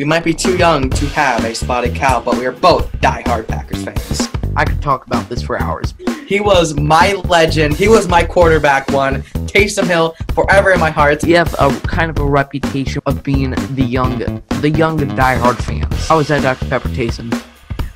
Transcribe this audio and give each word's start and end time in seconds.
We 0.00 0.06
might 0.06 0.24
be 0.24 0.32
too 0.32 0.56
young 0.56 0.88
to 0.88 1.06
have 1.08 1.44
a 1.44 1.54
spotted 1.54 1.94
cow, 1.94 2.22
but 2.22 2.38
we 2.38 2.46
are 2.46 2.52
both 2.52 2.90
die-hard 3.02 3.46
Packers 3.46 3.84
fans. 3.84 4.30
I 4.56 4.64
could 4.64 4.80
talk 4.80 5.06
about 5.06 5.28
this 5.28 5.42
for 5.42 5.60
hours. 5.60 5.92
He 6.26 6.40
was 6.40 6.74
my 6.74 7.12
legend. 7.28 7.74
He 7.74 7.86
was 7.86 8.08
my 8.08 8.24
quarterback 8.24 8.90
one. 8.92 9.20
Taysom 9.44 9.84
Hill 9.84 10.16
forever 10.32 10.72
in 10.72 10.80
my 10.80 10.88
heart. 10.88 11.22
We 11.22 11.32
have 11.32 11.54
a 11.60 11.68
kind 11.80 12.10
of 12.10 12.16
a 12.16 12.24
reputation 12.24 13.02
of 13.04 13.22
being 13.22 13.50
the 13.50 13.84
young, 13.84 14.42
the 14.62 14.70
young 14.70 14.96
diehard 15.00 15.56
fans. 15.56 16.08
How 16.08 16.16
was 16.16 16.28
that, 16.28 16.44
Dr. 16.44 16.64
Pepper 16.70 16.88
Taysom? 16.88 17.38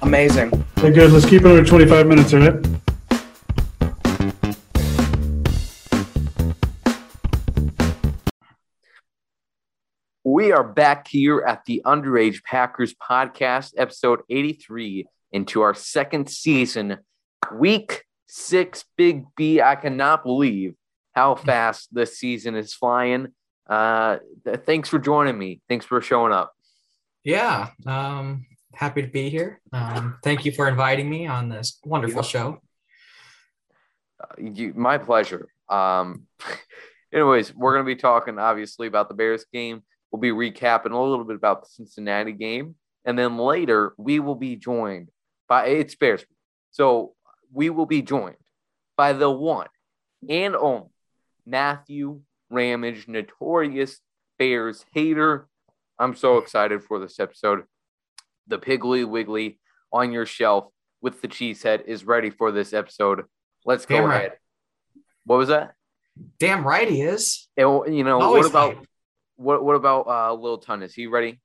Amazing. 0.03 0.53
Okay, 0.77 0.91
good. 0.91 1.11
Let's 1.11 1.25
keep 1.25 1.41
it 1.41 1.47
under 1.47 1.65
25 1.65 2.07
minutes, 2.07 2.35
all 2.35 2.41
right? 2.41 2.84
We 10.27 10.53
are 10.53 10.65
back 10.65 11.07
here 11.07 11.45
at 11.47 11.67
the 11.67 11.83
Underage 11.85 12.43
Packers 12.45 12.95
podcast, 12.95 13.75
episode 13.77 14.23
83, 14.31 15.05
into 15.33 15.61
our 15.61 15.75
second 15.75 16.31
season, 16.31 16.97
week 17.53 18.05
six, 18.27 18.87
Big 18.97 19.27
B. 19.37 19.61
I 19.61 19.75
cannot 19.75 20.25
believe 20.25 20.77
how 21.13 21.35
fast 21.35 21.95
this 21.95 22.19
season 22.19 22.55
is 22.55 22.73
flying. 22.73 23.35
Uh, 23.69 24.17
th- 24.47 24.61
thanks 24.65 24.89
for 24.89 24.99
joining 24.99 25.37
me. 25.37 25.61
Thanks 25.69 25.85
for 25.85 26.01
showing 26.01 26.33
up. 26.33 26.55
Yeah, 27.23 27.69
um, 27.85 28.47
happy 28.73 29.03
to 29.03 29.09
be 29.09 29.29
here. 29.29 29.61
Um, 29.75 30.17
thank 30.25 30.47
you 30.47 30.53
for 30.53 30.69
inviting 30.69 31.11
me 31.11 31.27
on 31.27 31.51
this 31.51 31.79
wonderful 31.85 32.23
show. 32.23 32.63
Uh, 34.19 34.27
you, 34.39 34.73
my 34.75 34.97
pleasure. 34.97 35.49
Um, 35.69 36.23
anyways, 37.13 37.55
we're 37.55 37.75
going 37.75 37.85
to 37.85 37.95
be 37.95 38.01
talking 38.01 38.39
obviously 38.39 38.87
about 38.87 39.11
the 39.11 39.15
Bears 39.15 39.45
game. 39.53 39.83
We'll 40.15 40.21
be 40.21 40.31
recapping 40.31 40.93
a 40.93 40.97
little 40.97 41.25
bit 41.25 41.35
about 41.35 41.63
the 41.63 41.71
Cincinnati 41.71 42.31
game. 42.31 42.77
And 43.05 43.19
then 43.19 43.37
later, 43.37 43.95
we 43.99 44.21
will 44.21 44.37
be 44.37 44.55
joined 44.55 45.09
by 45.49 45.67
it's 45.67 45.97
Bears. 45.97 46.25
So 46.71 47.15
we 47.53 47.69
will 47.69 47.87
be 47.87 48.01
joined 48.01 48.37
by 48.97 49.13
the 49.13 49.29
one 49.29 49.67
and 50.29 50.55
only 50.55 50.91
Matthew 51.45 52.21
Ramage, 52.49 53.09
notorious 53.09 53.99
Bears 54.39 54.85
hater. 54.93 55.49
I'm 55.99 56.15
so 56.15 56.39
excited 56.39 56.85
for 56.85 57.01
this 57.01 57.19
episode. 57.19 57.65
The 58.47 58.61
Piggly 58.61 59.05
Wiggly 59.05 59.59
on 59.93 60.13
your 60.13 60.27
shelf 60.27 60.69
with 61.03 61.23
the 61.23 61.29
cheese 61.29 61.65
head 61.65 61.83
is 61.89 62.05
ready 62.05 62.31
for 62.31 62.53
this 62.53 62.73
episode. 62.73 63.25
Let's 63.67 63.85
go 63.85 63.97
Damn 63.97 64.05
right. 64.05 64.17
ahead. 64.17 64.33
What 65.25 65.39
was 65.39 65.49
that? 65.49 65.73
Damn 66.39 66.65
right 66.65 66.89
he 66.89 67.03
is. 67.03 67.49
And, 67.57 67.97
you 67.97 68.05
know, 68.05 68.19
what 68.31 68.47
about. 68.47 68.77
What 69.37 69.65
what 69.65 69.77
about 69.77 70.07
uh 70.07 70.33
Lil 70.35 70.59
Ton? 70.59 70.83
Is 70.83 70.95
he 70.95 71.07
ready? 71.07 71.41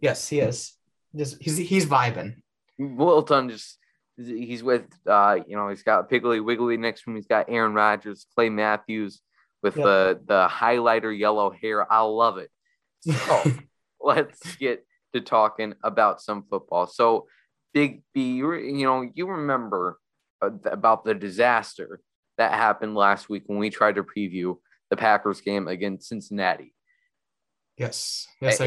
Yes, 0.00 0.28
he 0.28 0.40
is. 0.40 0.74
Just 1.14 1.40
he's 1.40 1.56
he's 1.56 1.86
vibing. 1.86 2.36
Lil 2.78 3.22
Ton 3.22 3.48
just 3.50 3.78
he's 4.16 4.62
with 4.62 4.84
uh 5.06 5.38
you 5.46 5.56
know 5.56 5.68
he's 5.68 5.82
got 5.82 6.10
Piggly 6.10 6.44
Wiggly 6.44 6.76
next 6.76 7.04
to 7.04 7.10
him. 7.10 7.16
He's 7.16 7.26
got 7.26 7.46
Aaron 7.48 7.74
Rodgers, 7.74 8.26
Clay 8.34 8.48
Matthews 8.48 9.20
with 9.62 9.76
Yep. 9.76 9.84
the 9.84 10.20
the 10.26 10.48
highlighter 10.48 11.16
yellow 11.16 11.50
hair. 11.50 11.90
I 11.92 12.00
love 12.02 12.38
it. 12.38 12.50
So 13.00 13.42
let's 14.00 14.56
get 14.56 14.86
to 15.14 15.20
talking 15.20 15.74
about 15.82 16.20
some 16.22 16.44
football. 16.48 16.86
So 16.86 17.26
Big 17.72 18.02
B, 18.14 18.34
you 18.36 18.52
you 18.54 18.84
know 18.86 19.08
you 19.14 19.26
remember 19.26 19.98
uh, 20.42 20.50
about 20.64 21.04
the 21.04 21.14
disaster 21.14 22.00
that 22.38 22.52
happened 22.52 22.94
last 22.94 23.28
week 23.28 23.42
when 23.46 23.58
we 23.58 23.68
tried 23.70 23.96
to 23.96 24.02
preview 24.02 24.56
the 24.88 24.96
Packers 24.96 25.40
game 25.40 25.68
against 25.68 26.08
Cincinnati. 26.08 26.72
Yes, 27.80 28.26
yes. 28.40 28.58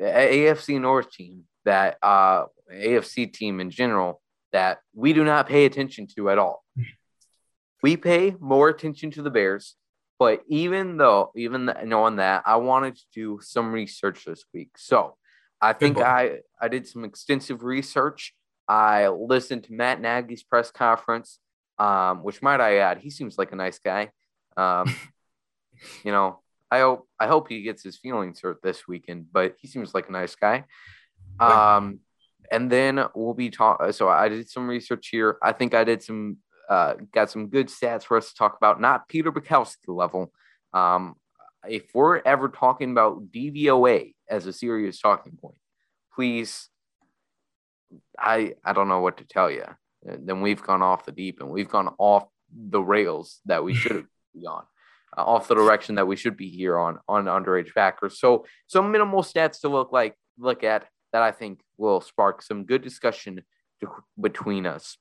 AFC, 0.00 0.80
North 0.80 1.10
team 1.10 1.44
that 1.64 1.98
uh 2.02 2.44
AFC 2.72 3.32
team 3.32 3.60
in 3.60 3.70
general 3.70 4.20
that 4.52 4.78
we 4.92 5.12
do 5.12 5.24
not 5.24 5.48
pay 5.48 5.64
attention 5.64 6.06
to 6.16 6.30
at 6.30 6.38
all. 6.38 6.64
We 7.82 7.96
pay 7.96 8.34
more 8.38 8.68
attention 8.68 9.10
to 9.12 9.22
the 9.22 9.30
Bears, 9.30 9.76
but 10.18 10.42
even 10.48 10.96
though 10.96 11.32
even 11.36 11.72
knowing 11.84 12.16
that, 12.16 12.42
I 12.46 12.56
wanted 12.56 12.96
to 12.96 13.04
do 13.14 13.38
some 13.42 13.72
research 13.72 14.24
this 14.24 14.44
week. 14.52 14.70
So 14.76 15.16
I 15.60 15.72
think. 15.72 15.98
I 15.98 16.40
I 16.60 16.68
did 16.68 16.86
some 16.86 17.04
extensive 17.04 17.62
research. 17.62 18.34
I 18.68 19.08
listened 19.08 19.64
to 19.64 19.72
Matt 19.72 20.00
Nagy's 20.00 20.42
press 20.42 20.70
conference, 20.70 21.38
um, 21.78 22.22
which 22.22 22.40
might 22.42 22.60
I 22.60 22.78
add, 22.78 22.98
he 22.98 23.10
seems 23.10 23.36
like 23.36 23.52
a 23.52 23.56
nice 23.56 23.78
guy. 23.78 24.10
Um, 24.56 24.94
you 26.04 26.12
know, 26.12 26.40
I 26.74 26.80
hope 26.80 27.08
I 27.20 27.26
hope 27.28 27.48
he 27.48 27.62
gets 27.62 27.84
his 27.84 27.96
feelings 27.96 28.40
hurt 28.40 28.60
this 28.60 28.88
weekend, 28.88 29.26
but 29.32 29.54
he 29.60 29.68
seems 29.68 29.94
like 29.94 30.08
a 30.08 30.12
nice 30.12 30.34
guy. 30.34 30.64
Um, 31.38 32.00
and 32.50 32.68
then 32.68 33.04
we'll 33.14 33.34
be 33.34 33.50
talking. 33.50 33.92
So 33.92 34.08
I 34.08 34.28
did 34.28 34.50
some 34.50 34.66
research 34.66 35.08
here. 35.08 35.38
I 35.40 35.52
think 35.52 35.72
I 35.72 35.84
did 35.84 36.02
some 36.02 36.38
uh, 36.68 36.94
got 37.12 37.30
some 37.30 37.46
good 37.46 37.68
stats 37.68 38.02
for 38.02 38.16
us 38.16 38.30
to 38.30 38.34
talk 38.34 38.56
about. 38.56 38.80
Not 38.80 39.08
Peter 39.08 39.30
Bukowski 39.30 39.88
level. 39.88 40.32
Um, 40.72 41.14
if 41.68 41.94
we're 41.94 42.20
ever 42.24 42.48
talking 42.48 42.90
about 42.90 43.30
DVOA 43.30 44.14
as 44.28 44.46
a 44.46 44.52
serious 44.52 44.98
talking 44.98 45.38
point, 45.40 45.58
please. 46.12 46.68
I 48.18 48.54
I 48.64 48.72
don't 48.72 48.88
know 48.88 49.00
what 49.00 49.18
to 49.18 49.24
tell 49.24 49.48
you. 49.48 49.64
Then 50.02 50.40
we've 50.40 50.62
gone 50.62 50.82
off 50.82 51.06
the 51.06 51.12
deep 51.12 51.40
and 51.40 51.50
we've 51.50 51.68
gone 51.68 51.94
off 51.98 52.24
the 52.52 52.82
rails 52.82 53.40
that 53.46 53.62
we 53.62 53.74
should 53.82 54.06
be 54.34 54.44
on 54.44 54.64
uh, 55.16 55.22
off 55.22 55.48
the 55.48 55.54
direction 55.54 55.96
that 55.96 56.06
we 56.06 56.16
should 56.16 56.36
be 56.36 56.48
here 56.48 56.78
on 56.78 56.98
on 57.08 57.24
underage 57.26 57.74
Packers. 57.74 58.18
So 58.18 58.46
some 58.66 58.92
minimal 58.92 59.22
stats 59.22 59.60
to 59.60 59.68
look 59.68 59.92
like 59.92 60.16
look 60.38 60.64
at 60.64 60.86
that 61.12 61.22
I 61.22 61.30
think 61.30 61.60
will 61.78 62.00
spark 62.00 62.42
some 62.42 62.64
good 62.64 62.82
discussion 62.82 63.42
to, 63.80 63.88
between 64.20 64.66
us. 64.66 64.96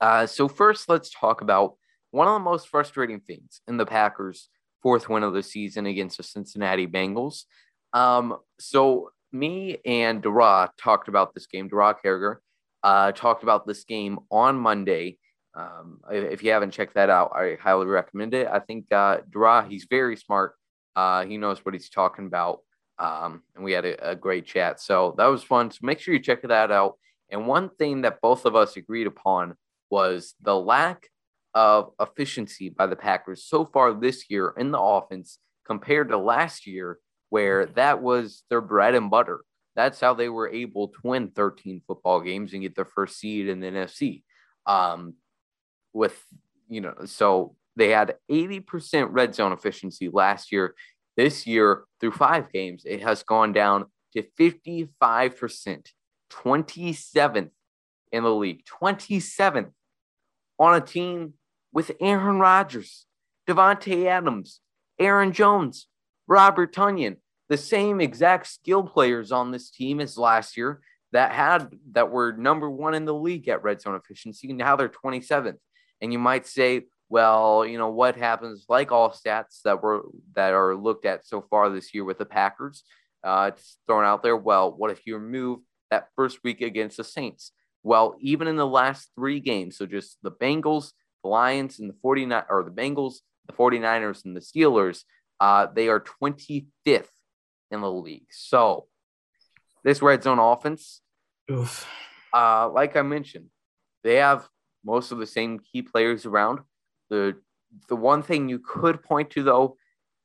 Uh, 0.00 0.26
so 0.26 0.48
first, 0.48 0.88
let's 0.88 1.10
talk 1.10 1.40
about 1.40 1.74
one 2.10 2.26
of 2.26 2.34
the 2.34 2.40
most 2.40 2.68
frustrating 2.68 3.20
things 3.20 3.60
in 3.68 3.76
the 3.76 3.86
Packers' 3.86 4.48
fourth 4.82 5.08
win 5.08 5.22
of 5.22 5.34
the 5.34 5.42
season 5.42 5.86
against 5.86 6.16
the 6.16 6.22
Cincinnati 6.22 6.86
Bengals. 6.86 7.44
Um, 7.92 8.36
so 8.58 9.10
me 9.32 9.78
and 9.84 10.22
Dara 10.22 10.72
talked 10.78 11.08
about 11.08 11.34
this 11.34 11.46
game. 11.46 11.68
Dara 11.68 11.94
Kerger 12.04 12.36
uh, 12.82 13.12
talked 13.12 13.42
about 13.42 13.66
this 13.66 13.84
game 13.84 14.18
on 14.30 14.56
Monday. 14.56 15.18
Um, 15.54 16.00
if 16.10 16.42
you 16.42 16.52
haven't 16.52 16.70
checked 16.72 16.94
that 16.94 17.10
out, 17.10 17.32
I 17.34 17.56
highly 17.60 17.86
recommend 17.86 18.34
it. 18.34 18.46
I 18.46 18.60
think 18.60 18.92
uh, 18.92 19.18
Dara, 19.30 19.66
he's 19.68 19.86
very 19.88 20.16
smart. 20.16 20.54
Uh, 20.94 21.24
he 21.24 21.36
knows 21.38 21.64
what 21.64 21.74
he's 21.74 21.90
talking 21.90 22.26
about. 22.26 22.60
Um, 22.98 23.42
and 23.54 23.64
we 23.64 23.72
had 23.72 23.84
a, 23.84 24.10
a 24.10 24.14
great 24.14 24.46
chat. 24.46 24.80
So 24.80 25.14
that 25.16 25.26
was 25.26 25.42
fun. 25.42 25.70
So 25.70 25.78
make 25.82 25.98
sure 25.98 26.14
you 26.14 26.20
check 26.20 26.42
that 26.42 26.70
out. 26.70 26.98
And 27.30 27.46
one 27.46 27.70
thing 27.70 28.02
that 28.02 28.20
both 28.20 28.44
of 28.44 28.54
us 28.54 28.76
agreed 28.76 29.06
upon 29.06 29.54
was 29.90 30.34
the 30.42 30.56
lack 30.56 31.08
of 31.54 31.92
efficiency 32.00 32.68
by 32.68 32.86
the 32.86 32.96
Packers 32.96 33.44
so 33.44 33.64
far 33.64 33.92
this 33.92 34.30
year 34.30 34.54
in 34.56 34.70
the 34.70 34.80
offense 34.80 35.38
compared 35.66 36.10
to 36.10 36.18
last 36.18 36.66
year, 36.66 36.98
where 37.30 37.66
that 37.66 38.02
was 38.02 38.42
their 38.50 38.60
bread 38.60 38.94
and 38.94 39.10
butter. 39.10 39.40
That's 39.76 40.00
how 40.00 40.14
they 40.14 40.28
were 40.28 40.48
able 40.48 40.88
to 40.88 40.98
win 41.04 41.28
13 41.28 41.82
football 41.86 42.20
games 42.20 42.52
and 42.52 42.62
get 42.62 42.74
their 42.74 42.84
first 42.84 43.18
seed 43.18 43.48
in 43.48 43.60
the 43.60 43.68
NFC. 43.68 44.22
Um, 44.66 45.14
with, 45.92 46.24
you 46.68 46.80
know, 46.80 46.94
so 47.04 47.56
they 47.76 47.90
had 47.90 48.16
80% 48.30 49.08
red 49.10 49.34
zone 49.34 49.52
efficiency 49.52 50.08
last 50.08 50.52
year. 50.52 50.74
This 51.16 51.46
year, 51.46 51.84
through 52.00 52.12
five 52.12 52.52
games, 52.52 52.82
it 52.86 53.02
has 53.02 53.22
gone 53.22 53.52
down 53.52 53.86
to 54.14 54.22
55%, 54.38 54.88
27th 56.30 57.50
in 58.12 58.22
the 58.22 58.34
league, 58.34 58.64
27th 58.64 59.70
on 60.58 60.74
a 60.74 60.80
team 60.80 61.34
with 61.72 61.92
Aaron 62.00 62.38
Rodgers, 62.38 63.06
Davante 63.48 64.06
Adams, 64.06 64.60
Aaron 64.98 65.32
Jones, 65.32 65.86
Robert 66.26 66.74
Tonyan, 66.74 67.16
the 67.48 67.56
same 67.56 68.00
exact 68.00 68.46
skill 68.46 68.82
players 68.82 69.32
on 69.32 69.50
this 69.50 69.70
team 69.70 70.00
as 70.00 70.16
last 70.16 70.56
year 70.56 70.80
that 71.12 71.32
had 71.32 71.72
that 71.92 72.10
were 72.10 72.32
number 72.32 72.70
one 72.70 72.94
in 72.94 73.04
the 73.04 73.14
league 73.14 73.48
at 73.48 73.62
red 73.62 73.80
zone 73.80 73.96
efficiency. 73.96 74.52
Now 74.52 74.76
they're 74.76 74.88
27th. 74.88 75.56
And 76.00 76.12
you 76.12 76.18
might 76.18 76.46
say, 76.46 76.86
well, 77.08 77.66
you 77.66 77.76
know, 77.76 77.90
what 77.90 78.16
happens 78.16 78.66
like 78.68 78.92
all 78.92 79.10
stats 79.10 79.62
that 79.64 79.82
were 79.82 80.02
that 80.34 80.54
are 80.54 80.76
looked 80.76 81.04
at 81.04 81.26
so 81.26 81.40
far 81.50 81.68
this 81.68 81.92
year 81.92 82.04
with 82.04 82.18
the 82.18 82.24
Packers? 82.24 82.84
Uh, 83.22 83.50
it's 83.52 83.76
thrown 83.86 84.04
out 84.04 84.22
there. 84.22 84.36
Well, 84.36 84.72
what 84.72 84.90
if 84.90 85.06
you 85.06 85.16
remove 85.16 85.60
that 85.90 86.08
first 86.16 86.38
week 86.44 86.62
against 86.62 86.96
the 86.96 87.04
Saints? 87.04 87.52
Well, 87.82 88.16
even 88.20 88.46
in 88.46 88.56
the 88.56 88.66
last 88.66 89.10
three 89.16 89.40
games, 89.40 89.76
so 89.76 89.86
just 89.86 90.18
the 90.22 90.30
Bengals, 90.30 90.92
the 91.22 91.30
Lions, 91.30 91.78
and 91.80 91.90
the 91.90 91.96
49 92.02 92.44
or 92.48 92.62
the 92.62 92.70
Bengals, 92.70 93.14
the 93.46 93.52
49ers, 93.54 94.24
and 94.24 94.36
the 94.36 94.40
Steelers, 94.40 95.02
uh, 95.40 95.66
they 95.74 95.88
are 95.88 96.00
25th 96.22 97.08
in 97.70 97.80
the 97.80 97.90
league. 97.90 98.26
So 98.30 98.86
this 99.82 100.02
red 100.02 100.22
zone 100.22 100.38
offense, 100.38 101.00
uh, 102.34 102.68
like 102.70 102.96
I 102.96 103.02
mentioned, 103.02 103.46
they 104.04 104.16
have 104.16 104.46
most 104.84 105.12
of 105.12 105.18
the 105.18 105.26
same 105.26 105.58
key 105.58 105.82
players 105.82 106.26
around. 106.26 106.60
The 107.08 107.36
the 107.88 107.96
one 107.96 108.22
thing 108.22 108.48
you 108.48 108.58
could 108.58 109.02
point 109.02 109.30
to 109.30 109.42
though 109.42 109.76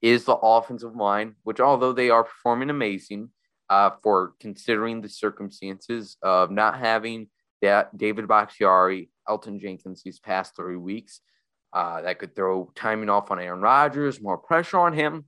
is 0.01 0.25
the 0.25 0.35
offensive 0.35 0.95
line, 0.95 1.35
which 1.43 1.59
although 1.59 1.93
they 1.93 2.09
are 2.09 2.23
performing 2.23 2.69
amazing, 2.69 3.29
uh, 3.69 3.91
for 4.03 4.33
considering 4.39 5.01
the 5.01 5.09
circumstances 5.09 6.17
of 6.21 6.51
not 6.51 6.79
having 6.79 7.27
that 7.61 7.97
David 7.97 8.27
Bakhtiari, 8.27 9.09
Elgton 9.27 9.59
Jenkins 9.59 10.03
these 10.03 10.19
past 10.19 10.55
three 10.55 10.77
weeks. 10.77 11.21
Uh, 11.73 12.01
that 12.01 12.19
could 12.19 12.35
throw 12.35 12.71
timing 12.75 13.09
off 13.09 13.31
on 13.31 13.39
Aaron 13.39 13.59
Rodgers, 13.59 14.21
more 14.21 14.37
pressure 14.37 14.79
on 14.79 14.93
him. 14.93 15.25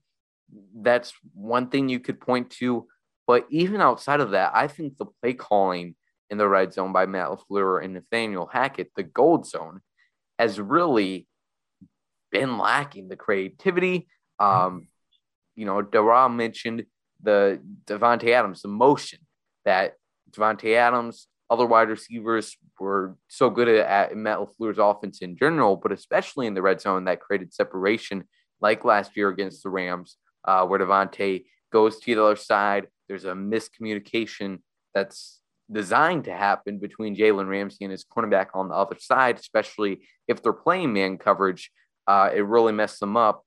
That's 0.74 1.14
one 1.34 1.70
thing 1.70 1.90
you 1.90 2.00
could 2.00 2.22
point 2.22 2.52
to. 2.52 2.88
But 3.26 3.48
even 3.50 3.82
outside 3.82 4.22
of 4.22 4.32
that, 4.32 4.52
I 4.54 4.68
think 4.68 4.98
the 4.98 5.08
play 5.22 5.34
calling 5.34 5.96
in 6.30 6.38
the 6.38 6.48
red 6.48 6.74
zone 6.74 6.92
by 6.92 7.06
Matt 7.06 7.30
LaFleur 7.30 7.84
and 7.84 7.94
Nathaniel 7.94 8.48
Hackett, 8.48 8.92
the 8.96 9.04
gold 9.04 9.48
zone, 9.48 9.82
has 10.38 10.60
really 10.60 11.28
been 12.32 12.58
lacking 12.58 13.08
the 13.08 13.16
creativity. 13.16 14.08
Um, 14.40 14.88
you 15.56 15.66
know, 15.66 15.82
Dara 15.82 16.30
mentioned 16.30 16.86
the 17.22 17.60
Davante 17.86 18.30
Adams, 18.30 18.62
the 18.62 18.68
motion 18.68 19.20
that 19.66 19.96
Davante 20.32 20.76
Adams, 20.76 21.28
other 21.50 21.66
wide 21.66 21.90
receivers 21.90 22.58
were 22.80 23.16
so 23.28 23.50
good 23.50 23.68
at, 23.68 24.12
at 24.12 24.18
Matt 24.18 24.40
LaFleur's 24.40 24.78
offense 24.80 25.22
in 25.22 25.38
general, 25.38 25.78
but 25.78 25.92
especially 25.92 26.46
in 26.46 26.54
the 26.54 26.62
red 26.62 26.82
zone 26.82 27.06
that 27.06 27.22
created 27.22 27.54
separation, 27.54 28.26
like 28.62 28.86
last 28.86 29.16
year 29.16 29.30
against 29.30 29.64
the 29.64 29.70
Rams, 29.70 30.18
uh, 30.46 30.66
where 30.66 30.80
Davante 30.80 31.46
goes 31.72 32.00
to 32.00 32.16
the 32.16 32.24
other 32.24 32.36
side. 32.36 32.88
There's 33.08 33.26
a 33.26 33.34
miscommunication 33.34 34.60
that's 34.94 35.42
designed 35.72 36.26
to 36.26 36.34
happen 36.34 36.80
between 36.80 37.16
Jalen 37.16 37.50
Ramsey 37.50 37.86
and 37.86 37.92
his 37.92 38.06
cornerback 38.06 38.48
on 38.54 38.70
the 38.70 38.76
other 38.76 38.98
side, 39.00 39.40
especially 39.40 40.02
if 40.28 40.42
they're 40.42 40.54
playing 40.54 40.94
man 40.94 41.18
coverage. 41.18 41.72
Uh, 42.08 42.30
it 42.34 42.46
really 42.46 42.72
messed 42.72 43.00
them 43.00 43.18
up. 43.18 43.44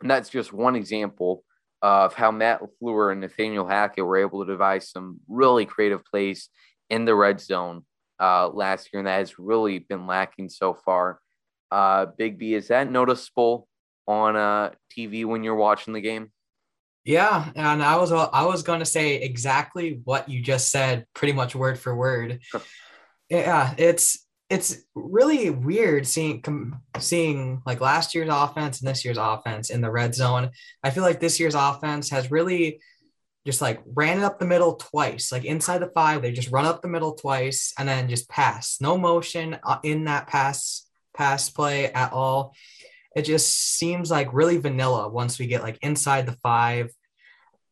And 0.00 0.10
that's 0.10 0.30
just 0.30 0.52
one 0.52 0.76
example 0.76 1.44
of 1.82 2.14
how 2.14 2.30
Matt 2.30 2.60
LaFleur 2.62 3.12
and 3.12 3.20
Nathaniel 3.20 3.66
Hackett 3.66 4.04
were 4.04 4.16
able 4.16 4.44
to 4.44 4.52
devise 4.52 4.90
some 4.90 5.20
really 5.28 5.66
creative 5.66 6.04
plays 6.04 6.48
in 6.88 7.04
the 7.04 7.14
red 7.14 7.40
zone 7.40 7.84
uh, 8.20 8.48
last 8.48 8.88
year, 8.92 9.00
and 9.00 9.06
that 9.06 9.18
has 9.18 9.38
really 9.38 9.80
been 9.80 10.06
lacking 10.06 10.48
so 10.48 10.74
far. 10.74 11.20
Uh, 11.70 12.06
Big 12.16 12.38
B, 12.38 12.54
is 12.54 12.68
that 12.68 12.90
noticeable 12.90 13.68
on 14.06 14.36
uh, 14.36 14.70
TV 14.96 15.24
when 15.24 15.42
you're 15.42 15.54
watching 15.54 15.92
the 15.92 16.00
game? 16.00 16.30
Yeah, 17.04 17.50
and 17.54 17.82
I 17.82 17.96
was 17.96 18.10
I 18.12 18.44
was 18.44 18.62
going 18.62 18.78
to 18.78 18.86
say 18.86 19.16
exactly 19.16 20.00
what 20.04 20.28
you 20.28 20.40
just 20.40 20.70
said, 20.70 21.06
pretty 21.14 21.34
much 21.34 21.54
word 21.54 21.78
for 21.78 21.94
word. 21.94 22.40
yeah, 23.28 23.74
it's 23.76 24.24
it's 24.48 24.78
really 24.94 25.50
weird 25.50 26.06
seeing 26.06 26.40
com- 26.40 26.80
seeing 26.98 27.62
like 27.66 27.80
last 27.80 28.14
year's 28.14 28.28
offense 28.30 28.80
and 28.80 28.88
this 28.88 29.04
year's 29.04 29.18
offense 29.18 29.70
in 29.70 29.80
the 29.80 29.90
red 29.90 30.14
zone. 30.14 30.50
I 30.82 30.90
feel 30.90 31.02
like 31.02 31.20
this 31.20 31.38
year's 31.38 31.54
offense 31.54 32.10
has 32.10 32.30
really 32.30 32.80
just 33.46 33.60
like 33.60 33.82
ran 33.84 34.18
it 34.18 34.24
up 34.24 34.38
the 34.38 34.46
middle 34.46 34.76
twice, 34.76 35.30
like 35.30 35.44
inside 35.44 35.78
the 35.78 35.90
five, 35.94 36.22
they 36.22 36.32
just 36.32 36.50
run 36.50 36.64
up 36.64 36.80
the 36.80 36.88
middle 36.88 37.12
twice 37.12 37.74
and 37.78 37.88
then 37.88 38.08
just 38.08 38.28
pass. 38.28 38.78
No 38.80 38.96
motion 38.96 39.58
uh, 39.62 39.78
in 39.82 40.04
that 40.04 40.26
pass 40.26 40.86
pass 41.14 41.50
play 41.50 41.92
at 41.92 42.12
all. 42.12 42.54
It 43.14 43.22
just 43.22 43.76
seems 43.76 44.10
like 44.10 44.32
really 44.32 44.56
vanilla 44.56 45.08
once 45.08 45.38
we 45.38 45.46
get 45.46 45.62
like 45.62 45.78
inside 45.82 46.26
the 46.26 46.36
five, 46.42 46.90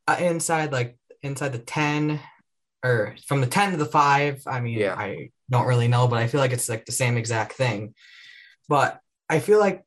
uh, 0.06 0.16
inside 0.20 0.72
like 0.72 0.96
inside 1.22 1.50
the 1.52 1.58
ten, 1.58 2.20
or 2.84 3.16
from 3.26 3.40
the 3.40 3.46
ten 3.46 3.72
to 3.72 3.76
the 3.76 3.86
five. 3.86 4.42
I 4.46 4.60
mean, 4.60 4.78
Yeah. 4.78 4.94
I 4.96 5.30
don't 5.50 5.66
really 5.66 5.88
know, 5.88 6.06
but 6.08 6.18
I 6.18 6.26
feel 6.26 6.40
like 6.40 6.52
it's 6.52 6.68
like 6.68 6.84
the 6.86 6.92
same 6.92 7.16
exact 7.16 7.52
thing. 7.54 7.94
But 8.68 9.00
I 9.28 9.40
feel 9.40 9.58
like 9.58 9.84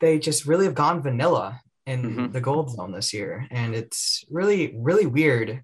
they 0.00 0.18
just 0.18 0.46
really 0.46 0.64
have 0.66 0.74
gone 0.74 1.02
vanilla 1.02 1.60
in 1.86 2.02
Mhm. 2.02 2.32
the 2.32 2.40
gold 2.40 2.70
zone 2.70 2.92
this 2.92 3.12
year. 3.12 3.46
And 3.50 3.74
it's 3.74 4.24
really, 4.30 4.74
really 4.78 5.06
weird 5.06 5.62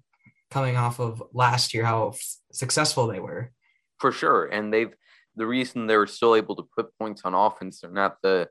coming 0.51 0.75
off 0.75 0.99
of 0.99 1.21
last 1.33 1.73
year 1.73 1.85
how 1.85 2.09
f- 2.09 2.37
successful 2.51 3.07
they 3.07 3.19
were. 3.19 3.51
for 3.99 4.11
sure. 4.11 4.45
And 4.45 4.73
they've 4.73 4.93
the 5.37 5.45
reason 5.47 5.87
they 5.87 5.95
were 5.97 6.07
still 6.07 6.35
able 6.35 6.55
to 6.57 6.63
put 6.75 6.97
points 6.99 7.21
on 7.25 7.33
offense, 7.33 7.79
they're 7.81 7.89
not 7.91 8.21
the 8.21 8.49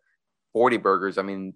40 0.54 0.78
burgers. 0.78 1.18
I 1.18 1.22
mean, 1.22 1.52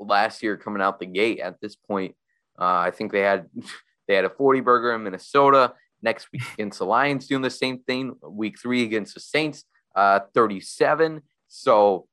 last 0.00 0.42
year 0.42 0.56
coming 0.56 0.82
out 0.82 0.98
the 0.98 1.06
gate 1.06 1.38
at 1.38 1.60
this 1.60 1.76
point, 1.76 2.16
uh, 2.58 2.64
I 2.78 2.90
think 2.90 3.12
they 3.12 3.20
had 3.20 3.48
they 4.08 4.14
had 4.16 4.24
a 4.24 4.30
40 4.30 4.60
burger 4.60 4.92
in 4.92 5.04
Minnesota. 5.04 5.74
Next 6.00 6.28
week 6.32 6.42
against 6.54 6.78
the 6.78 6.86
Lions, 6.86 7.26
doing 7.26 7.42
the 7.42 7.50
same 7.50 7.80
thing. 7.80 8.14
Week 8.22 8.56
three 8.60 8.84
against 8.84 9.14
the 9.14 9.20
Saints, 9.20 9.64
uh, 9.96 10.20
37. 10.32 11.22
So 11.48 12.06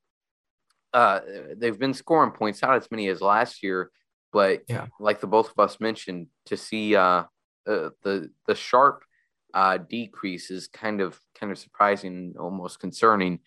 uh, 0.91 1.19
they've 1.55 1.77
been 1.77 1.93
scoring 1.93 2.31
points, 2.31 2.63
not 2.63 2.75
as 2.75 2.89
many 2.89 3.09
as 3.09 3.21
last 3.21 3.61
year, 3.61 3.91
but 4.33 4.63
Yeah. 4.67 4.87
like 4.99 5.19
the 5.19 5.27
both 5.27 5.51
of 5.51 5.59
us 5.59 5.79
mentioned, 5.79 6.27
to 6.47 6.57
see 6.57 6.95
uh, 6.95 7.25
uh, 7.67 7.89
the 8.03 8.31
the 8.47 8.55
sharp 8.55 9.03
uh, 9.53 9.77
decrease 9.77 10.49
is 10.49 10.67
kind 10.67 10.99
of 10.99 11.19
kind 11.39 11.51
of 11.51 11.59
surprising, 11.59 12.33
almost 12.39 12.79
concerning. 12.79 13.39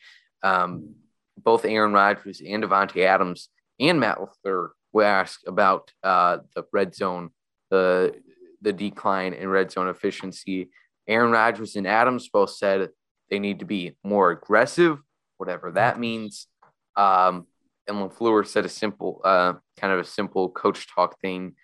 Um, 0.45 0.95
both 1.43 1.65
Aaron 1.65 1.93
Rodgers 1.93 2.41
and 2.47 2.63
Davante 2.63 3.05
Adams 3.05 3.49
and 3.81 4.01
Matt 4.01 4.19
LaFleur 4.19 4.71
were 4.93 5.05
asked 5.05 5.47
about 5.47 5.93
uh, 6.03 6.39
the 6.55 6.65
red 6.73 6.95
zone, 6.95 7.31
the 7.71 8.15
the 8.61 8.73
decline 8.73 9.35
in 9.35 9.49
red 9.49 9.71
zone 9.71 9.89
efficiency. 9.89 10.71
Aaron 11.07 11.31
Rodgers 11.31 11.77
and 11.77 11.87
Adams 11.87 12.29
both 12.29 12.51
said 12.51 12.89
they 13.31 13.39
need 13.39 13.61
to 13.61 13.65
be 13.65 13.97
more 14.03 14.31
aggressive, 14.31 14.99
whatever 15.37 15.71
that 15.73 15.99
means. 15.99 16.49
Um, 16.97 17.47
and 17.87 17.97
LaFleur 17.97 18.47
said 18.47 18.67
a 18.67 18.69
simple, 18.69 19.21
uh, 19.25 19.55
kind 19.79 19.93
of 19.93 20.01
a 20.01 20.05
simple 20.05 20.51
coach 20.51 20.93
talk 20.93 21.19
thing 21.21 21.55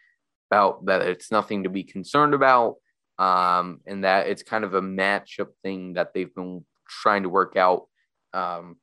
about 0.50 0.86
that 0.86 1.02
it's 1.02 1.30
nothing 1.30 1.64
to 1.64 1.68
be 1.68 1.82
concerned 1.82 2.32
about, 2.32 2.76
um, 3.18 3.80
and 3.86 4.04
that 4.04 4.28
it's 4.28 4.42
kind 4.42 4.64
of 4.64 4.74
a 4.74 4.80
matchup 4.80 5.48
thing 5.62 5.94
that 5.94 6.14
they've 6.14 6.34
been 6.34 6.64
trying 6.88 7.24
to 7.24 7.28
work 7.28 7.56
out. 7.56 7.88
Um, 8.32 8.76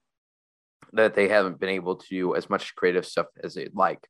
that 0.94 1.14
they 1.14 1.28
haven't 1.28 1.60
been 1.60 1.70
able 1.70 1.96
to 1.96 2.08
do 2.10 2.36
as 2.36 2.50
much 2.50 2.76
creative 2.76 3.06
stuff 3.06 3.28
as 3.44 3.54
they'd 3.56 3.76
like. 3.76 4.06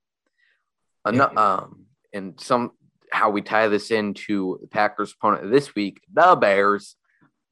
Um, 1.38 1.86
and 2.14 2.40
some 2.40 2.72
how 3.12 3.30
we 3.30 3.42
tie 3.42 3.68
this 3.68 3.92
into 3.92 4.58
the 4.62 4.68
Packers' 4.68 5.14
opponent 5.14 5.52
this 5.52 5.76
week, 5.76 6.02
the 6.14 6.36
Bears, 6.40 6.96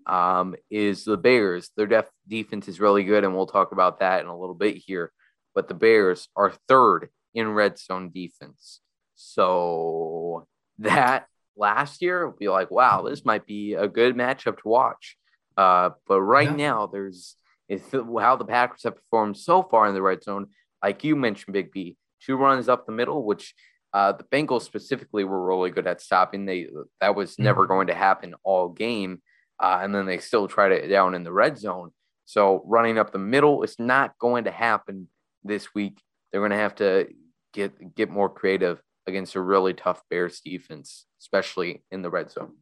um, 0.05 0.55
is 0.69 1.03
the 1.03 1.17
Bears. 1.17 1.69
Their 1.75 1.87
def- 1.87 2.09
defense 2.27 2.67
is 2.67 2.79
really 2.79 3.03
good, 3.03 3.23
and 3.23 3.35
we'll 3.35 3.45
talk 3.47 3.71
about 3.71 3.99
that 3.99 4.21
in 4.21 4.27
a 4.27 4.39
little 4.39 4.55
bit 4.55 4.77
here. 4.77 5.11
But 5.53 5.67
the 5.67 5.73
Bears 5.73 6.29
are 6.35 6.53
third 6.67 7.09
in 7.33 7.49
red 7.49 7.77
zone 7.77 8.11
defense. 8.13 8.79
So 9.15 10.47
that 10.79 11.27
last 11.57 12.01
year 12.01 12.27
would 12.27 12.39
be 12.39 12.47
like, 12.47 12.71
wow, 12.71 13.01
this 13.01 13.25
might 13.25 13.45
be 13.45 13.73
a 13.73 13.87
good 13.87 14.15
matchup 14.15 14.59
to 14.59 14.67
watch. 14.67 15.17
Uh, 15.57 15.89
but 16.07 16.21
right 16.21 16.49
Yeah. 16.49 16.55
now, 16.55 16.87
there's 16.87 17.35
it's 17.69 17.91
how 17.91 18.35
the 18.35 18.45
Packers 18.45 18.83
have 18.83 18.95
performed 18.95 19.37
so 19.37 19.61
far 19.61 19.87
in 19.87 19.93
the 19.93 20.01
red 20.01 20.23
zone. 20.23 20.47
Like 20.83 21.03
you 21.03 21.15
mentioned, 21.15 21.53
Big 21.53 21.71
B, 21.71 21.97
two 22.21 22.35
runs 22.35 22.67
up 22.67 22.85
the 22.85 22.91
middle, 22.91 23.23
which 23.23 23.53
uh, 23.93 24.13
the 24.13 24.23
Bengals 24.25 24.63
specifically 24.63 25.23
were 25.23 25.45
really 25.45 25.69
good 25.69 25.87
at 25.87 26.01
stopping. 26.01 26.45
They 26.45 26.67
that 26.99 27.15
was 27.15 27.37
never 27.37 27.67
going 27.67 27.87
to 27.87 27.95
happen 27.95 28.33
all 28.43 28.69
game, 28.69 29.21
uh, 29.59 29.79
and 29.81 29.93
then 29.93 30.07
they 30.07 30.17
still 30.17 30.47
tried 30.47 30.71
it 30.71 30.87
down 30.87 31.15
in 31.15 31.23
the 31.23 31.31
red 31.31 31.57
zone. 31.57 31.91
So 32.25 32.63
running 32.65 32.97
up 32.97 33.11
the 33.11 33.19
middle 33.19 33.63
is 33.63 33.77
not 33.79 34.17
going 34.19 34.45
to 34.45 34.51
happen 34.51 35.07
this 35.43 35.73
week. 35.73 36.01
They're 36.31 36.41
going 36.41 36.51
to 36.51 36.57
have 36.57 36.75
to 36.75 37.07
get 37.53 37.95
get 37.95 38.09
more 38.09 38.29
creative 38.29 38.81
against 39.07 39.35
a 39.35 39.41
really 39.41 39.73
tough 39.73 40.01
Bears 40.09 40.41
defense, 40.41 41.05
especially 41.21 41.83
in 41.91 42.01
the 42.01 42.09
red 42.09 42.31
zone. 42.31 42.57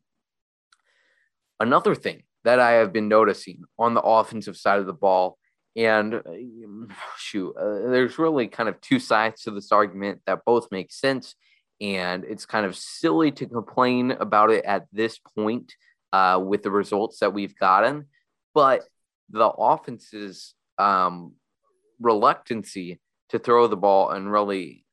Another 1.60 1.96
thing 1.96 2.24
that 2.44 2.60
I 2.60 2.72
have 2.74 2.94
been 2.94 3.08
noticing 3.08 3.64
on 3.78 3.94
the 3.94 4.02
offensive 4.02 4.58
side 4.58 4.80
of 4.80 4.86
the 4.86 4.94
ball, 4.94 5.38
and 5.76 6.16
uh, 6.16 6.22
shoot, 7.18 7.54
uh, 7.56 7.90
there's 7.90 8.18
really 8.18 8.48
kind 8.48 8.70
of 8.70 8.80
two 8.82 9.00
sides 9.00 9.44
to 9.44 9.52
this 9.52 9.72
argument 9.72 10.22
that 10.26 10.46
both 10.46 10.68
make 10.72 10.92
sense, 10.92 11.36
and 11.82 12.24
it's 12.24 12.46
kind 12.46 12.66
of 12.66 12.76
silly 12.76 13.32
to 13.32 13.46
complain 13.46 14.12
about 14.12 14.50
it 14.50 14.66
at 14.66 14.88
this 14.92 15.20
point 15.36 15.74
uh, 16.14 16.42
with 16.44 16.64
the 16.64 16.72
results 16.72 17.20
that 17.20 17.34
we've 17.34 17.56
gotten, 17.58 18.06
but 18.54 18.84
the 19.30 19.46
offense's 19.46 20.56
um, 20.78 21.34
reluctancy 22.00 23.00
to 23.30 23.40
throw 23.40 23.68
the 23.68 23.78
ball 23.78 24.10
and 24.12 24.32
really, 24.32 24.86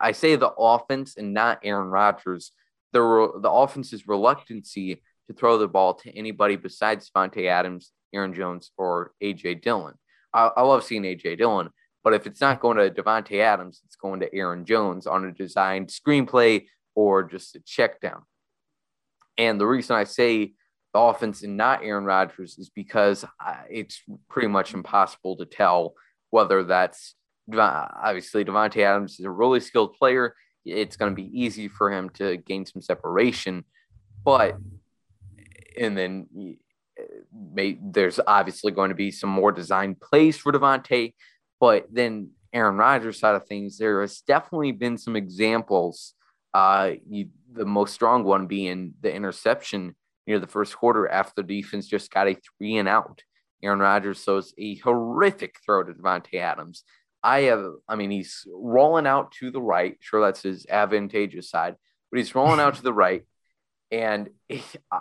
I- 0.00 0.12
say 0.12 0.36
the 0.36 0.50
offense 0.50 1.16
and 1.16 1.32
not 1.32 1.60
Aaron 1.64 1.88
Rodgers, 1.88 2.52
the 2.92 3.00
re- 3.02 3.40
the 3.40 3.50
offense's 3.50 4.06
reluctancy 4.06 5.02
to 5.30 5.36
throw 5.36 5.58
the 5.58 5.68
ball 5.68 5.94
to 5.94 6.16
anybody 6.16 6.56
besides 6.56 7.08
Davante 7.08 7.46
Adams, 7.46 7.92
Aaron 8.12 8.34
Jones, 8.34 8.72
or 8.76 9.12
AJ 9.22 9.62
Dillon. 9.62 9.94
I, 10.34 10.50
I 10.56 10.62
love 10.62 10.82
seeing 10.82 11.02
AJ 11.02 11.38
Dillon, 11.38 11.70
but 12.02 12.14
if 12.14 12.26
it's 12.26 12.40
not 12.40 12.60
going 12.60 12.78
to 12.78 12.90
Davante 12.90 13.40
Adams, 13.40 13.80
it's 13.84 13.96
going 13.96 14.20
to 14.20 14.34
Aaron 14.34 14.64
Jones 14.64 15.06
on 15.06 15.24
a 15.24 15.32
designed 15.32 15.88
screenplay 15.88 16.66
or 16.96 17.22
just 17.22 17.54
a 17.54 17.60
check 17.60 18.00
down. 18.00 18.22
And 19.38 19.60
the 19.60 19.66
reason 19.66 19.94
I 19.94 20.04
say 20.04 20.54
the 20.92 20.98
offense 21.00 21.44
and 21.44 21.56
not 21.56 21.84
Aaron 21.84 22.04
Rodgers 22.04 22.58
is 22.58 22.68
because 22.68 23.24
it's 23.70 24.02
pretty 24.28 24.48
much 24.48 24.74
impossible 24.74 25.36
to 25.36 25.46
tell 25.46 25.94
whether 26.30 26.64
that's 26.64 27.14
obviously 27.56 28.44
Davante 28.44 28.82
Adams 28.82 29.18
is 29.20 29.24
a 29.24 29.30
really 29.30 29.60
skilled 29.60 29.94
player. 29.94 30.34
It's 30.64 30.96
going 30.96 31.12
to 31.12 31.16
be 31.16 31.30
easy 31.40 31.68
for 31.68 31.92
him 31.92 32.10
to 32.14 32.36
gain 32.36 32.66
some 32.66 32.82
separation. 32.82 33.64
but 34.24 34.56
and 35.78 35.96
then 35.96 36.56
uh, 36.98 37.02
may, 37.32 37.78
there's 37.82 38.20
obviously 38.26 38.72
going 38.72 38.90
to 38.90 38.94
be 38.94 39.10
some 39.10 39.30
more 39.30 39.52
design 39.52 39.94
plays 39.94 40.36
for 40.36 40.52
Davante, 40.52 41.14
but 41.58 41.86
then 41.90 42.30
Aaron 42.52 42.76
Rodgers 42.76 43.18
side 43.18 43.34
of 43.34 43.46
things, 43.46 43.78
there 43.78 44.00
has 44.00 44.20
definitely 44.22 44.72
been 44.72 44.98
some 44.98 45.16
examples. 45.16 46.14
Uh, 46.52 46.92
you, 47.08 47.28
the 47.52 47.64
most 47.64 47.94
strong 47.94 48.24
one 48.24 48.46
being 48.46 48.94
the 49.00 49.14
interception 49.14 49.94
near 50.26 50.38
the 50.38 50.46
first 50.46 50.76
quarter 50.76 51.08
after 51.08 51.42
the 51.42 51.60
defense 51.60 51.86
just 51.86 52.10
got 52.10 52.28
a 52.28 52.34
three 52.34 52.76
and 52.76 52.88
out. 52.88 53.22
Aaron 53.62 53.78
Rodgers 53.78 54.24
throws 54.24 54.54
a 54.58 54.76
horrific 54.76 55.56
throw 55.64 55.82
to 55.82 55.92
Davante 55.92 56.40
Adams. 56.40 56.82
I 57.22 57.42
have, 57.42 57.64
I 57.88 57.96
mean, 57.96 58.10
he's 58.10 58.46
rolling 58.48 59.06
out 59.06 59.32
to 59.32 59.50
the 59.50 59.60
right. 59.60 59.96
Sure, 60.00 60.20
that's 60.20 60.42
his 60.42 60.66
advantageous 60.68 61.50
side, 61.50 61.76
but 62.10 62.18
he's 62.18 62.34
rolling 62.34 62.60
out 62.60 62.76
to 62.76 62.82
the 62.82 62.92
right. 62.92 63.24
And 63.90 64.30
he, 64.48 64.62
uh, 64.90 65.00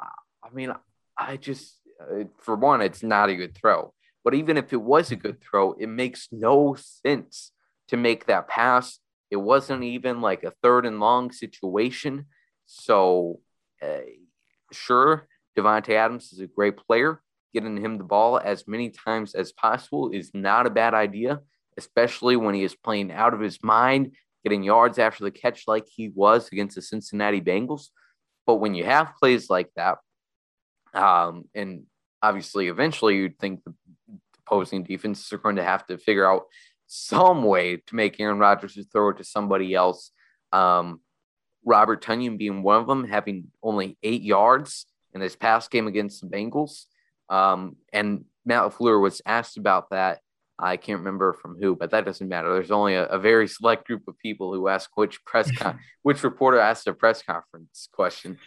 I 0.49 0.55
mean, 0.55 0.73
I 1.17 1.37
just, 1.37 1.75
uh, 2.01 2.23
for 2.39 2.55
one, 2.55 2.81
it's 2.81 3.03
not 3.03 3.29
a 3.29 3.35
good 3.35 3.55
throw. 3.55 3.93
But 4.23 4.33
even 4.33 4.57
if 4.57 4.73
it 4.73 4.81
was 4.81 5.11
a 5.11 5.15
good 5.15 5.41
throw, 5.41 5.73
it 5.73 5.87
makes 5.87 6.27
no 6.31 6.75
sense 6.75 7.51
to 7.89 7.97
make 7.97 8.25
that 8.25 8.47
pass. 8.47 8.99
It 9.31 9.37
wasn't 9.37 9.83
even 9.83 10.21
like 10.21 10.43
a 10.43 10.53
third 10.63 10.85
and 10.85 10.99
long 10.99 11.31
situation. 11.31 12.25
So, 12.65 13.39
uh, 13.81 13.99
sure, 14.71 15.27
Davante 15.57 15.91
Adams 15.91 16.33
is 16.33 16.39
a 16.39 16.47
great 16.47 16.77
player. 16.77 17.21
Getting 17.53 17.77
him 17.77 17.97
the 17.97 18.03
ball 18.03 18.39
as 18.43 18.67
many 18.67 18.89
times 18.89 19.33
as 19.35 19.51
possible 19.51 20.11
is 20.11 20.31
not 20.33 20.67
a 20.67 20.71
bad 20.71 20.93
idea, 20.93 21.41
especially 21.77 22.35
when 22.35 22.55
he 22.55 22.63
is 22.63 22.75
playing 22.75 23.11
out 23.11 23.33
of 23.33 23.39
his 23.39 23.63
mind, 23.63 24.15
getting 24.43 24.63
yards 24.63 24.99
after 24.99 25.23
the 25.23 25.31
catch 25.31 25.63
like 25.67 25.87
he 25.87 26.09
was 26.09 26.49
against 26.51 26.75
the 26.75 26.81
Cincinnati 26.81 27.41
Bengals. 27.41 27.87
But 28.45 28.55
when 28.55 28.75
you 28.75 28.83
have 28.83 29.15
plays 29.19 29.49
like 29.49 29.69
that, 29.75 29.97
um, 30.93 31.45
and 31.53 31.83
obviously 32.21 32.67
eventually 32.67 33.15
you'd 33.15 33.39
think 33.39 33.63
the 33.63 33.73
opposing 34.45 34.83
defenses 34.83 35.31
are 35.31 35.37
going 35.37 35.55
to 35.57 35.63
have 35.63 35.85
to 35.87 35.97
figure 35.97 36.29
out 36.29 36.45
some 36.87 37.43
way 37.43 37.77
to 37.77 37.95
make 37.95 38.19
Aaron 38.19 38.39
Rodgers 38.39 38.77
throw 38.91 39.09
it 39.09 39.17
to 39.17 39.23
somebody 39.23 39.73
else. 39.75 40.11
Um, 40.51 41.01
Robert 41.63 42.03
Tonyan 42.03 42.37
being 42.37 42.63
one 42.63 42.81
of 42.81 42.87
them, 42.87 43.03
having 43.07 43.51
only 43.61 43.97
eight 44.01 44.23
yards 44.23 44.85
in 45.13 45.21
his 45.21 45.35
past 45.35 45.69
game 45.69 45.87
against 45.87 46.21
the 46.21 46.27
Bengals. 46.27 46.85
Um, 47.29 47.75
and 47.93 48.25
Matt 48.45 48.63
LaFleur 48.63 48.99
was 49.01 49.21
asked 49.25 49.57
about 49.57 49.91
that. 49.91 50.19
I 50.57 50.77
can't 50.77 50.99
remember 50.99 51.33
from 51.33 51.57
who, 51.59 51.75
but 51.75 51.91
that 51.91 52.05
doesn't 52.05 52.27
matter. 52.27 52.53
There's 52.53 52.71
only 52.71 52.95
a, 52.95 53.05
a 53.05 53.19
very 53.19 53.47
select 53.47 53.87
group 53.87 54.07
of 54.07 54.17
people 54.19 54.53
who 54.53 54.67
ask 54.67 54.89
which 54.95 55.23
press 55.23 55.51
con- 55.57 55.79
which 56.01 56.23
reporter 56.23 56.59
asked 56.59 56.87
a 56.87 56.93
press 56.93 57.21
conference 57.21 57.87
question. 57.93 58.39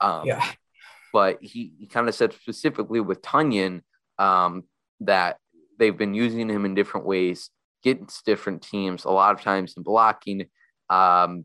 Um, 0.00 0.26
Yeah. 0.26 0.46
But 1.12 1.38
he, 1.40 1.72
he 1.78 1.86
kind 1.86 2.08
of 2.08 2.14
said 2.14 2.32
specifically 2.32 3.00
with 3.00 3.22
Tonyan 3.22 3.82
um, 4.18 4.64
that 5.00 5.38
they've 5.78 5.96
been 5.96 6.14
using 6.14 6.48
him 6.48 6.64
in 6.64 6.74
different 6.74 7.06
ways, 7.06 7.50
against 7.84 8.24
different 8.24 8.62
teams, 8.62 9.04
a 9.04 9.10
lot 9.10 9.34
of 9.34 9.40
times 9.40 9.74
in 9.76 9.82
blocking 9.82 10.46
um, 10.90 11.44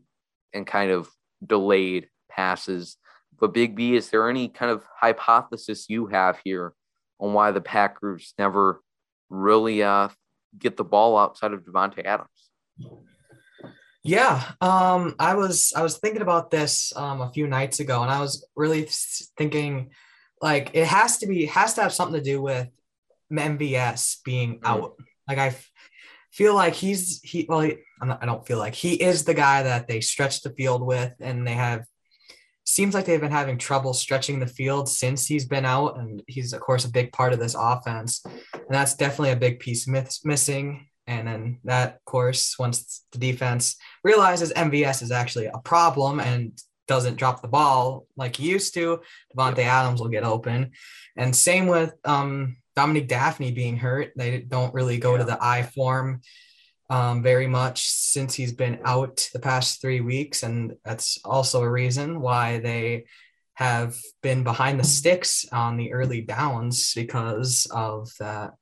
and 0.52 0.66
kind 0.66 0.90
of 0.90 1.08
delayed 1.44 2.08
passes. 2.30 2.96
But 3.38 3.54
Big 3.54 3.74
B, 3.74 3.96
is 3.96 4.10
there 4.10 4.28
any 4.28 4.48
kind 4.48 4.70
of 4.70 4.84
hypothesis 4.94 5.86
you 5.88 6.06
have 6.06 6.40
here 6.44 6.74
on 7.18 7.32
why 7.32 7.50
the 7.50 7.60
Packers 7.60 8.34
never 8.38 8.80
really 9.28 9.82
uh, 9.82 10.08
get 10.58 10.76
the 10.76 10.84
ball 10.84 11.16
outside 11.16 11.52
of 11.52 11.62
Davante 11.62 12.04
Adams? 12.04 12.50
Yeah, 14.04 14.42
um, 14.60 15.14
I 15.18 15.34
was 15.36 15.72
I 15.76 15.82
was 15.82 15.98
thinking 15.98 16.22
about 16.22 16.50
this 16.50 16.92
um, 16.96 17.20
a 17.20 17.30
few 17.32 17.46
nights 17.46 17.78
ago, 17.78 18.02
and 18.02 18.10
I 18.10 18.20
was 18.20 18.44
really 18.56 18.88
thinking, 19.38 19.90
like, 20.40 20.70
it 20.74 20.86
has 20.86 21.18
to 21.18 21.26
be 21.28 21.46
has 21.46 21.74
to 21.74 21.82
have 21.82 21.92
something 21.92 22.18
to 22.18 22.24
do 22.24 22.42
with 22.42 22.68
MVS 23.32 24.20
being 24.24 24.58
Mhm. 24.58 24.64
out. 24.64 24.94
Like, 25.28 25.38
I 25.38 25.46
f- 25.48 25.70
feel 26.32 26.54
like 26.54 26.74
he's 26.74 27.20
he. 27.22 27.46
Well, 27.48 27.60
he, 27.60 27.76
I'm 28.00 28.08
not, 28.08 28.22
I 28.22 28.26
don't 28.26 28.44
feel 28.44 28.58
like 28.58 28.74
he 28.74 28.94
is 28.94 29.24
the 29.24 29.34
guy 29.34 29.62
that 29.62 29.86
they 29.86 30.00
stretch 30.00 30.42
the 30.42 30.50
field 30.50 30.82
with, 30.84 31.12
and 31.20 31.46
they 31.46 31.54
have. 31.54 31.84
Seems 32.64 32.94
like 32.94 33.04
they've 33.06 33.20
been 33.20 33.30
having 33.32 33.58
trouble 33.58 33.92
stretching 33.92 34.38
the 34.38 34.46
field 34.46 34.88
since 34.88 35.26
he's 35.26 35.44
been 35.46 35.64
out, 35.64 35.98
and 35.98 36.22
he's 36.26 36.52
of 36.52 36.60
course 36.60 36.84
a 36.84 36.90
big 36.90 37.12
part 37.12 37.32
of 37.32 37.38
this 37.38 37.54
offense, 37.58 38.22
and 38.24 38.64
that's 38.68 38.94
definitely 38.94 39.30
a 39.30 39.36
big 39.36 39.60
piece 39.60 39.86
miss, 39.86 40.24
missing. 40.24 40.88
And 41.06 41.26
then 41.26 41.58
that, 41.64 41.96
of 41.96 42.04
course, 42.04 42.56
once 42.58 43.04
the 43.12 43.18
defense 43.18 43.76
realizes 44.04 44.52
MVS 44.52 45.02
is 45.02 45.10
actually 45.10 45.46
a 45.46 45.58
problem 45.58 46.20
and 46.20 46.52
doesn't 46.86 47.16
drop 47.16 47.42
the 47.42 47.48
ball 47.48 48.06
like 48.16 48.36
he 48.36 48.50
used 48.50 48.74
to, 48.74 49.00
Davante 49.36 49.58
Adams 49.60 50.00
will 50.00 50.08
get 50.08 50.24
open. 50.24 50.72
And 51.16 51.34
same 51.34 51.66
with 51.66 51.94
um, 52.04 52.56
Dominique 52.76 53.08
Dafney 53.08 53.54
being 53.54 53.76
hurt. 53.76 54.12
They 54.16 54.40
don't 54.40 54.74
really 54.74 54.98
go 54.98 55.16
to 55.16 55.24
the 55.24 55.38
I 55.40 55.62
form 55.62 56.20
um, 56.90 57.22
very 57.22 57.46
much 57.46 57.88
since 57.88 58.34
he's 58.34 58.52
been 58.52 58.80
out 58.84 59.28
the 59.32 59.40
past 59.40 59.80
three 59.80 60.00
weeks. 60.00 60.42
And 60.42 60.74
that's 60.84 61.18
also 61.24 61.62
a 61.62 61.70
reason 61.70 62.20
why 62.20 62.58
they 62.58 63.06
have 63.54 63.98
been 64.22 64.42
behind 64.42 64.80
the 64.80 64.84
sticks 64.84 65.46
on 65.52 65.76
the 65.76 65.92
early 65.92 66.20
downs 66.20 66.92
because 66.94 67.66
of 67.70 68.10
that. 68.18 68.52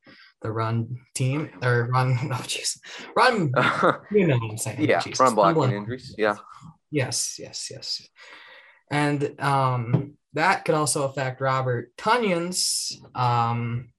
The 0.43 0.51
run 0.51 0.97
team 1.15 1.51
or 1.63 1.89
run, 1.93 2.17
oh 2.33 2.37
jeez, 2.47 2.79
run 3.17 3.53
you 4.11 4.27
know 4.27 4.39
what 4.39 4.51
I'm 4.53 4.59
saying. 4.59 4.81
yeah, 4.89 5.01
Jesus. 5.01 5.21
run 5.21 5.35
blocking 5.35 5.55
Stumbling. 5.63 5.77
injuries. 5.83 6.15
Yeah. 6.17 6.37
Yes, 6.91 7.37
yes, 7.39 7.69
yes. 7.71 8.09
And 8.91 9.41
um, 9.41 10.15
that 10.33 10.65
could 10.65 10.75
also 10.75 11.05
affect 11.05 11.41
Robert 11.41 11.93
Tonyan's 11.97 13.01
um, 13.15 13.93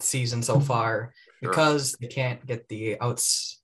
season 0.00 0.42
so 0.42 0.58
far 0.60 1.12
Sure. 1.42 1.50
because 1.50 1.92
they 2.00 2.06
can't 2.08 2.44
get 2.46 2.66
the 2.68 2.98
outs 3.00 3.60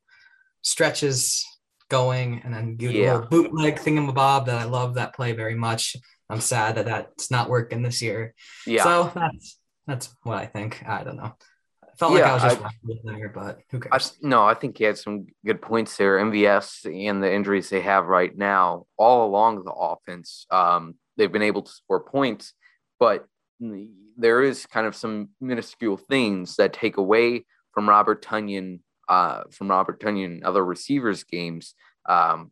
stretches 0.61 1.45
going 1.89 2.43
and 2.45 2.53
then 2.55 2.77
do 2.77 2.89
the 2.89 2.99
Yeah. 2.99 3.15
little 3.15 3.29
bootleg 3.29 3.77
thingamabob 3.77 4.47
that 4.47 4.59
I 4.59 4.65
love 4.65 4.95
that 4.95 5.15
play 5.15 5.33
very 5.33 5.55
much. 5.55 5.97
I'm 6.31 6.41
sad 6.41 6.77
that 6.77 6.85
that's 6.87 7.31
not 7.31 7.49
working 7.51 7.83
this 7.83 8.01
year. 8.03 8.35
Yeah. 8.67 8.85
So 8.85 9.13
that's 9.15 9.59
that's 9.87 10.15
what 10.23 10.39
I 10.39 10.47
think. 10.47 10.83
I 10.87 11.03
don't 11.03 11.17
know. 11.17 11.33
Felt 11.99 12.13
like 12.13 12.21
Yeah, 12.21 12.31
I 12.31 12.35
was 12.35 12.43
just 12.43 12.63
I- 12.65 12.71
there, 13.05 13.29
but 13.29 13.61
who 13.71 13.81
I, 13.91 14.01
no, 14.23 14.45
I 14.45 14.55
think 14.55 14.79
he 14.79 14.85
had 14.85 14.97
some 14.99 15.27
good 15.45 15.61
points 15.61 15.97
there. 15.97 16.19
MVS 16.19 16.87
and 16.87 17.23
the 17.23 17.33
injuries 17.33 17.69
they 17.69 17.81
have 17.83 18.07
right 18.07 18.37
now, 18.37 18.87
all 18.97 19.27
along 19.27 19.65
the 19.65 19.73
offense, 19.73 20.47
um, 20.51 20.95
they've 21.17 21.31
been 21.33 21.43
able 21.43 21.63
to 21.63 21.71
score 21.71 22.01
points, 22.01 22.55
but 22.99 23.27
there 24.17 24.43
is 24.43 24.67
kind 24.67 24.87
of 24.87 24.97
some 24.97 25.29
minuscule 25.41 25.97
things 25.97 26.57
that 26.57 26.73
take 26.73 26.97
away 26.97 27.45
from 27.73 27.89
Robert 27.89 28.23
Tonyan, 28.23 28.81
uh, 29.09 29.43
from 29.51 29.69
Robert 29.69 30.01
Tonyan 30.01 30.25
and 30.27 30.45
other 30.45 30.65
receivers' 30.65 31.25
games. 31.25 31.75
Um, 32.09 32.51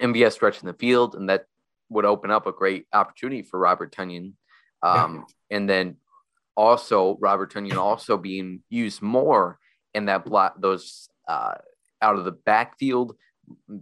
MVS 0.00 0.32
stretching 0.32 0.66
the 0.66 0.74
field, 0.74 1.14
and 1.14 1.28
that 1.28 1.46
would 1.88 2.04
open 2.04 2.30
up 2.30 2.46
a 2.46 2.52
great 2.52 2.86
opportunity 2.92 3.42
for 3.42 3.58
Robert 3.58 3.92
Tonyan. 3.92 4.34
Um, 4.82 5.26
And 5.50 5.68
then 5.68 5.96
also 6.56 7.16
Robert 7.20 7.52
Tonyan 7.52 7.76
also 7.76 8.16
being 8.16 8.62
used 8.68 9.02
more 9.02 9.58
in 9.94 10.06
that 10.06 10.24
block, 10.24 10.60
those 10.60 11.08
uh, 11.28 11.54
out 12.02 12.16
of 12.16 12.24
the 12.24 12.32
backfield, 12.32 13.16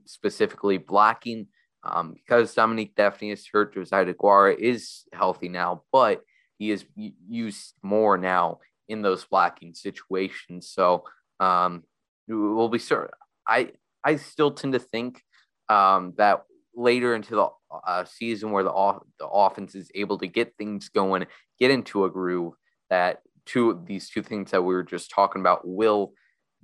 specifically 0.05 0.79
blocking. 0.79 1.49
Um, 1.85 2.15
because 2.15 2.55
Dominique 2.55 2.97
Dafney 2.97 3.33
is 3.33 3.47
hurt, 3.51 3.75
Josiah 3.75 4.05
Deguara 4.05 4.57
is 4.59 5.05
healthy 5.13 5.49
now, 5.49 5.85
but 5.93 6.23
he 6.59 6.71
is 6.71 6.85
used 6.97 7.75
more 7.83 8.19
now 8.19 8.59
in 8.89 9.01
those 9.01 9.25
blocking 9.25 9.75
situations. 9.75 10.69
So 10.69 11.05
um, 11.39 11.85
we'll 12.27 12.69
be 12.69 12.79
sure. 12.79 13.11
I 13.47 13.73
I 14.03 14.17
still 14.17 14.51
tend 14.51 14.73
to 14.73 14.79
think 14.79 15.23
um, 15.69 16.15
that 16.17 16.45
later 16.75 17.15
into 17.15 17.35
the 17.35 17.49
uh, 17.87 18.05
season 18.05 18.51
where 18.51 18.65
the 18.65 18.73
off- 18.73 19.03
the 19.19 19.27
offense 19.27 19.75
is 19.75 19.91
able 19.95 20.19
to 20.19 20.27
get 20.27 20.57
things 20.57 20.89
going, 20.89 21.27
get 21.59 21.71
into 21.71 22.05
a 22.05 22.11
groove, 22.11 22.55
that 22.91 23.21
two 23.47 23.83
these 23.87 24.11
two 24.11 24.23
things 24.23 24.51
that 24.51 24.63
we 24.63 24.75
were 24.75 24.83
just 24.83 25.11
talking 25.11 25.41
about 25.41 25.67
will 25.67 26.13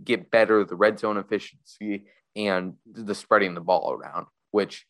get 0.03 0.31
better 0.31 0.65
the 0.65 0.77
red 0.77 0.99
zone 0.99 1.17
efficiency 1.17 2.07
and 2.37 2.75
the 2.91 3.15
spreading 3.15 3.55
the 3.55 3.61
ball 3.61 3.93
around, 3.93 4.27
which 4.51 4.87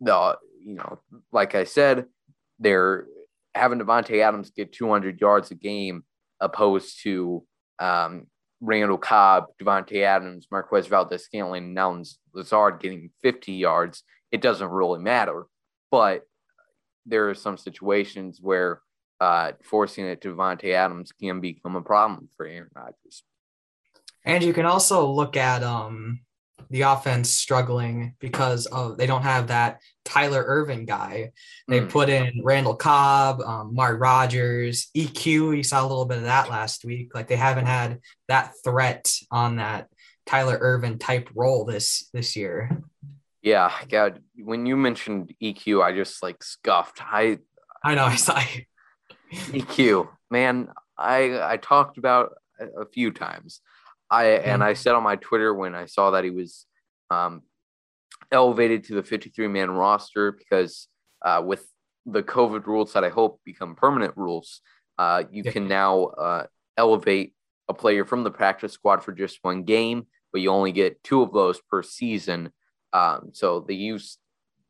the 0.00 0.36
you 0.62 0.74
know, 0.74 0.98
like 1.32 1.54
I 1.54 1.64
said, 1.64 2.06
they're 2.58 3.06
having 3.54 3.80
Davante 3.80 4.22
Adams 4.22 4.50
get 4.50 4.72
200 4.72 5.20
yards 5.20 5.50
a 5.50 5.54
game 5.54 6.04
opposed 6.40 7.02
to 7.02 7.44
um, 7.78 8.26
Randall 8.60 8.98
Cobb, 8.98 9.46
Davante 9.60 10.02
Adams, 10.02 10.46
Marquez 10.50 10.86
Valdez 10.86 11.24
Scantling, 11.24 11.76
Allen 11.76 12.04
Lazard 12.34 12.80
getting 12.80 13.10
50 13.22 13.52
yards. 13.52 14.02
It 14.32 14.40
doesn't 14.40 14.68
really 14.68 15.00
matter, 15.00 15.46
but 15.90 16.22
there 17.06 17.28
are 17.30 17.34
some 17.34 17.56
situations 17.56 18.38
where 18.40 18.80
uh, 19.20 19.52
forcing 19.62 20.06
it 20.06 20.20
to 20.22 20.34
Davante 20.34 20.72
Adams 20.72 21.12
can 21.12 21.40
become 21.40 21.76
a 21.76 21.82
problem 21.82 22.28
for 22.36 22.46
Aaron 22.46 22.70
Rodgers. 22.74 23.22
And 24.24 24.42
you 24.44 24.52
can 24.52 24.66
also 24.66 25.06
look 25.06 25.36
at 25.36 25.62
um 25.62 26.20
the 26.68 26.82
offense 26.82 27.30
struggling 27.30 28.14
because 28.20 28.66
of 28.66 28.96
they 28.96 29.06
don't 29.06 29.22
have 29.22 29.48
that 29.48 29.80
Tyler 30.04 30.44
Ervin 30.46 30.84
guy. 30.84 31.32
They 31.66 31.80
Mm. 31.80 31.90
put 31.90 32.08
in 32.08 32.42
Randall 32.44 32.76
Cobb, 32.76 33.40
um, 33.40 33.70
Amari 33.70 33.96
Rodgers, 33.96 34.88
EQ. 34.94 35.56
You 35.56 35.62
saw 35.62 35.80
a 35.80 35.88
little 35.88 36.04
bit 36.04 36.18
of 36.18 36.24
that 36.24 36.48
last 36.48 36.84
week. 36.84 37.14
Like 37.14 37.26
they 37.28 37.36
haven't 37.36 37.66
had 37.66 38.00
that 38.28 38.52
threat 38.62 39.12
on 39.30 39.56
that 39.56 39.88
Tyler 40.26 40.58
Ervin 40.60 40.98
type 40.98 41.28
role 41.34 41.64
this 41.64 42.08
this 42.12 42.36
year. 42.36 42.70
Yeah, 43.42 43.72
God, 43.88 44.20
when 44.36 44.66
you 44.66 44.76
mentioned 44.76 45.34
EQ, 45.42 45.82
I 45.82 45.92
just 45.94 46.22
like 46.22 46.42
scuffed. 46.42 47.00
I 47.02 47.38
I 47.82 47.94
know. 47.94 48.04
I 48.04 48.16
saw. 48.16 48.38
EQ, 49.32 50.08
man, 50.30 50.68
I 50.98 51.40
I 51.52 51.56
talked 51.56 51.96
about 51.98 52.32
a, 52.60 52.84
few 52.84 53.10
times. 53.10 53.60
I 54.10 54.24
and 54.26 54.62
I 54.62 54.74
said 54.74 54.94
on 54.94 55.02
my 55.02 55.16
Twitter 55.16 55.54
when 55.54 55.74
I 55.74 55.86
saw 55.86 56.10
that 56.10 56.24
he 56.24 56.30
was 56.30 56.66
um, 57.10 57.42
elevated 58.30 58.84
to 58.84 58.94
the 58.94 59.02
53 59.02 59.48
man 59.48 59.70
roster 59.70 60.32
because 60.32 60.88
uh, 61.24 61.42
with 61.44 61.66
the 62.06 62.22
COVID 62.22 62.66
rules 62.66 62.92
that 62.92 63.04
I 63.04 63.08
hope 63.08 63.40
become 63.44 63.74
permanent 63.76 64.14
rules, 64.16 64.60
uh, 64.98 65.24
you 65.30 65.42
Yeah. 65.44 65.52
can 65.52 65.68
now 65.68 66.04
uh, 66.04 66.46
elevate 66.76 67.34
a 67.68 67.74
player 67.74 68.04
from 68.04 68.24
the 68.24 68.30
practice 68.30 68.72
squad 68.72 69.02
for 69.02 69.12
just 69.12 69.38
one 69.42 69.62
game, 69.62 70.06
but 70.32 70.40
you 70.42 70.50
only 70.50 70.72
get 70.72 71.02
two 71.04 71.22
of 71.22 71.32
those 71.32 71.60
per 71.70 71.82
season. 71.82 72.50
Um, 72.92 73.30
so 73.32 73.60
they 73.60 73.74
use 73.74 74.18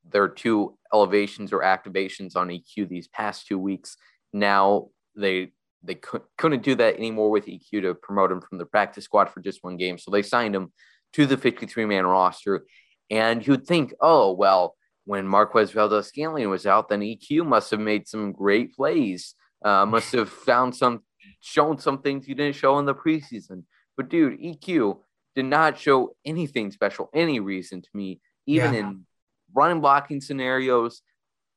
their 0.08 0.28
two 0.28 0.76
elevations 0.92 1.52
or 1.52 1.60
activations 1.60 2.36
on 2.36 2.48
EQ 2.48 2.88
these 2.88 3.08
past 3.08 3.46
two 3.46 3.58
weeks. 3.58 3.96
Now 4.32 4.88
they 5.16 5.52
they 5.82 5.94
couldn't 6.36 6.62
do 6.62 6.74
that 6.74 6.96
anymore 6.96 7.30
with 7.30 7.46
EQ 7.46 7.82
to 7.82 7.94
promote 7.94 8.30
him 8.30 8.40
from 8.40 8.58
the 8.58 8.66
practice 8.66 9.04
squad 9.04 9.30
for 9.30 9.40
just 9.40 9.64
one 9.64 9.78
game. 9.78 9.96
So 9.96 10.10
they 10.10 10.22
signed 10.22 10.54
him 10.54 10.72
to 11.14 11.26
the 11.26 11.36
53 11.36 11.86
man 11.86 12.06
roster. 12.06 12.66
And 13.10 13.44
you'd 13.46 13.66
think, 13.66 13.94
oh, 14.00 14.32
well, 14.32 14.76
when 15.04 15.26
Marquez 15.26 15.72
Valdes-Scantling 15.72 16.48
was 16.50 16.66
out, 16.66 16.88
then 16.88 17.00
EQ 17.00 17.46
must 17.46 17.70
have 17.70 17.80
made 17.80 18.06
some 18.06 18.32
great 18.32 18.74
plays, 18.74 19.34
uh, 19.64 19.86
must 19.86 20.12
have 20.12 20.28
found 20.28 20.76
some, 20.76 21.00
shown 21.40 21.78
some 21.78 22.02
things 22.02 22.28
you 22.28 22.34
didn't 22.34 22.56
show 22.56 22.78
in 22.78 22.84
the 22.84 22.94
preseason. 22.94 23.64
But 23.96 24.08
dude, 24.10 24.38
EQ 24.38 24.98
did 25.36 25.44
not 25.46 25.78
show 25.78 26.14
anything 26.24 26.70
special, 26.70 27.08
any 27.14 27.40
reason 27.40 27.82
to 27.82 27.88
me, 27.94 28.20
even 28.46 28.74
Yeah. 28.74 28.80
in 28.80 29.06
running 29.54 29.80
blocking 29.80 30.20
scenarios, 30.20 31.02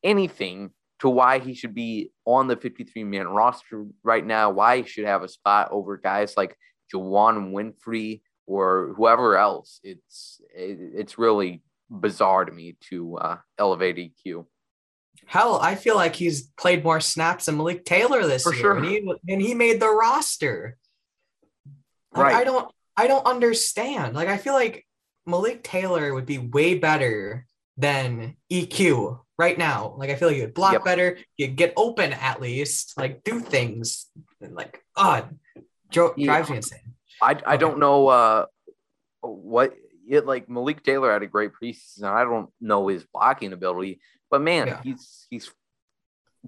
anything 0.03 0.71
to 0.99 1.09
why 1.09 1.39
he 1.39 1.53
should 1.53 1.73
be 1.73 2.11
on 2.25 2.47
the 2.47 2.55
53 2.55 3.03
man 3.03 3.27
roster 3.27 3.85
right 4.03 4.25
now, 4.25 4.51
why 4.51 4.81
he 4.81 4.87
should 4.87 5.05
have 5.05 5.23
a 5.23 5.27
spot 5.27 5.69
over 5.71 5.97
guys 5.97 6.35
like 6.37 6.55
Juwann 6.93 7.51
Winfree 7.51 8.21
or 8.45 8.93
whoever 8.95 9.37
else. 9.37 9.79
It's 9.83 10.39
it, 10.55 10.77
it's 10.95 11.17
really 11.17 11.61
bizarre 11.89 12.45
to 12.45 12.51
me 12.51 12.75
to 12.89 13.17
uh, 13.17 13.37
elevate 13.57 13.97
EQ. 14.25 14.45
Hell, 15.25 15.59
I 15.61 15.75
feel 15.75 15.95
like 15.95 16.15
he's 16.15 16.47
played 16.57 16.83
more 16.83 16.99
snaps 16.99 17.45
than 17.45 17.57
Malik 17.57 17.85
Taylor 17.85 18.25
this 18.25 18.43
For 18.43 18.53
year, 18.53 18.61
sure. 18.61 18.77
and 18.77 18.85
he 18.85 18.97
and 19.29 19.41
he 19.41 19.53
made 19.53 19.79
the 19.79 19.89
roster. 19.89 20.77
Like, 22.13 22.23
Right. 22.25 22.35
I 22.35 22.43
don't, 22.43 22.71
I 22.95 23.07
don't 23.07 23.25
understand. 23.25 24.15
Like, 24.15 24.27
I 24.27 24.37
feel 24.37 24.53
like 24.53 24.85
Malik 25.25 25.63
Taylor 25.63 26.13
would 26.13 26.25
be 26.25 26.37
way 26.37 26.77
better 26.77 27.45
than 27.77 28.35
EQ 28.51 29.19
right 29.37 29.57
now. 29.57 29.95
Like, 29.97 30.09
I 30.09 30.15
feel 30.15 30.27
like 30.27 30.37
you'd 30.37 30.53
block 30.53 30.73
Yep. 30.73 30.83
better, 30.83 31.17
you'd 31.37 31.55
get 31.55 31.73
open 31.75 32.13
at 32.13 32.39
least, 32.41 32.93
like 32.97 33.23
do 33.23 33.39
things. 33.39 34.07
And 34.41 34.53
like, 34.55 34.83
oh, 34.95 35.27
dro- 35.89 36.13
Yeah. 36.15 36.25
drives 36.27 36.49
me 36.49 36.57
insane. 36.57 36.79
I, 37.21 37.31
I 37.31 37.31
Okay. 37.33 37.57
don't 37.57 37.79
know 37.79 38.07
uh, 38.09 38.45
what 39.21 39.73
it 40.07 40.25
like 40.25 40.49
Malik 40.49 40.83
Taylor 40.83 41.11
had 41.13 41.23
a 41.23 41.27
great 41.27 41.51
preseason. 41.53 42.03
I 42.03 42.23
don't 42.25 42.49
know 42.59 42.87
his 42.89 43.05
blocking 43.05 43.53
ability, 43.53 44.01
but 44.29 44.41
man, 44.41 44.67
Yeah. 44.67 44.81
he's 44.83 45.25
he's 45.29 45.51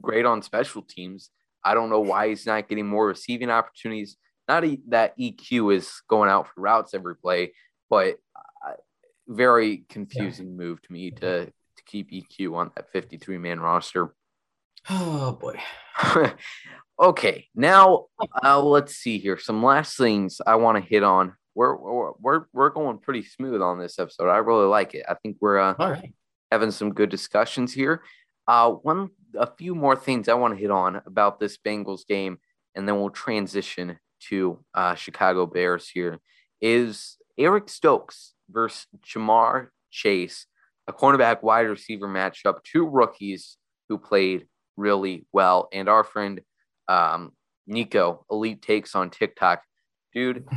great 0.02 0.26
on 0.26 0.42
special 0.42 0.82
teams. 0.82 1.30
I 1.64 1.74
don't 1.74 1.90
know 1.90 2.02
why 2.02 2.28
he's 2.30 2.46
not 2.46 2.68
getting 2.68 2.86
more 2.86 3.08
receiving 3.08 3.50
opportunities. 3.50 4.18
Not 4.48 4.64
that 4.90 5.18
EQ 5.18 5.76
is 5.76 6.02
going 6.08 6.30
out 6.30 6.48
for 6.48 6.62
routes 6.62 6.94
every 6.94 7.16
play, 7.16 7.54
but 7.90 8.18
uh, 8.36 8.74
very 9.28 9.86
confusing 9.90 10.56
move 10.56 10.82
to 10.84 10.92
me 10.92 11.12
to 11.12 11.46
to 11.46 11.84
keep 11.86 12.12
EQ 12.12 12.56
on 12.56 12.72
that 12.76 12.92
53 12.92 13.38
man 13.38 13.60
roster. 13.60 14.14
Oh 14.90 15.32
boy. 15.34 15.60
okay, 17.00 17.48
now 17.56 18.06
uh, 18.44 18.62
let's 18.62 18.96
see 18.96 19.18
here. 19.18 19.38
Some 19.38 19.64
last 19.64 19.98
things 19.98 20.42
I 20.46 20.56
want 20.56 20.78
to 20.78 20.90
hit 20.90 21.04
on. 21.04 21.34
We're, 21.56 22.14
we're 22.20 22.46
we're 22.54 22.70
going 22.70 22.98
pretty 23.00 23.24
smooth 23.24 23.62
on 23.62 23.80
this 23.80 23.98
episode. 23.98 24.30
I 24.30 24.38
really 24.38 24.68
like 24.68 24.94
it. 24.94 25.06
I 25.08 25.16
think 25.16 25.38
we're 25.40 25.58
uh, 25.58 25.74
right. 25.80 26.14
having 26.52 26.72
some 26.72 26.94
good 26.94 27.10
discussions 27.10 27.74
here. 27.74 28.04
Uh, 28.48 28.72
one 28.72 29.10
a 29.38 29.48
few 29.58 29.74
more 29.74 29.96
things 29.96 30.30
I 30.30 30.36
want 30.36 30.54
to 30.54 30.60
hit 30.60 30.72
on 30.72 31.02
about 31.06 31.40
this 31.40 31.58
Bengals 31.58 32.06
game, 32.06 32.38
and 32.76 32.88
then 32.88 33.00
we'll 33.00 33.10
transition 33.10 34.00
to 34.30 34.64
uh, 34.74 34.96
Chicago 34.96 35.46
Bears. 35.46 35.90
Here 35.90 36.20
is 36.62 37.18
Eric 37.38 37.70
Stokes 37.70 38.34
versus 38.50 38.88
Ja'Marr 39.06 39.70
Chase, 39.92 40.46
a 40.88 40.94
cornerback 40.94 41.44
wide 41.44 41.68
receiver 41.68 42.08
matchup. 42.08 42.64
Two 42.64 42.88
rookies 42.88 43.58
who 43.90 43.98
played 43.98 44.48
really 44.78 45.26
well, 45.32 45.70
and 45.72 45.88
our 45.90 46.04
friend 46.04 46.42
um, 46.88 47.32
Nico 47.68 48.26
Elite 48.30 48.62
Takes 48.62 48.96
on 48.96 49.10
TikTok, 49.10 49.64
dude, 50.14 50.48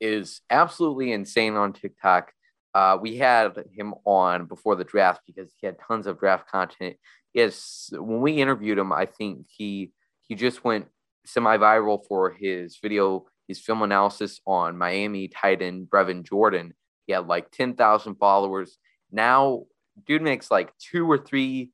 is 0.00 0.40
absolutely 0.50 1.12
insane 1.12 1.54
on 1.54 1.72
TikTok. 1.72 2.32
Uh, 2.74 2.98
we 3.00 3.16
had 3.16 3.64
him 3.72 3.94
on 4.04 4.46
before 4.46 4.76
the 4.76 4.84
draft 4.84 5.22
because 5.26 5.50
he 5.56 5.66
had 5.66 5.76
tons 5.86 6.06
of 6.06 6.18
draft 6.18 6.48
content. 6.50 6.96
Yes, 7.34 7.90
when 7.92 8.20
we 8.20 8.40
interviewed 8.40 8.78
him, 8.78 8.92
I 8.92 9.06
think 9.06 9.46
he 9.48 9.92
he 10.22 10.34
just 10.34 10.62
went 10.62 10.86
semi-viral 11.28 12.06
for 12.06 12.30
his 12.32 12.78
video, 12.82 13.26
his 13.46 13.60
film 13.60 13.82
analysis 13.82 14.40
on 14.46 14.76
Miami 14.78 15.28
tight 15.28 15.62
end 15.62 15.88
Brevin 15.88 16.22
Jordan. 16.24 16.74
He 17.06 17.12
had 17.12 17.26
like 17.26 17.50
ten 17.50 17.74
thousand 17.74 18.16
followers. 18.16 18.78
Now, 19.10 19.64
dude 20.06 20.22
makes 20.22 20.50
like 20.50 20.72
two 20.78 21.10
or 21.10 21.18
three 21.18 21.70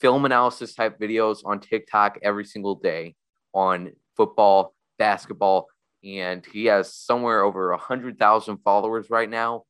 film 0.00 0.24
analysis 0.24 0.74
type 0.74 0.98
videos 0.98 1.38
on 1.44 1.60
TikTok 1.60 2.18
every 2.22 2.44
single 2.44 2.74
day 2.76 3.16
on 3.52 3.92
football, 4.16 4.74
basketball, 4.98 5.66
and 6.04 6.44
he 6.46 6.66
has 6.66 6.94
somewhere 6.94 7.42
over 7.42 7.72
a 7.72 7.76
hundred 7.76 8.18
thousand 8.18 8.58
followers 8.58 9.10
right 9.10 9.28
now. 9.28 9.64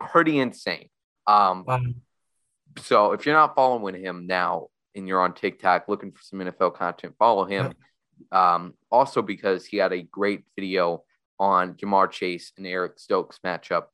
Pretty 0.00 0.38
insane. 0.38 0.88
Um, 1.26 1.64
Wow. 1.66 1.80
so 2.78 3.12
if 3.12 3.24
you're 3.26 3.34
not 3.34 3.54
following 3.54 3.94
him 3.94 4.26
now 4.26 4.68
and 4.94 5.06
you're 5.08 5.20
on 5.20 5.34
TikTok 5.34 5.88
looking 5.88 6.12
for 6.12 6.22
some 6.22 6.38
NFL 6.40 6.74
content, 6.74 7.14
follow 7.18 7.44
him. 7.44 7.72
Um, 8.32 8.74
also 8.90 9.22
because 9.22 9.66
he 9.66 9.76
had 9.76 9.92
a 9.92 10.02
great 10.02 10.44
video 10.56 11.04
on 11.38 11.74
Ja'Marr 11.74 12.10
Chase 12.10 12.52
and 12.56 12.66
Eric 12.66 12.98
Stokes 12.98 13.38
matchup, 13.44 13.84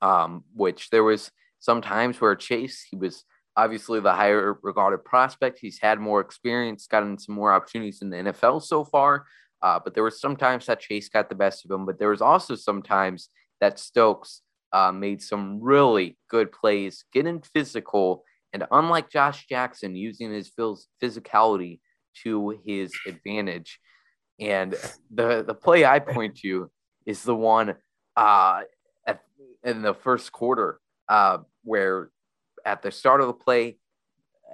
um, 0.00 0.44
which 0.54 0.90
there 0.90 1.04
was 1.04 1.30
some 1.58 1.80
times 1.80 2.20
where 2.20 2.34
Chase 2.34 2.84
he 2.88 2.96
was 2.96 3.24
obviously 3.56 4.00
the 4.00 4.12
higher 4.12 4.58
regarded 4.62 5.04
prospect. 5.04 5.58
He's 5.60 5.78
had 5.78 6.00
more 6.00 6.20
experience, 6.20 6.86
gotten 6.86 7.18
some 7.18 7.34
more 7.34 7.52
opportunities 7.52 8.02
in 8.02 8.10
the 8.10 8.16
NFL 8.16 8.62
so 8.62 8.84
far. 8.84 9.26
Uh, 9.60 9.78
but 9.82 9.94
there 9.94 10.02
was 10.02 10.20
sometimes 10.20 10.66
that 10.66 10.80
Chase 10.80 11.08
got 11.08 11.28
the 11.28 11.34
best 11.34 11.64
of 11.64 11.70
him, 11.70 11.86
but 11.86 11.98
there 11.98 12.10
was 12.10 12.22
also 12.22 12.56
sometimes 12.56 13.28
that 13.60 13.78
Stokes 13.78 14.42
uh, 14.72 14.90
made 14.90 15.22
some 15.22 15.60
really 15.62 16.18
good 16.28 16.50
plays, 16.50 17.04
getting 17.12 17.40
physical, 17.42 18.24
and 18.52 18.66
unlike 18.72 19.08
Josh 19.08 19.46
Jackson, 19.46 19.94
using 19.94 20.32
his 20.32 20.50
physicality 21.00 21.80
to 22.24 22.60
his 22.64 22.92
advantage. 23.06 23.78
And 24.40 24.74
the 25.12 25.44
the 25.46 25.54
play 25.54 25.84
I 25.84 25.98
point 25.98 26.36
to 26.38 26.70
is 27.06 27.22
the 27.22 27.34
one 27.34 27.74
uh, 28.16 28.62
at, 29.06 29.20
in 29.62 29.82
the 29.82 29.94
first 29.94 30.32
quarter 30.32 30.80
uh, 31.08 31.38
where 31.64 32.10
at 32.64 32.82
the 32.82 32.90
start 32.90 33.20
of 33.20 33.26
the 33.26 33.32
play, 33.32 33.78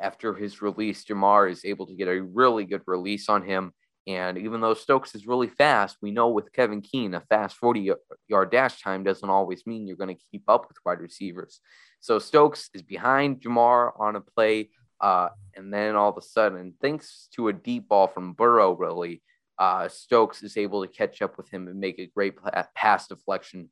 after 0.00 0.34
his 0.34 0.62
release, 0.62 1.04
Ja'Marr 1.04 1.50
is 1.50 1.64
able 1.64 1.86
to 1.86 1.94
get 1.94 2.08
a 2.08 2.22
really 2.22 2.64
good 2.64 2.82
release 2.86 3.28
on 3.28 3.42
him. 3.42 3.72
And 4.06 4.38
even 4.38 4.60
though 4.60 4.74
Stokes 4.74 5.14
is 5.14 5.26
really 5.26 5.48
fast, 5.48 5.98
we 6.00 6.10
know 6.10 6.28
with 6.28 6.52
Kevin 6.52 6.80
King, 6.80 7.14
a 7.14 7.20
fast 7.20 7.56
40 7.56 7.92
yard 8.26 8.50
dash 8.50 8.80
time 8.80 9.04
doesn't 9.04 9.28
always 9.28 9.66
mean 9.66 9.86
you're 9.86 9.96
going 9.96 10.14
to 10.14 10.22
keep 10.30 10.44
up 10.48 10.66
with 10.68 10.78
wide 10.86 11.00
receivers. 11.00 11.60
So 12.00 12.18
Stokes 12.18 12.70
is 12.72 12.82
behind 12.82 13.42
Ja'Marr 13.42 13.92
on 14.00 14.16
a 14.16 14.20
play. 14.20 14.70
Uh, 15.00 15.28
and 15.54 15.72
then 15.72 15.94
all 15.94 16.10
of 16.10 16.16
a 16.16 16.22
sudden, 16.22 16.74
thanks 16.80 17.28
to 17.34 17.48
a 17.48 17.52
deep 17.52 17.88
ball 17.88 18.08
from 18.08 18.32
Burrow, 18.32 18.72
really, 18.72 19.22
uh, 19.58 19.88
Stokes 19.88 20.42
is 20.42 20.56
able 20.56 20.84
to 20.84 20.92
catch 20.92 21.22
up 21.22 21.36
with 21.36 21.48
him 21.50 21.68
and 21.68 21.80
make 21.80 21.98
a 21.98 22.06
great 22.06 22.34
pass 22.74 23.08
deflection, 23.08 23.70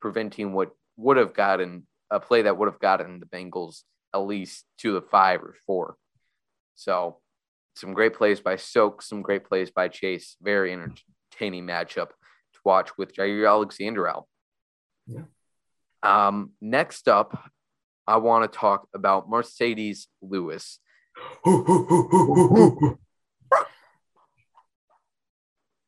preventing 0.00 0.52
what 0.52 0.70
would 0.96 1.16
have 1.16 1.34
gotten 1.34 1.86
a 2.10 2.18
play 2.18 2.42
that 2.42 2.56
would 2.56 2.68
have 2.68 2.80
gotten 2.80 3.20
the 3.20 3.26
Bengals 3.26 3.82
at 4.14 4.18
least 4.18 4.64
to 4.78 4.92
the 4.92 5.02
five 5.02 5.42
or 5.42 5.54
four. 5.66 5.96
So, 6.74 7.18
some 7.74 7.92
great 7.92 8.14
plays 8.14 8.40
by 8.40 8.56
Stokes, 8.56 9.08
some 9.08 9.22
great 9.22 9.44
plays 9.44 9.70
by 9.70 9.88
Chase. 9.88 10.36
Very 10.42 10.72
entertaining 10.72 11.66
matchup 11.66 12.08
to 12.08 12.60
watch 12.64 12.96
with 12.98 13.14
Jaire 13.14 13.48
Alexander 13.48 14.08
out. 14.08 14.26
Um, 16.02 16.52
next 16.60 17.08
up, 17.08 17.38
I 18.08 18.16
want 18.16 18.50
to 18.50 18.58
talk 18.58 18.88
about 18.94 19.30
Marcedes 19.30 20.06
Lewis. 20.22 20.78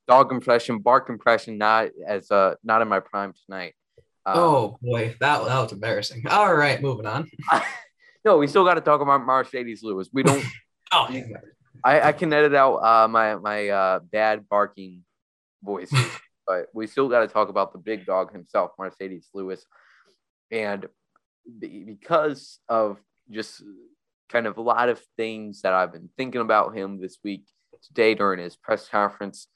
Dog 0.06 0.30
impression, 0.30 0.80
bark 0.80 1.08
impression, 1.08 1.56
not 1.56 1.88
as 2.06 2.30
uh 2.30 2.56
not 2.62 2.82
in 2.82 2.88
my 2.88 3.00
prime 3.00 3.32
tonight. 3.46 3.74
Um, 4.26 4.38
oh 4.38 4.78
boy, 4.82 5.16
that 5.20 5.44
that 5.44 5.60
was 5.60 5.72
embarrassing. 5.72 6.26
All 6.28 6.54
right, 6.54 6.82
moving 6.82 7.06
on. 7.06 7.30
no, 8.24 8.36
we 8.36 8.46
still 8.46 8.64
got 8.64 8.74
to 8.74 8.82
talk 8.82 9.00
about 9.00 9.22
Marcedes 9.22 9.82
Lewis. 9.82 10.08
We 10.12 10.22
don't. 10.22 10.44
Oh, 10.92 11.08
I, 11.84 12.00
I 12.08 12.10
can 12.10 12.32
edit 12.32 12.52
out 12.52 12.78
uh, 12.78 13.06
my 13.06 13.36
my 13.36 13.68
uh, 13.68 14.00
bad 14.00 14.48
barking 14.48 15.04
voice, 15.62 15.92
but 16.48 16.66
we 16.74 16.88
still 16.88 17.08
got 17.08 17.20
to 17.20 17.28
talk 17.28 17.48
about 17.48 17.72
the 17.72 17.78
big 17.78 18.06
dog 18.06 18.32
himself, 18.32 18.72
Marcedes 18.76 19.26
Lewis, 19.32 19.64
and 20.50 20.88
because 21.58 22.58
of 22.68 22.98
just 23.30 23.62
kind 24.28 24.46
of 24.46 24.56
a 24.58 24.62
lot 24.62 24.88
of 24.88 25.00
things 25.16 25.62
that 25.62 25.72
I've 25.72 25.92
been 25.92 26.10
thinking 26.16 26.40
about 26.40 26.76
him 26.76 27.00
this 27.00 27.18
week 27.24 27.44
today 27.82 28.14
during 28.14 28.40
his 28.40 28.56
press 28.56 28.88
conference, 28.88 29.48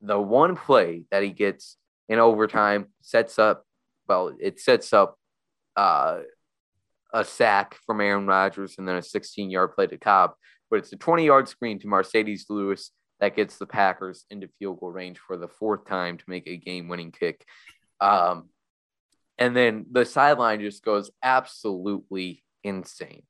the 0.00 0.20
one 0.20 0.56
play 0.56 1.04
that 1.10 1.22
he 1.22 1.30
gets 1.30 1.76
in 2.08 2.18
overtime 2.18 2.86
sets 3.00 3.38
up 3.38 3.64
well, 4.08 4.34
it 4.40 4.60
sets 4.60 4.92
up 4.92 5.16
uh, 5.76 6.20
a 7.12 7.24
sack 7.24 7.76
from 7.86 8.00
Aaron 8.00 8.26
Rodgers 8.26 8.76
and 8.78 8.86
then 8.86 8.96
a 8.96 9.02
16 9.02 9.50
yard 9.50 9.74
play 9.74 9.86
to 9.86 9.98
Cobb. 9.98 10.32
But 10.70 10.80
it's 10.80 10.92
a 10.92 10.96
20 10.96 11.26
yard 11.26 11.48
screen 11.48 11.78
to 11.80 11.86
Marcedes 11.86 12.44
Lewis 12.48 12.90
that 13.20 13.36
gets 13.36 13.58
the 13.58 13.66
Packers 13.66 14.24
into 14.30 14.48
field 14.58 14.80
goal 14.80 14.90
range 14.90 15.18
for 15.18 15.36
the 15.36 15.48
fourth 15.48 15.86
time 15.86 16.18
to 16.18 16.24
make 16.26 16.46
a 16.48 16.56
game 16.56 16.88
winning 16.88 17.12
kick. 17.12 17.44
Um, 18.00 18.48
and 19.42 19.56
then 19.56 19.86
the 19.90 20.04
sideline 20.04 20.60
just 20.60 20.84
goes 20.84 21.10
absolutely 21.20 22.44
insane. 22.62 23.24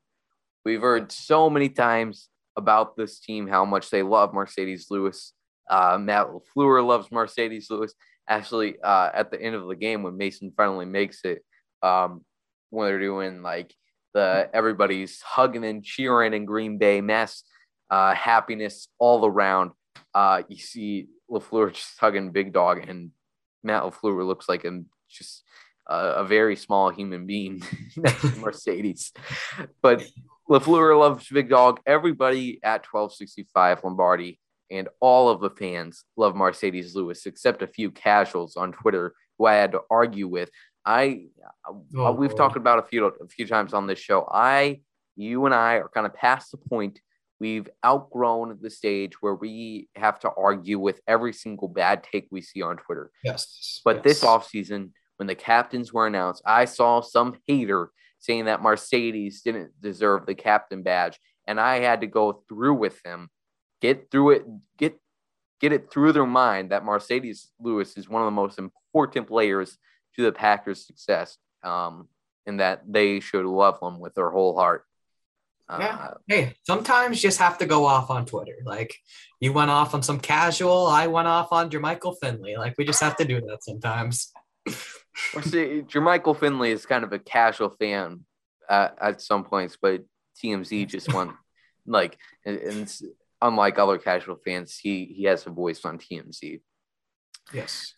We've 0.62 0.82
heard 0.82 1.10
so 1.10 1.48
many 1.48 1.70
times 1.70 2.28
about 2.54 2.98
this 2.98 3.18
team 3.18 3.46
how 3.46 3.64
much 3.64 3.88
they 3.88 4.02
love 4.02 4.32
Marcedes 4.32 4.90
Lewis. 4.90 5.32
Uh, 5.70 5.96
Matt 5.98 6.26
LaFleur 6.26 6.86
loves 6.86 7.08
Marcedes 7.08 7.70
Lewis. 7.70 7.94
Actually, 8.28 8.76
uh, 8.84 9.08
at 9.14 9.30
the 9.30 9.40
end 9.40 9.54
of 9.54 9.66
the 9.66 9.74
game, 9.74 10.02
when 10.02 10.18
Mason 10.18 10.52
finally 10.54 10.84
makes 10.84 11.24
it, 11.24 11.42
um, 11.82 12.22
when 12.68 12.88
they're 12.88 13.00
doing 13.00 13.40
like 13.40 13.74
the 14.12 14.50
everybody's 14.52 15.22
hugging 15.22 15.64
and 15.64 15.82
cheering 15.82 16.34
in 16.34 16.44
Green 16.44 16.76
Bay, 16.76 17.00
mass 17.00 17.42
uh, 17.88 18.14
happiness 18.14 18.86
all 18.98 19.24
around. 19.24 19.70
Uh, 20.14 20.42
you 20.46 20.58
see 20.58 21.06
LaFleur 21.30 21.72
just 21.72 21.98
hugging 21.98 22.32
Big 22.32 22.52
Dog, 22.52 22.86
and 22.86 23.12
Matt 23.64 23.84
LaFleur 23.84 24.26
looks 24.26 24.46
like 24.46 24.66
a 24.66 24.82
just 25.08 25.42
uh, 25.92 26.14
a 26.16 26.24
very 26.24 26.56
small 26.56 26.90
human 26.90 27.26
being 27.26 27.62
next 27.96 28.22
to 28.22 28.28
Marcedes. 28.42 29.12
But 29.82 30.02
LaFleur 30.50 30.98
loves 30.98 31.28
Big 31.28 31.48
Dog. 31.48 31.80
Everybody 31.86 32.58
at 32.62 32.86
1265 32.90 33.84
Lombardi 33.84 34.38
and 34.70 34.88
all 35.00 35.28
of 35.28 35.40
the 35.40 35.50
fans 35.50 36.04
love 36.16 36.34
Marcedes 36.34 36.94
Lewis, 36.94 37.26
except 37.26 37.62
a 37.62 37.66
few 37.66 37.90
casuals 37.90 38.56
on 38.56 38.72
Twitter 38.72 39.14
who 39.38 39.46
I 39.46 39.54
had 39.54 39.72
to 39.72 39.80
argue 39.90 40.28
with. 40.28 40.50
I 40.84 41.26
Oh, 41.96 42.12
we've 42.12 42.30
boy. 42.30 42.36
talked 42.36 42.56
about 42.56 42.78
a 42.80 42.82
few 42.82 43.06
a 43.06 43.28
few 43.28 43.46
times 43.46 43.72
on 43.74 43.86
this 43.86 43.98
show. 43.98 44.26
I, 44.30 44.80
you 45.16 45.46
and 45.46 45.54
I 45.54 45.74
are 45.76 45.88
kind 45.88 46.06
of 46.06 46.14
past 46.14 46.50
the 46.50 46.56
point. 46.58 47.00
We've 47.38 47.68
outgrown 47.84 48.58
the 48.62 48.70
stage 48.70 49.20
where 49.20 49.34
we 49.34 49.88
have 49.96 50.18
to 50.20 50.30
argue 50.36 50.78
with 50.78 51.00
every 51.06 51.32
single 51.32 51.68
bad 51.68 52.04
take 52.04 52.28
we 52.30 52.40
see 52.40 52.62
on 52.62 52.76
Twitter. 52.76 53.10
yes. 53.24 53.80
But 53.84 54.02
this 54.04 54.22
yes. 54.22 54.30
offseason, 54.30 54.90
when 55.22 55.28
the 55.28 55.36
captains 55.36 55.92
were 55.92 56.08
announced, 56.08 56.42
I 56.44 56.64
saw 56.64 57.00
some 57.00 57.38
hater 57.46 57.92
saying 58.18 58.46
that 58.46 58.60
Marcedes 58.60 59.40
didn't 59.44 59.70
deserve 59.80 60.26
the 60.26 60.34
captain 60.34 60.82
badge. 60.82 61.16
And 61.46 61.60
I 61.60 61.78
had 61.78 62.00
to 62.00 62.08
go 62.08 62.42
through 62.48 62.74
with 62.74 63.00
them, 63.04 63.30
get 63.80 64.10
through 64.10 64.30
it, 64.30 64.46
get 64.78 64.98
get 65.60 65.72
it 65.72 65.92
through 65.92 66.12
their 66.12 66.26
mind 66.26 66.70
that 66.70 66.82
Marcedes 66.82 67.50
Lewis 67.60 67.96
is 67.96 68.08
one 68.08 68.20
of 68.20 68.26
the 68.26 68.32
most 68.32 68.58
important 68.58 69.28
players 69.28 69.78
to 70.16 70.24
the 70.24 70.32
Packers' 70.32 70.84
success. 70.84 71.38
Um, 71.62 72.08
and 72.44 72.58
that 72.58 72.82
they 72.84 73.20
should 73.20 73.46
love 73.46 73.78
them 73.78 74.00
with 74.00 74.16
their 74.16 74.30
whole 74.30 74.56
heart. 74.56 74.84
Uh, 75.68 75.78
Yeah. 75.78 76.10
Hey, 76.26 76.56
sometimes 76.64 77.22
just 77.22 77.38
have 77.38 77.58
to 77.58 77.66
go 77.66 77.84
off 77.84 78.10
on 78.10 78.26
Twitter. 78.26 78.56
Like 78.64 78.96
you 79.38 79.52
went 79.52 79.70
off 79.70 79.94
on 79.94 80.02
some 80.02 80.18
casual, 80.18 80.88
I 80.88 81.06
went 81.06 81.28
off 81.28 81.52
on 81.52 81.70
Jermichael 81.70 82.16
Finley. 82.20 82.56
Like 82.56 82.74
we 82.76 82.84
just 82.84 83.00
have 83.00 83.16
to 83.18 83.24
do 83.24 83.40
that 83.42 83.62
sometimes. 83.62 84.32
Or 85.34 85.42
see, 85.42 85.82
Jermichael 85.86 86.38
Finley 86.38 86.70
is 86.70 86.86
kind 86.86 87.04
of 87.04 87.12
a 87.12 87.18
casual 87.18 87.70
fan 87.70 88.24
uh, 88.68 88.88
at 89.00 89.20
some 89.20 89.44
points, 89.44 89.76
but 89.80 90.02
TMZ 90.42 90.88
just 90.88 91.12
won. 91.12 91.34
Like, 91.86 92.16
and, 92.44 92.58
and 92.58 92.92
unlike 93.40 93.78
other 93.78 93.98
casual 93.98 94.36
fans, 94.36 94.78
he 94.78 95.04
he 95.04 95.24
has 95.24 95.46
a 95.46 95.50
voice 95.50 95.84
on 95.84 95.98
TMZ. 95.98 96.60
Yes. 97.52 97.92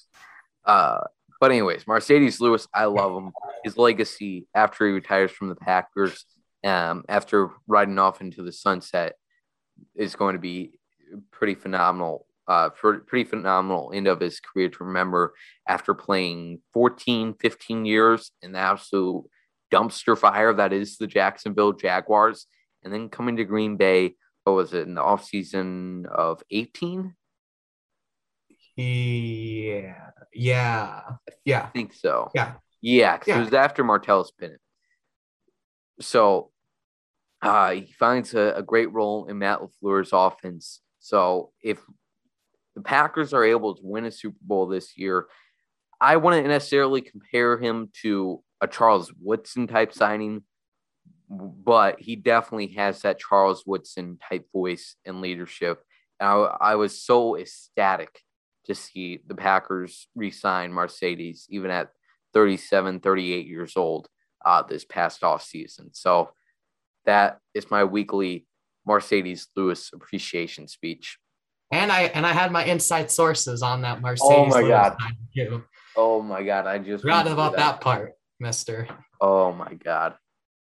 Uh, 0.64 1.00
but 1.40 1.50
anyways, 1.50 1.84
Marcedes 1.84 2.40
Lewis, 2.40 2.66
I 2.72 2.86
love 2.86 3.14
him. 3.14 3.32
His 3.62 3.76
legacy 3.76 4.46
after 4.54 4.86
he 4.86 4.92
retires 4.92 5.30
from 5.30 5.48
the 5.48 5.56
Packers, 5.56 6.24
um, 6.64 7.04
after 7.08 7.50
riding 7.66 7.98
off 7.98 8.20
into 8.20 8.42
the 8.42 8.52
sunset, 8.52 9.16
is 9.94 10.16
going 10.16 10.34
to 10.34 10.40
be 10.40 10.78
pretty 11.30 11.54
phenomenal. 11.54 12.26
Uh, 12.46 12.68
for 12.70 12.98
pretty 13.00 13.24
phenomenal 13.28 13.90
end 13.94 14.06
of 14.06 14.20
his 14.20 14.38
career 14.38 14.68
to 14.68 14.84
remember 14.84 15.32
after 15.66 15.94
playing 15.94 16.60
14, 16.74 17.34
15 17.40 17.84
years 17.86 18.32
in 18.42 18.52
the 18.52 18.58
absolute 18.58 19.24
dumpster 19.72 20.16
fire 20.16 20.52
that 20.52 20.70
is 20.72 20.98
the 20.98 21.06
Jacksonville 21.06 21.72
Jaguars, 21.72 22.46
and 22.82 22.92
then 22.92 23.08
coming 23.08 23.36
to 23.36 23.44
Green 23.44 23.76
Bay. 23.78 24.14
What 24.44 24.52
was 24.56 24.74
it 24.74 24.86
in 24.86 24.94
the 24.94 25.00
offseason 25.00 26.04
of 26.06 26.42
18? 26.50 27.14
Yeah. 28.76 29.94
Yeah. 30.34 31.00
Yeah. 31.44 31.62
I 31.64 31.68
think 31.68 31.94
so. 31.94 32.30
Yeah. 32.34 32.54
Yeah, 32.82 33.16
'cause 33.16 33.28
Yeah. 33.28 33.36
it 33.40 33.44
was 33.46 33.54
after 33.54 33.82
Martellus 33.82 34.28
Bennett. 34.38 34.60
So 36.00 36.50
uh, 37.40 37.70
he 37.72 37.92
finds 37.92 38.34
a, 38.34 38.52
a 38.56 38.62
great 38.62 38.92
role 38.92 39.26
in 39.26 39.38
Matt 39.38 39.60
LaFleur's 39.60 40.10
offense. 40.12 40.80
So 40.98 41.52
if 41.62 41.80
the 42.74 42.80
Packers 42.82 43.32
are 43.32 43.44
able 43.44 43.74
to 43.74 43.82
win 43.84 44.04
a 44.04 44.10
Super 44.10 44.38
Bowl 44.42 44.66
this 44.66 44.96
year, 44.96 45.26
I 46.00 46.16
wouldn't 46.16 46.46
necessarily 46.46 47.00
compare 47.00 47.56
him 47.58 47.90
to 48.02 48.42
a 48.60 48.66
Charles 48.66 49.12
Woodson 49.20 49.66
type 49.66 49.92
signing, 49.92 50.42
but 51.30 52.00
he 52.00 52.16
definitely 52.16 52.68
has 52.68 53.02
that 53.02 53.18
Charles 53.18 53.64
Woodson 53.66 54.18
type 54.28 54.46
voice 54.52 54.96
and 55.04 55.20
leadership. 55.20 55.82
And 56.20 56.28
I, 56.28 56.56
I 56.60 56.74
was 56.74 57.00
so 57.00 57.36
ecstatic 57.36 58.20
to 58.66 58.74
see 58.74 59.20
the 59.26 59.34
Packers 59.34 60.08
re-sign 60.14 60.72
Marcedes, 60.72 61.44
even 61.48 61.70
at 61.70 61.90
37, 62.32 63.00
38 63.00 63.46
years 63.46 63.76
old 63.76 64.08
uh, 64.44 64.62
this 64.62 64.84
past 64.84 65.22
off 65.22 65.42
season. 65.42 65.90
So 65.92 66.30
that 67.04 67.38
is 67.54 67.70
my 67.70 67.84
weekly 67.84 68.46
Marcedes 68.86 69.46
Lewis 69.56 69.90
appreciation 69.92 70.68
speech. 70.68 71.18
And 71.74 71.90
I 71.90 72.02
and 72.02 72.24
I 72.24 72.32
had 72.32 72.52
my 72.52 72.64
inside 72.64 73.10
sources 73.10 73.60
on 73.62 73.82
that 73.82 74.00
Marcedes. 74.00 74.20
Oh 74.22 74.46
my 74.46 74.62
God. 74.62 74.96
too. 75.34 75.64
Oh 75.96 76.22
my 76.22 76.42
God. 76.44 76.66
I 76.68 76.78
just 76.78 77.02
Forgot 77.02 77.26
about 77.26 77.52
through 77.54 77.56
that 77.64 77.80
part, 77.80 78.12
Mister. 78.38 78.86
Oh 79.20 79.52
my 79.52 79.74
God. 79.74 80.14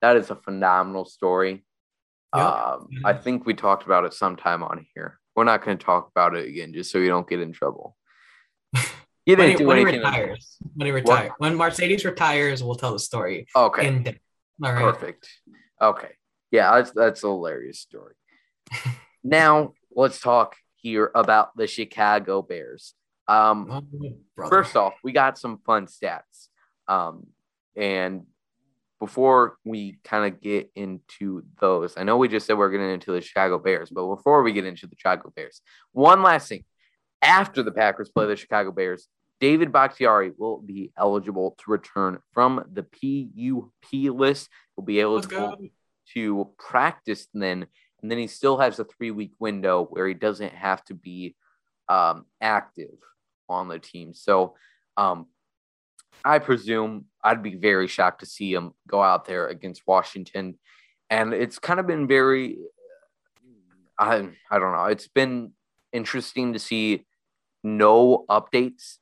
That 0.01 0.17
is 0.17 0.31
a 0.31 0.37
phenomenal 0.37 1.05
story. 1.05 1.67
Yep. 2.35 2.47
Um, 2.47 2.89
I 3.05 3.13
think 3.13 3.45
we 3.45 3.53
talked 3.53 3.85
about 3.85 4.05
it 4.05 4.15
sometime 4.15 4.63
on 4.63 4.87
here. 4.95 5.19
We're 5.35 5.45
not 5.45 5.63
going 5.63 5.77
to 5.77 5.85
talk 5.85 6.09
about 6.15 6.35
it 6.35 6.49
again 6.49 6.73
just 6.73 6.91
so 6.91 6.97
you 6.99 7.09
don't 7.09 7.29
get 7.29 7.41
in 7.41 7.53
trouble. 7.53 7.97
You 9.29 9.37
When 9.37 9.49
didn't 9.49 9.59
he, 9.59 9.65
do 9.65 9.67
when 9.67 9.77
he 9.79 9.83
anything. 9.83 10.01
retires, 10.05 10.57
when 10.77 10.87
he 10.87 10.93
retires, 10.93 11.33
when 11.39 11.59
Marcedes 11.59 12.05
retires, 12.05 12.63
we'll 12.63 12.77
tell 12.77 12.93
the 12.93 13.01
story. 13.01 13.49
Okay. 13.57 13.89
In 13.89 14.05
depth. 14.05 14.21
All 14.63 14.73
right. 14.73 14.83
Perfect. 14.85 15.29
Okay. 15.83 16.11
Yeah, 16.53 16.77
that's 16.77 16.93
that's 16.93 17.25
a 17.25 17.27
hilarious 17.27 17.81
story. 17.81 18.15
now 19.25 19.73
let's 19.97 20.21
talk 20.21 20.55
here 20.77 21.11
about 21.15 21.57
the 21.57 21.67
Chicago 21.67 22.43
Bears. 22.43 22.95
Um, 23.29 23.69
Oh, 23.71 24.49
first 24.49 24.77
off, 24.77 24.95
we 25.03 25.13
got 25.13 25.39
some 25.39 25.59
fun 25.67 25.87
stats. 25.87 26.49
Um, 26.89 27.27
and 27.75 28.27
before 29.01 29.57
we 29.65 29.99
kind 30.05 30.33
of 30.33 30.41
get 30.41 30.71
into 30.75 31.43
those, 31.61 31.97
I 31.97 32.05
know 32.05 32.17
we 32.17 32.29
just 32.29 32.47
said 32.47 32.57
we're 32.57 32.71
getting 32.71 32.91
into 32.91 33.13
the 33.13 33.21
Chicago 33.21 33.59
Bears, 33.59 33.91
but 33.91 34.07
before 34.15 34.43
we 34.43 34.53
get 34.53 34.65
into 34.65 34.87
the 34.87 34.97
Chicago 34.97 35.33
Bears, 35.35 35.61
one 35.93 36.23
last 36.23 36.49
thing. 36.49 36.65
After 37.23 37.63
the 37.63 37.73
Packers 37.73 38.11
play 38.11 38.27
the 38.27 38.37
Chicago 38.37 38.71
Bears, 38.71 39.09
David 39.41 39.73
Bakhtiari 39.73 40.33
will 40.39 40.59
be 40.61 40.93
eligible 40.97 41.57
to 41.59 41.71
return 41.71 42.19
from 42.33 42.65
the 42.73 42.83
PUP 42.83 44.15
list. 44.15 44.49
He'll 44.77 44.85
be 44.85 45.01
able 45.01 45.21
to 45.23 45.29
to 46.15 46.51
practice 46.59 47.27
then, 47.35 47.67
and 48.03 48.11
then 48.11 48.19
he 48.19 48.27
still 48.27 48.59
has 48.59 48.79
a 48.79 48.85
three 48.85 49.11
week 49.11 49.33
window 49.39 49.87
where 49.91 50.07
he 50.07 50.15
doesn't 50.15 50.53
have 50.53 50.85
to 50.87 50.95
be 50.95 51.35
um, 51.89 52.27
active 52.41 52.99
on 53.49 53.69
the 53.69 53.79
team. 53.79 54.13
So 54.15 54.55
um, 54.97 55.27
I 56.25 56.39
presume 56.39 57.07
I'd 57.23 57.43
be 57.43 57.55
very 57.55 57.87
shocked 57.89 58.21
to 58.21 58.27
see 58.27 58.53
him 58.53 58.73
go 58.89 59.03
out 59.03 59.25
there 59.25 59.49
against 59.49 59.87
Washington. 59.87 60.59
And 61.11 61.33
it's 61.33 61.59
kind 61.59 61.81
of 61.81 61.87
been 61.87 62.07
very, 62.07 62.59
I, 63.99 64.29
I 64.51 64.59
don't 64.59 64.73
know, 64.73 64.87
it's 64.87 65.09
been 65.09 65.53
interesting 65.93 66.53
to 66.53 66.59
see 66.59 67.07
no 67.63 68.25
updates 68.29 68.97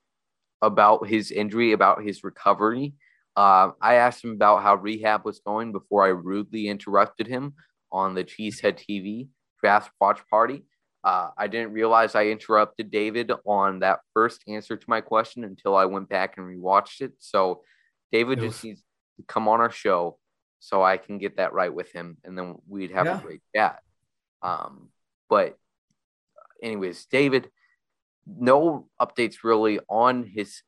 about 0.63 1.07
his 1.07 1.31
injury, 1.31 1.73
about 1.73 2.03
his 2.03 2.25
recovery. 2.25 2.95
Uh, 3.37 3.71
I 3.81 3.95
asked 3.95 4.23
him 4.23 4.33
about 4.33 4.63
how 4.63 4.77
rehab 4.77 5.25
was 5.25 5.41
going 5.41 5.73
before 5.73 6.05
I 6.05 6.09
rudely 6.09 6.69
interrupted 6.69 7.27
him 7.27 7.55
on 7.95 8.15
the 8.15 8.25
Cheesehead 8.25 8.77
TV 8.77 9.29
draft 9.63 9.91
watch 10.01 10.21
party. 10.29 10.65
Uh, 11.05 11.31
I 11.39 11.47
didn't 11.47 11.73
realize 11.73 12.15
I 12.15 12.27
interrupted 12.27 12.91
David 12.91 13.31
on 13.47 13.79
that 13.81 14.01
first 14.13 14.43
answer 14.49 14.77
to 14.77 14.91
my 14.91 15.01
question 15.01 15.45
until 15.45 15.75
I 15.77 15.85
went 15.85 16.09
back 16.09 16.37
and 16.37 16.47
rewatched 16.47 17.01
it. 17.03 17.13
So 17.19 17.63
David 18.11 18.39
Oof. 18.41 18.51
just 18.53 18.65
needs 18.65 18.81
to 19.19 19.25
come 19.29 19.47
on 19.49 19.61
our 19.61 19.71
show 19.71 20.19
so 20.61 20.83
I 20.83 20.97
can 20.97 21.19
get 21.19 21.37
that 21.37 21.53
right 21.53 21.73
with 21.73 21.93
him, 21.93 22.17
and 22.25 22.37
then 22.37 22.57
we'd 22.67 22.91
have 22.91 23.07
Yeah. 23.07 23.19
a 23.19 23.23
great 23.23 23.43
chat. 23.55 23.81
Um, 24.43 24.89
but, 25.29 25.59
anyways, 26.63 27.05
David, 27.07 27.51
no 28.27 28.89
updates 29.01 29.45
really 29.45 29.79
on 29.89 30.25
his 30.25 30.63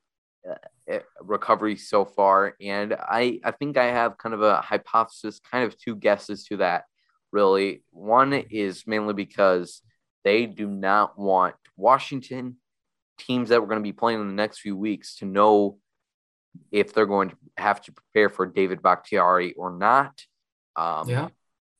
uh, 0.49 0.55
uh, 0.93 1.01
recovery 1.23 1.77
so 1.77 2.05
far, 2.05 2.55
and 2.61 2.95
I 2.95 3.41
I 3.43 3.51
think 3.53 3.77
I 3.79 3.87
have 3.87 4.19
kind 4.19 4.35
of 4.35 4.43
a 4.43 4.61
hypothesis, 4.61 5.41
kind 5.41 5.65
of 5.65 5.77
two 5.79 5.97
guesses 5.97 6.45
to 6.49 6.59
that. 6.59 6.85
Really, 7.37 7.83
one 7.91 8.33
is 8.33 8.87
mainly 8.87 9.13
because 9.13 9.83
they 10.25 10.47
do 10.47 10.67
not 10.67 11.19
want 11.19 11.55
Washington 11.77 12.57
teams 13.19 13.51
that 13.51 13.61
we're 13.61 13.69
going 13.69 13.83
to 13.83 13.93
be 13.93 13.93
playing 13.93 14.23
in 14.23 14.27
the 14.27 14.33
next 14.33 14.61
few 14.61 14.75
weeks 14.75 15.17
to 15.17 15.27
know 15.27 15.79
if 16.73 16.95
they're 16.95 17.05
going 17.05 17.29
to 17.29 17.37
have 17.59 17.83
to 17.83 17.93
prepare 17.93 18.31
for 18.31 18.47
David 18.47 18.81
Bakhtiari 18.83 19.53
or 19.53 19.71
not. 19.71 20.19
Um, 20.77 21.11
Yeah. 21.11 21.29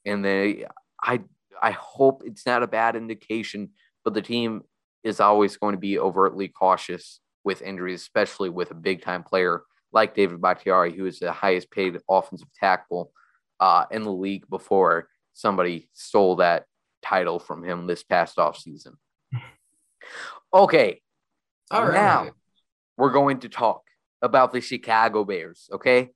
and 0.05 0.23
they, 0.23 0.67
I, 1.03 1.23
I 1.63 1.71
hope 1.71 2.23
it's 2.27 2.45
not 2.45 2.63
a 2.63 2.67
bad 2.67 2.95
indication, 2.95 3.71
but 4.05 4.13
the 4.13 4.21
team 4.21 4.61
is 5.05 5.21
always 5.21 5.57
going 5.57 5.75
to 5.75 5.81
be 5.81 5.99
overtly 5.99 6.49
cautious 6.49 7.21
with 7.45 7.63
injuries, 7.63 8.03
especially 8.03 8.51
with 8.51 8.73
a 8.73 8.75
big 8.89 9.01
time 9.01 9.23
player 9.23 9.63
like 9.91 10.15
David 10.15 10.43
Bakhtiari, 10.43 10.93
who 10.95 11.07
is 11.07 11.19
the 11.19 11.33
highest 11.33 11.71
paid 11.71 11.97
offensive 12.11 12.53
tackle 12.61 13.11
uh, 13.59 13.87
in 13.91 14.03
the 14.03 14.13
league 14.13 14.47
before 14.51 15.09
somebody 15.37 15.89
stole 15.93 16.37
that 16.37 16.65
title 17.03 17.39
from 17.39 17.63
him 17.63 17.87
this 17.87 18.03
past 18.03 18.37
offseason. 18.39 18.95
Okay, 20.55 21.03
All 21.71 21.83
right. 21.85 21.93
now 21.93 22.31
we're 22.97 23.11
going 23.11 23.41
to 23.41 23.49
talk 23.49 23.83
about 24.23 24.53
the 24.53 24.61
Chicago 24.61 25.25
Bears. 25.25 25.69
Okay, 25.73 26.11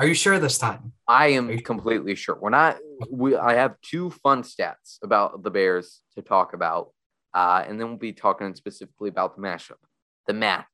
Are 0.00 0.06
you 0.06 0.12
sure 0.14 0.38
this 0.40 0.58
time? 0.58 0.92
I 1.06 1.28
am 1.28 1.48
you- 1.50 1.62
completely 1.62 2.14
sure. 2.16 2.36
We're 2.38 2.50
not. 2.50 2.76
We 3.10 3.36
I 3.36 3.54
have 3.54 3.76
two 3.80 4.10
fun 4.10 4.42
stats 4.42 4.98
about 5.02 5.42
the 5.44 5.50
Bears 5.50 6.00
to 6.16 6.22
talk 6.22 6.52
about, 6.52 6.90
uh, 7.32 7.64
and 7.66 7.80
then 7.80 7.88
we'll 7.88 7.96
be 7.96 8.12
talking 8.12 8.52
specifically 8.56 9.08
about 9.08 9.36
the 9.36 9.42
matchup, 9.42 9.80
the 10.26 10.34
match 10.34 10.66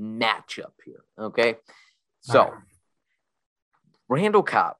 matchup 0.00 0.72
here. 0.84 1.04
Okay, 1.18 1.56
so. 2.22 2.44
Right. 2.44 2.52
Randall 4.08 4.42
Cobb. 4.42 4.76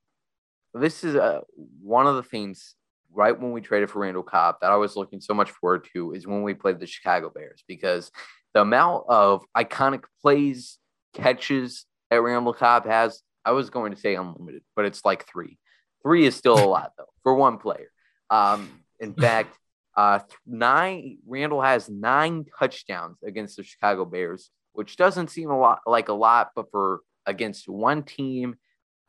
This 0.74 1.04
is 1.04 1.16
uh, 1.16 1.40
one 1.82 2.06
of 2.06 2.16
the 2.16 2.22
things 2.22 2.74
right 3.12 3.38
when 3.38 3.52
we 3.52 3.60
traded 3.60 3.90
for 3.90 4.00
Randall 4.00 4.22
Cobb 4.22 4.56
that 4.62 4.70
I 4.70 4.76
was 4.76 4.96
looking 4.96 5.20
so 5.20 5.34
much 5.34 5.50
forward 5.50 5.86
to 5.92 6.12
is 6.12 6.26
when 6.26 6.42
we 6.42 6.54
played 6.54 6.80
the 6.80 6.86
Chicago 6.86 7.30
Bears 7.30 7.62
because 7.68 8.10
the 8.54 8.62
amount 8.62 9.04
of 9.08 9.44
iconic 9.56 10.04
plays, 10.20 10.78
catches 11.12 11.84
that 12.10 12.22
Randall 12.22 12.54
Cobb 12.54 12.86
has, 12.86 13.22
I 13.44 13.52
was 13.52 13.70
going 13.70 13.92
to 13.92 13.98
say 13.98 14.14
unlimited, 14.14 14.62
but 14.74 14.84
it's 14.84 15.04
like 15.04 15.26
three. 15.26 15.58
Three 16.02 16.26
is 16.26 16.34
still 16.34 16.58
a 16.58 16.66
lot 16.66 16.92
though 16.96 17.12
for 17.22 17.34
one 17.34 17.58
player. 17.58 17.90
Um, 18.30 18.82
in 19.00 19.14
fact, 19.20 19.56
uh, 19.96 20.20
nine 20.46 21.18
Randall 21.26 21.60
has 21.60 21.88
nine 21.88 22.46
touchdowns 22.58 23.18
against 23.22 23.56
the 23.56 23.62
Chicago 23.62 24.04
Bears, 24.04 24.50
which 24.72 24.96
doesn't 24.96 25.28
seem 25.28 25.50
a 25.50 25.58
lot 25.58 25.80
like 25.86 26.08
a 26.08 26.14
lot, 26.14 26.50
but 26.56 26.70
for 26.70 27.00
against 27.26 27.68
one 27.68 28.02
team 28.02 28.56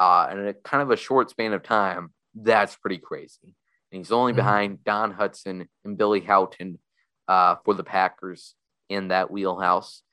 uh, 0.03 0.27
in 0.31 0.47
a 0.47 0.53
kind 0.53 0.83
of 0.83 0.91
a 0.91 0.97
short 0.97 1.29
span 1.29 1.53
of 1.53 1.63
time, 1.63 2.03
that's 2.35 2.75
pretty 2.75 2.97
crazy. 2.97 3.55
And 3.91 3.99
he's 3.99 4.11
only 4.11 4.33
Mhm. 4.33 4.41
behind 4.43 4.83
Don 4.83 5.13
Hutson 5.13 5.67
and 5.83 5.97
Billy 5.97 6.21
Howton 6.21 6.79
uh, 7.27 7.55
for 7.63 7.73
the 7.73 7.83
Packers 7.85 8.55
in 8.89 9.09
that 9.09 9.31
wheelhouse. 9.31 10.03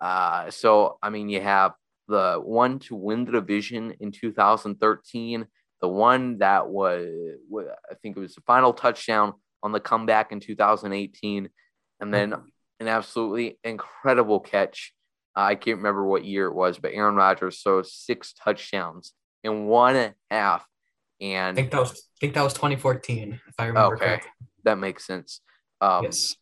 Uh, 0.00 0.50
so, 0.50 0.98
I 1.02 1.10
mean, 1.10 1.28
you 1.28 1.40
have 1.40 1.72
the 2.06 2.40
one 2.40 2.78
to 2.80 2.94
win 2.94 3.24
the 3.24 3.32
division 3.32 3.92
in 4.00 4.12
2013, 4.12 5.46
the 5.80 5.88
one 5.88 6.38
that 6.38 6.68
was, 6.68 7.08
I 7.90 7.94
think 8.00 8.16
it 8.16 8.20
was 8.20 8.34
the 8.36 8.40
final 8.42 8.72
touchdown 8.72 9.34
on 9.64 9.72
the 9.72 9.80
comeback 9.80 10.30
in 10.32 10.38
2018, 10.40 11.48
and 12.00 12.14
then 12.14 12.34
an 12.80 12.88
absolutely 12.88 13.58
incredible 13.64 14.40
catch. 14.40 14.94
I 15.34 15.54
can't 15.54 15.78
remember 15.78 16.04
what 16.04 16.24
year 16.24 16.46
it 16.46 16.54
was, 16.54 16.78
but 16.78 16.92
Aaron 16.92 17.14
Rodgers 17.14 17.60
throws 17.60 17.92
six 17.94 18.32
touchdowns 18.34 19.12
in 19.42 19.66
one 19.66 20.14
half. 20.30 20.62
I 21.20 21.24
And 21.24 21.56
think 21.56 21.70
that 21.70 21.80
was 21.80 21.90
I 21.92 22.18
think 22.20 22.34
that 22.34 22.42
was 22.42 22.52
2014, 22.54 23.40
if 23.48 23.54
I 23.58 23.66
remember 23.66 23.94
okay, 23.96 24.04
correctly. 24.04 24.30
that 24.64 24.78
makes 24.78 25.06
sense. 25.06 25.40
Um, 25.80 26.04
yes. 26.04 26.36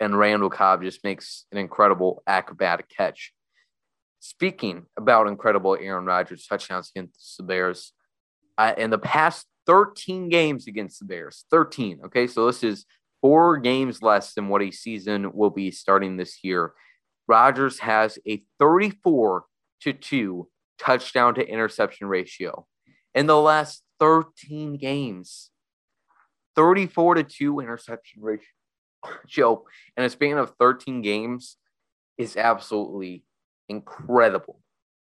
and 0.00 0.18
Randall 0.18 0.50
Cobb 0.50 0.82
just 0.82 1.04
makes 1.04 1.44
an 1.52 1.58
incredible 1.58 2.22
acrobatic 2.26 2.88
catch. 2.88 3.32
Speaking 4.20 4.86
about 4.96 5.28
incredible 5.28 5.76
Aaron 5.80 6.04
Rodgers 6.04 6.46
touchdowns 6.46 6.90
against 6.94 7.36
the 7.36 7.44
Bears, 7.44 7.92
uh, 8.56 8.74
in 8.76 8.90
the 8.90 8.98
past 8.98 9.46
13 9.66 10.28
games 10.28 10.66
against 10.66 10.98
the 10.98 11.04
Bears, 11.04 11.44
13. 11.50 12.00
Okay, 12.06 12.26
so 12.26 12.46
this 12.46 12.64
is 12.64 12.84
four 13.20 13.58
games 13.58 14.02
less 14.02 14.34
than 14.34 14.48
what 14.48 14.62
a 14.62 14.70
season 14.70 15.32
will 15.34 15.50
be 15.50 15.70
starting 15.70 16.16
this 16.16 16.42
year. 16.42 16.72
Rodgers 17.32 17.78
has 17.80 18.18
a 18.26 18.42
34 18.58 19.44
to 19.82 19.92
2 19.92 20.48
touchdown 20.78 21.34
to 21.34 21.46
interception 21.46 22.08
ratio 22.08 22.66
in 23.14 23.26
the 23.26 23.38
last 23.38 23.82
13 24.00 24.76
games. 24.78 25.50
34 26.56 27.16
to 27.16 27.22
2 27.24 27.60
interception 27.60 28.22
ratio 28.22 29.64
in 29.96 30.04
a 30.04 30.10
span 30.10 30.38
of 30.38 30.54
13 30.58 31.02
games 31.02 31.56
is 32.16 32.36
absolutely 32.36 33.24
incredible, 33.68 34.60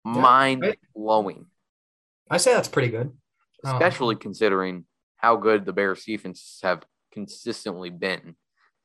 mind 0.03 0.75
blowing, 0.95 1.45
I 2.29 2.37
say 2.37 2.53
that's 2.53 2.67
pretty 2.67 2.89
good. 2.89 3.11
Oh. 3.65 3.73
especially 3.73 4.15
considering 4.15 4.85
how 5.17 5.35
good 5.35 5.65
the 5.65 5.73
Bears 5.73 6.03
defenses 6.05 6.59
have 6.63 6.83
consistently 7.11 7.89
been. 7.89 8.35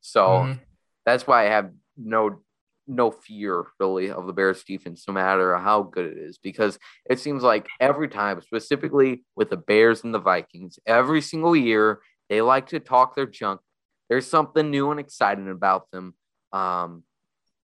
So 0.01 0.27
Mhm. 0.27 0.59
that's 1.05 1.25
why 1.25 1.45
I 1.47 1.49
have 1.49 1.73
no 1.97 2.43
no 2.87 3.11
fear 3.11 3.65
really 3.79 4.11
of 4.11 4.27
the 4.27 4.33
Bears 4.33 4.63
defense, 4.63 5.05
no 5.07 5.13
matter 5.13 5.55
how 5.57 5.83
good 5.83 6.05
it 6.05 6.17
is, 6.17 6.37
because 6.37 6.77
it 7.09 7.19
seems 7.19 7.43
like 7.43 7.67
every 7.79 8.07
time, 8.07 8.41
specifically 8.41 9.23
with 9.35 9.49
the 9.49 9.57
Bears 9.57 10.03
and 10.03 10.13
the 10.13 10.19
Vikings, 10.19 10.79
every 10.85 11.21
single 11.21 11.55
year 11.55 11.99
they 12.29 12.41
like 12.41 12.67
to 12.67 12.79
talk 12.79 13.15
their 13.15 13.25
junk. 13.25 13.61
There's 14.09 14.27
something 14.27 14.69
new 14.69 14.91
and 14.91 14.99
exciting 14.99 15.49
about 15.49 15.89
them, 15.91 16.13
um, 16.51 17.03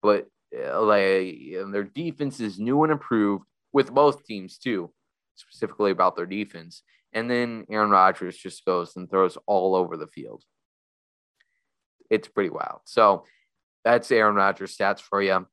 but 0.02 0.28
uh, 0.56 0.82
like 0.82 1.38
their 1.72 1.84
defense 1.84 2.40
is 2.40 2.60
new 2.60 2.84
and 2.84 2.92
improved 2.92 3.46
with 3.74 3.94
both 3.94 4.26
teams 4.26 4.58
too, 4.58 4.92
specifically 5.36 5.92
about 5.92 6.16
their 6.16 6.26
defense. 6.26 6.84
And 7.14 7.30
then 7.30 7.66
Aaron 7.70 7.90
Rodgers 7.90 8.38
just 8.38 8.66
goes 8.66 8.96
and 8.96 9.10
throws 9.10 9.38
all 9.46 9.76
over 9.76 9.98
the 9.98 10.08
field. 10.08 10.44
It's 12.10 12.28
pretty 12.28 12.50
wild. 12.50 12.82
So 12.86 13.26
that's 13.84 14.12
Aaron 14.12 14.36
Rodgers 14.36 14.76
stats 14.78 15.00
for 15.00 15.22
you. 15.22 15.48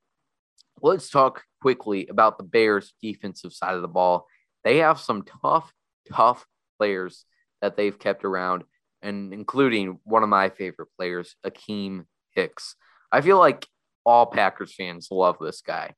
Let's 0.81 1.09
talk 1.09 1.43
quickly 1.61 2.07
about 2.07 2.37
the 2.37 2.43
Bears 2.43 2.93
defensive 3.01 3.53
side 3.53 3.75
of 3.75 3.81
the 3.81 3.87
ball. 3.87 4.27
They 4.63 4.77
have 4.77 4.99
some 4.99 5.23
tough, 5.41 5.73
tough 6.11 6.45
players 6.77 7.25
that 7.61 7.75
they've 7.75 7.97
kept 7.97 8.23
around, 8.23 8.63
and 9.01 9.33
including 9.33 9.99
one 10.03 10.23
of 10.23 10.29
my 10.29 10.49
favorite 10.49 10.89
players, 10.97 11.35
Akiem 11.45 12.05
Hicks. 12.31 12.75
I 13.11 13.21
feel 13.21 13.39
like 13.39 13.67
all 14.05 14.25
Packers 14.25 14.73
fans 14.73 15.09
love 15.11 15.37
this 15.41 15.61
guy. 15.61 15.93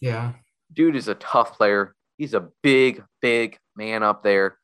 Yeah. 0.00 0.32
Dude 0.72 0.96
is 0.96 1.08
a 1.08 1.14
tough 1.14 1.56
player. 1.56 1.94
He's 2.16 2.34
a 2.34 2.48
big, 2.62 3.02
big 3.20 3.58
man 3.76 4.02
up 4.02 4.22
there. 4.22 4.56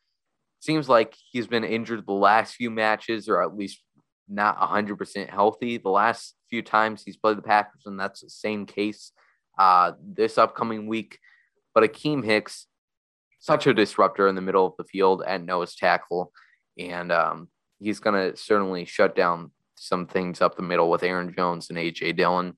Seems 0.60 0.88
like 0.88 1.14
he's 1.30 1.46
been 1.46 1.64
injured 1.64 2.06
the 2.06 2.12
last 2.12 2.54
few 2.54 2.70
matches, 2.70 3.28
or 3.28 3.42
at 3.42 3.56
least 3.56 3.82
not 4.28 4.60
100% 4.60 5.28
healthy 5.28 5.78
the 5.78 5.88
last 5.88 6.34
few 6.50 6.62
times 6.62 7.02
he's 7.04 7.16
played 7.16 7.38
the 7.38 7.42
Packers, 7.42 7.82
and 7.86 7.98
that's 7.98 8.20
the 8.20 8.30
same 8.30 8.66
case 8.66 9.12
uh, 9.58 9.92
this 10.02 10.38
upcoming 10.38 10.86
week. 10.86 11.18
But 11.74 11.84
Akiem 11.84 12.24
Hicks, 12.24 12.66
such 13.38 13.66
a 13.66 13.74
disruptor 13.74 14.28
in 14.28 14.34
the 14.34 14.40
middle 14.40 14.66
of 14.66 14.74
the 14.78 14.84
field 14.84 15.22
at 15.26 15.44
nose 15.44 15.74
tackle, 15.74 16.32
and 16.78 17.12
um, 17.12 17.48
he's 17.78 18.00
going 18.00 18.14
to 18.32 18.36
certainly 18.36 18.84
shut 18.84 19.14
down 19.14 19.50
some 19.76 20.06
things 20.06 20.40
up 20.40 20.56
the 20.56 20.62
middle 20.62 20.90
with 20.90 21.02
Aaron 21.02 21.34
Jones 21.36 21.68
and 21.70 21.78
AJ 21.78 22.16
Dillon. 22.16 22.56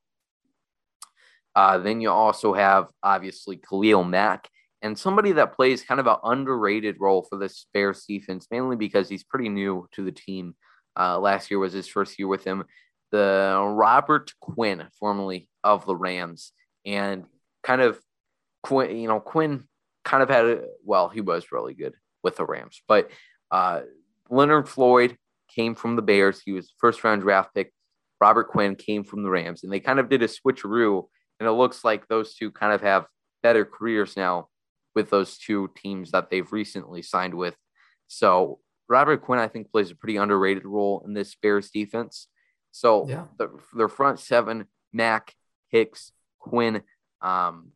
Uh, 1.55 1.79
then 1.79 2.01
you 2.01 2.11
also 2.11 2.55
have 2.55 2.87
obviously 3.03 3.57
Khalil 3.57 4.05
Mack 4.05 4.49
and 4.83 4.97
somebody 4.97 5.33
that 5.33 5.55
plays 5.55 5.83
kind 5.83 5.99
of 5.99 6.07
an 6.07 6.17
underrated 6.23 6.97
role 7.01 7.27
for 7.29 7.37
this 7.37 7.67
Bears 7.75 8.05
defense, 8.09 8.47
mainly 8.51 8.77
because 8.77 9.09
he's 9.09 9.25
pretty 9.25 9.49
new 9.49 9.89
to 9.93 10.05
the 10.05 10.13
team. 10.13 10.55
Uh, 10.99 11.19
last 11.19 11.51
year 11.51 11.59
was 11.59 11.73
his 11.73 11.89
first 11.89 12.19
year 12.19 12.29
with 12.29 12.45
him. 12.45 12.65
The 13.11 13.59
Robert 13.75 14.33
Quinn, 14.41 14.87
formerly 14.99 15.49
of 15.65 15.87
the 15.87 15.97
Rams, 15.97 16.53
and 16.85 17.25
kind 17.63 17.81
of 17.81 17.99
Quinn, 18.63 18.99
you 18.99 19.09
know, 19.09 19.21
Quinn 19.21 19.65
kind 20.05 20.23
of 20.23 20.29
had 20.29 20.47
a 20.47 20.65
well, 20.85 21.09
he 21.09 21.21
was 21.21 21.53
really 21.53 21.75
good 21.75 21.95
with 22.23 22.37
the 22.37 22.45
Rams, 22.45 22.83
but 22.89 23.11
uh, 23.51 23.81
Leonard 24.31 24.69
Floyd 24.69 25.17
came 25.49 25.75
from 25.75 25.97
the 25.97 26.03
Bears. 26.03 26.43
He 26.45 26.53
was 26.53 26.73
first 26.79 27.03
round 27.05 27.23
draft 27.23 27.55
pick. 27.55 27.73
Robert 28.21 28.49
Quinn 28.49 28.75
came 28.75 29.05
from 29.05 29.23
the 29.23 29.31
Rams, 29.31 29.63
and 29.63 29.73
they 29.73 29.81
kind 29.81 29.99
of 29.99 30.09
did 30.09 30.23
a 30.23 30.29
switcheroo. 30.29 31.05
And 31.41 31.49
it 31.49 31.53
looks 31.53 31.85
like 31.85 32.09
those 32.09 32.35
two 32.35 32.51
kind 32.51 32.73
of 32.73 32.81
have 32.83 33.07
better 33.43 33.65
careers 33.65 34.17
now 34.17 34.49
with 34.95 35.11
those 35.11 35.39
two 35.39 35.71
teams 35.77 36.11
that 36.11 36.31
they've 36.31 36.53
recently 36.53 37.03
signed 37.03 37.35
with. 37.35 37.55
So 38.09 38.59
Robert 38.89 39.23
Quinn, 39.23 39.39
I 39.39 39.49
think, 39.49 39.71
plays 39.71 39.91
a 39.91 39.95
pretty 39.95 40.17
underrated 40.17 40.65
role 40.65 41.03
in 41.05 41.13
this 41.13 41.35
Bears 41.35 41.71
defense. 41.71 42.29
So 42.73 43.07
Yeah. 43.09 43.27
the, 43.39 43.51
their 43.75 43.89
front 43.89 44.21
seven, 44.21 44.67
Mack, 44.93 45.35
Hicks, 45.69 46.13
Quinn, 46.39 46.83
um, 47.21 47.73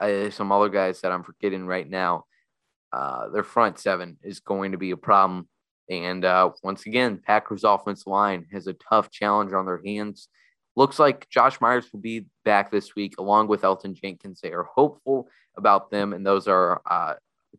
uh, 0.00 0.30
some 0.30 0.52
other 0.52 0.68
guys 0.68 1.00
that 1.00 1.12
I'm 1.12 1.22
forgetting 1.24 1.66
right 1.66 1.88
now. 1.88 2.26
Uh, 2.92 3.28
their 3.30 3.42
front 3.42 3.78
seven 3.78 4.18
is 4.22 4.40
going 4.40 4.72
to 4.72 4.78
be 4.78 4.92
a 4.92 4.96
problem. 4.96 5.48
And 5.90 6.24
uh, 6.24 6.50
once 6.62 6.86
again, 6.86 7.18
Packers 7.18 7.64
offense 7.64 8.06
line 8.06 8.46
has 8.52 8.66
a 8.66 8.74
tough 8.74 9.10
challenge 9.10 9.52
on 9.52 9.66
their 9.66 9.82
hands. 9.84 10.28
Looks 10.76 10.98
like 10.98 11.28
Josh 11.28 11.60
Myers 11.60 11.92
will 11.92 12.00
be 12.00 12.26
back 12.44 12.70
this 12.70 12.94
week 12.94 13.14
along 13.18 13.48
with 13.48 13.62
Elgton 13.62 13.94
Jenkins. 13.94 14.40
They 14.40 14.52
are 14.52 14.64
hopeful 14.64 15.28
about 15.56 15.90
them, 15.90 16.12
and 16.12 16.26
those 16.26 16.48
are 16.48 16.80
uh, 16.88 17.14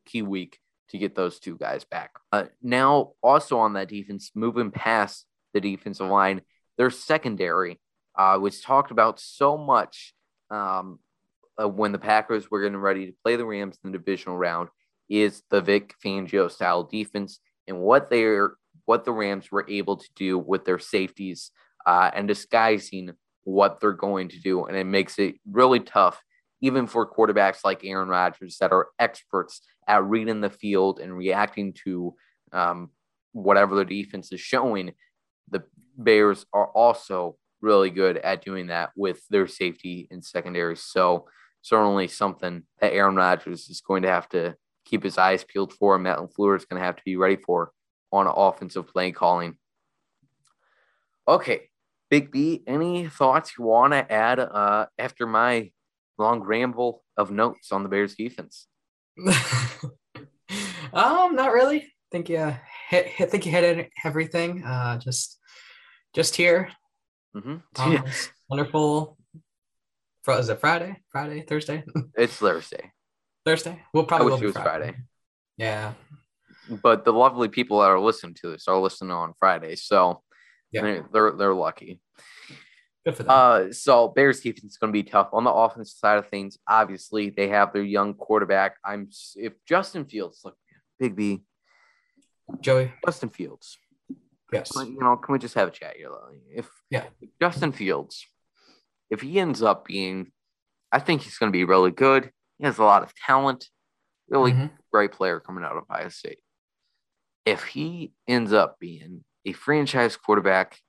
key 0.06 0.22
week 0.22 0.60
to 0.90 0.98
get 0.98 1.16
those 1.16 1.40
two 1.40 1.58
guys 1.58 1.84
back. 1.84 2.12
Uh, 2.32 2.46
now, 2.62 3.14
also 3.22 3.60
on 3.60 3.74
that 3.74 3.90
defense, 3.90 4.32
moving 4.36 4.72
past 4.72 5.26
the 5.54 5.62
defensive 5.62 6.08
line, 6.08 6.42
their 6.78 6.90
secondary 6.90 7.80
uh, 8.16 8.38
was 8.42 8.62
talked 8.62 8.92
about 8.92 9.20
so 9.20 9.58
much 9.58 10.14
um, 10.50 11.00
uh, 11.62 11.68
when 11.68 11.92
the 11.92 11.98
Packers 11.98 12.50
were 12.50 12.62
getting 12.62 12.78
ready 12.78 13.08
to 13.08 13.14
play 13.24 13.36
the 13.36 13.46
Rams 13.46 13.78
in 13.84 13.92
the 13.92 13.98
divisional 13.98 14.38
round 14.38 14.70
is 15.10 15.44
the 15.50 15.62
Vic 15.62 15.94
Fangio 16.04 16.50
style 16.50 16.84
defense 16.84 17.40
and 17.68 17.80
what 17.80 18.10
they're 18.10 18.56
what 18.86 19.04
the 19.04 19.12
Rams 19.12 19.52
were 19.52 19.66
able 19.68 19.98
to 19.98 20.08
do 20.16 20.38
with 20.38 20.66
their 20.66 20.78
safeties 20.78 21.52
uh, 21.86 22.12
and 22.14 22.28
disguising 22.28 23.14
what 23.44 23.80
they're 23.80 23.94
going 23.94 24.30
to 24.30 24.40
do, 24.40 24.66
and 24.66 24.76
it 24.76 24.86
makes 24.86 25.18
it 25.20 25.36
really 25.50 25.80
tough, 25.80 26.22
even 26.62 26.88
for 26.88 27.10
quarterbacks 27.10 27.60
like 27.64 27.84
Aaron 27.84 28.10
Rodgers 28.10 28.58
that 28.60 28.72
are 28.72 28.88
experts 29.00 29.62
at 29.88 30.04
reading 30.04 30.42
the 30.42 30.50
field 30.50 31.00
and 31.00 31.16
reacting 31.16 31.74
to 31.86 32.16
um, 32.52 32.90
whatever 33.34 33.76
the 33.76 33.86
defense 33.86 34.32
is 34.32 34.42
showing. 34.42 34.94
The 35.50 35.64
Bears 35.98 36.46
are 36.54 36.68
also 36.68 37.38
really 37.62 37.90
good 37.90 38.18
at 38.18 38.44
doing 38.44 38.68
that 38.68 38.92
with 38.96 39.22
their 39.30 39.48
safety 39.48 40.08
and 40.12 40.24
secondary. 40.24 40.76
So 40.76 41.28
certainly 41.62 42.08
something 42.08 42.64
that 42.80 42.94
Aaron 42.94 43.16
Rodgers 43.16 43.70
is 43.70 43.82
going 43.82 44.04
to 44.04 44.10
have 44.10 44.30
to 44.30 44.56
keep 44.86 45.04
his 45.04 45.18
eyes 45.18 45.44
peeled 45.44 45.74
for. 45.74 45.96
and 45.96 46.04
Matt 46.04 46.20
LaFleur 46.20 46.58
is 46.58 46.66
going 46.66 46.80
to 46.80 46.86
have 46.86 46.96
to 46.96 47.04
be 47.04 47.16
ready 47.16 47.36
for 47.36 47.72
on 48.12 48.28
offensive 48.28 48.88
play 48.88 49.12
calling. 49.12 49.58
Okay, 51.28 51.70
Big 52.10 52.32
B, 52.32 52.64
any 52.68 53.08
thoughts 53.08 53.54
you 53.58 53.66
want 53.66 53.94
to 53.94 54.12
add 54.12 54.40
uh, 54.40 54.86
after 55.00 55.26
my 55.26 55.72
long 56.18 56.42
ramble 56.42 57.04
of 57.18 57.32
notes 57.32 57.72
on 57.72 57.84
the 57.84 57.90
Bears 57.90 58.16
defense? 58.16 58.68
um, 60.94 61.36
not 61.36 61.52
really. 61.54 61.82
I 61.82 61.88
think 62.12 62.30
you 62.30 62.56
hit, 62.90 63.08
hit 63.08 63.32
think 63.32 63.46
you 63.46 63.52
hit 63.52 63.90
everything. 64.04 64.64
Uh, 64.64 64.98
just 64.98 65.40
just 66.14 66.36
here. 66.36 66.70
hmm 67.34 67.58
Um, 67.78 68.04
Wonderful. 68.50 69.18
Is 70.28 70.50
it 70.50 70.60
Friday? 70.60 71.02
Friday? 71.12 71.42
Thursday? 71.48 71.84
it's 72.18 72.36
Thursday, 72.38 72.92
Thursday? 73.46 73.82
We'll 73.94 74.06
probably. 74.06 74.32
I 74.32 74.36
wish 74.36 74.42
it 74.42 74.46
was 74.48 74.56
Friday. 74.56 74.96
Yeah. 75.58 75.94
but 76.82 77.06
the 77.06 77.14
lovely 77.14 77.48
people 77.48 77.80
that 77.80 77.90
are 77.92 78.00
listening 78.00 78.36
to 78.42 78.52
this 78.52 78.68
are 78.68 78.80
listening 78.80 79.12
on 79.12 79.34
Friday, 79.40 79.76
so 79.76 80.24
Yeah. 80.72 80.82
they're, 80.82 81.06
they're 81.14 81.32
they're 81.38 81.54
lucky. 81.54 82.02
Good 83.06 83.16
for 83.18 83.24
them. 83.24 83.30
Uh, 83.32 83.72
so 83.72 84.08
Bears 84.08 84.40
defense 84.42 84.72
is 84.74 84.78
going 84.78 84.92
to 84.92 84.94
be 84.94 85.04
tough 85.04 85.30
on 85.32 85.44
the 85.44 85.52
offensive 85.52 85.96
side 85.96 86.18
of 86.18 86.28
things. 86.28 86.58
Obviously, 86.68 87.30
they 87.30 87.50
have 87.50 87.72
their 87.72 87.84
young 87.84 88.16
quarterback. 88.16 88.78
I'm 88.84 89.10
if 89.36 89.54
Justin 89.68 90.06
Fields, 90.06 90.42
look, 90.44 90.58
Big 91.00 91.16
B, 91.16 91.44
Joey. 92.62 92.94
Justin 93.06 93.30
Fields. 93.30 93.78
Yes. 94.52 94.72
Can 94.72 94.88
we- 94.88 94.94
You 94.94 95.00
know, 95.00 95.18
can 95.18 95.34
we 95.34 95.40
just 95.40 95.54
have 95.56 95.68
a 95.68 95.72
chat 95.72 95.98
here? 95.98 96.10
though? 96.10 96.30
If 96.52 96.70
Yeah. 96.90 97.08
if 97.22 97.30
Justin 97.40 97.72
Fields, 97.72 98.26
if 99.10 99.22
he 99.22 99.40
ends 99.40 99.62
up 99.62 99.86
being, 99.86 100.32
I 100.92 101.00
think 101.00 101.22
he's 101.22 101.38
going 101.38 101.52
to 101.52 101.56
be 101.56 101.64
really 101.64 101.92
good. 101.92 102.32
He 102.58 102.66
has 102.66 102.78
a 102.80 102.84
lot 102.84 103.04
of 103.04 103.14
talent, 103.16 103.70
really 104.30 104.54
Mhm. 104.54 104.72
great 104.92 105.12
player 105.12 105.40
coming 105.40 105.64
out 105.64 105.76
of 105.78 105.84
Ohio 105.90 106.10
State. 106.10 106.40
If 107.46 107.66
he 107.66 108.14
ends 108.28 108.52
up 108.54 108.80
being 108.80 109.26
a 109.46 109.52
franchise 109.54 110.16
quarterback 110.18 110.80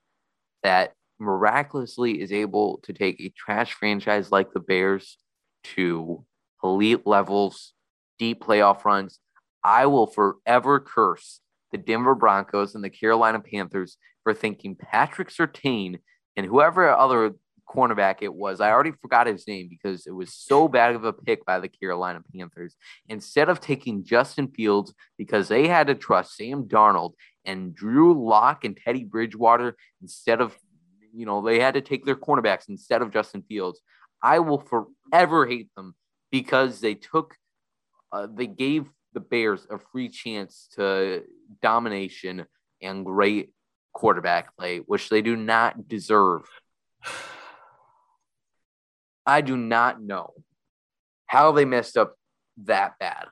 that 0.62 0.94
miraculously 1.18 2.20
is 2.20 2.32
able 2.32 2.78
to 2.84 2.92
take 2.92 3.20
a 3.20 3.32
trash 3.36 3.72
franchise 3.72 4.30
like 4.30 4.52
the 4.52 4.60
Bears 4.60 5.18
to 5.74 6.24
elite 6.62 7.06
levels, 7.06 7.72
deep 8.18 8.42
playoff 8.42 8.84
runs, 8.84 9.18
I 9.64 9.86
will 9.86 10.06
forever 10.06 10.80
curse 10.80 11.40
the 11.72 11.78
Denver 11.78 12.14
Broncos 12.14 12.74
and 12.74 12.84
the 12.84 12.90
Carolina 12.90 13.40
Panthers 13.40 13.96
for 14.22 14.32
thinking 14.32 14.76
Patrick 14.76 15.28
Surtain 15.28 15.98
and 16.36 16.46
whoever 16.46 16.88
other 16.88 17.32
cornerback 17.68 18.16
it 18.20 18.32
was. 18.32 18.60
I 18.60 18.70
already 18.70 18.92
forgot 18.92 19.26
his 19.26 19.46
name 19.46 19.68
because 19.68 20.06
it 20.06 20.12
was 20.12 20.32
so 20.32 20.68
bad 20.68 20.94
of 20.94 21.04
a 21.04 21.12
pick 21.12 21.44
by 21.44 21.58
the 21.58 21.68
Carolina 21.68 22.20
Panthers. 22.34 22.76
Instead 23.08 23.48
of 23.48 23.60
taking 23.60 24.04
Justin 24.04 24.48
Fields 24.48 24.94
because 25.18 25.48
they 25.48 25.66
had 25.66 25.88
to 25.88 25.94
trust 25.94 26.36
Sam 26.36 26.64
Darnold 26.64 27.12
and 27.44 27.74
Drew 27.74 28.24
Lock 28.24 28.64
and 28.64 28.76
Teddy 28.76 29.04
Bridgewater 29.04 29.76
instead 30.00 30.40
of, 30.40 30.56
you 31.16 31.26
know, 31.26 31.40
they 31.40 31.58
had 31.58 31.74
to 31.74 31.80
take 31.80 32.04
their 32.04 32.16
cornerbacks 32.16 32.68
instead 32.68 33.02
of 33.02 33.12
Justin 33.12 33.42
Fields. 33.42 33.80
I 34.22 34.38
will 34.40 34.58
forever 34.58 35.46
hate 35.46 35.70
them 35.76 35.94
because 36.30 36.80
they 36.80 36.94
took, 36.94 37.34
uh, 38.12 38.26
they 38.32 38.46
gave 38.46 38.90
the 39.14 39.20
Bears 39.20 39.66
a 39.70 39.78
free 39.78 40.08
chance 40.08 40.68
to 40.74 41.22
domination 41.62 42.44
and 42.82 43.04
great 43.04 43.50
quarterback 43.94 44.56
play, 44.56 44.78
which 44.78 45.08
they 45.08 45.22
do 45.22 45.36
not 45.36 45.88
deserve. 45.88 46.42
I 49.24 49.40
do 49.40 49.56
not 49.56 50.02
know 50.02 50.34
how 51.26 51.52
they 51.52 51.64
messed 51.64 51.96
up 51.96 52.14
that 52.64 52.98
bad. 53.00 53.26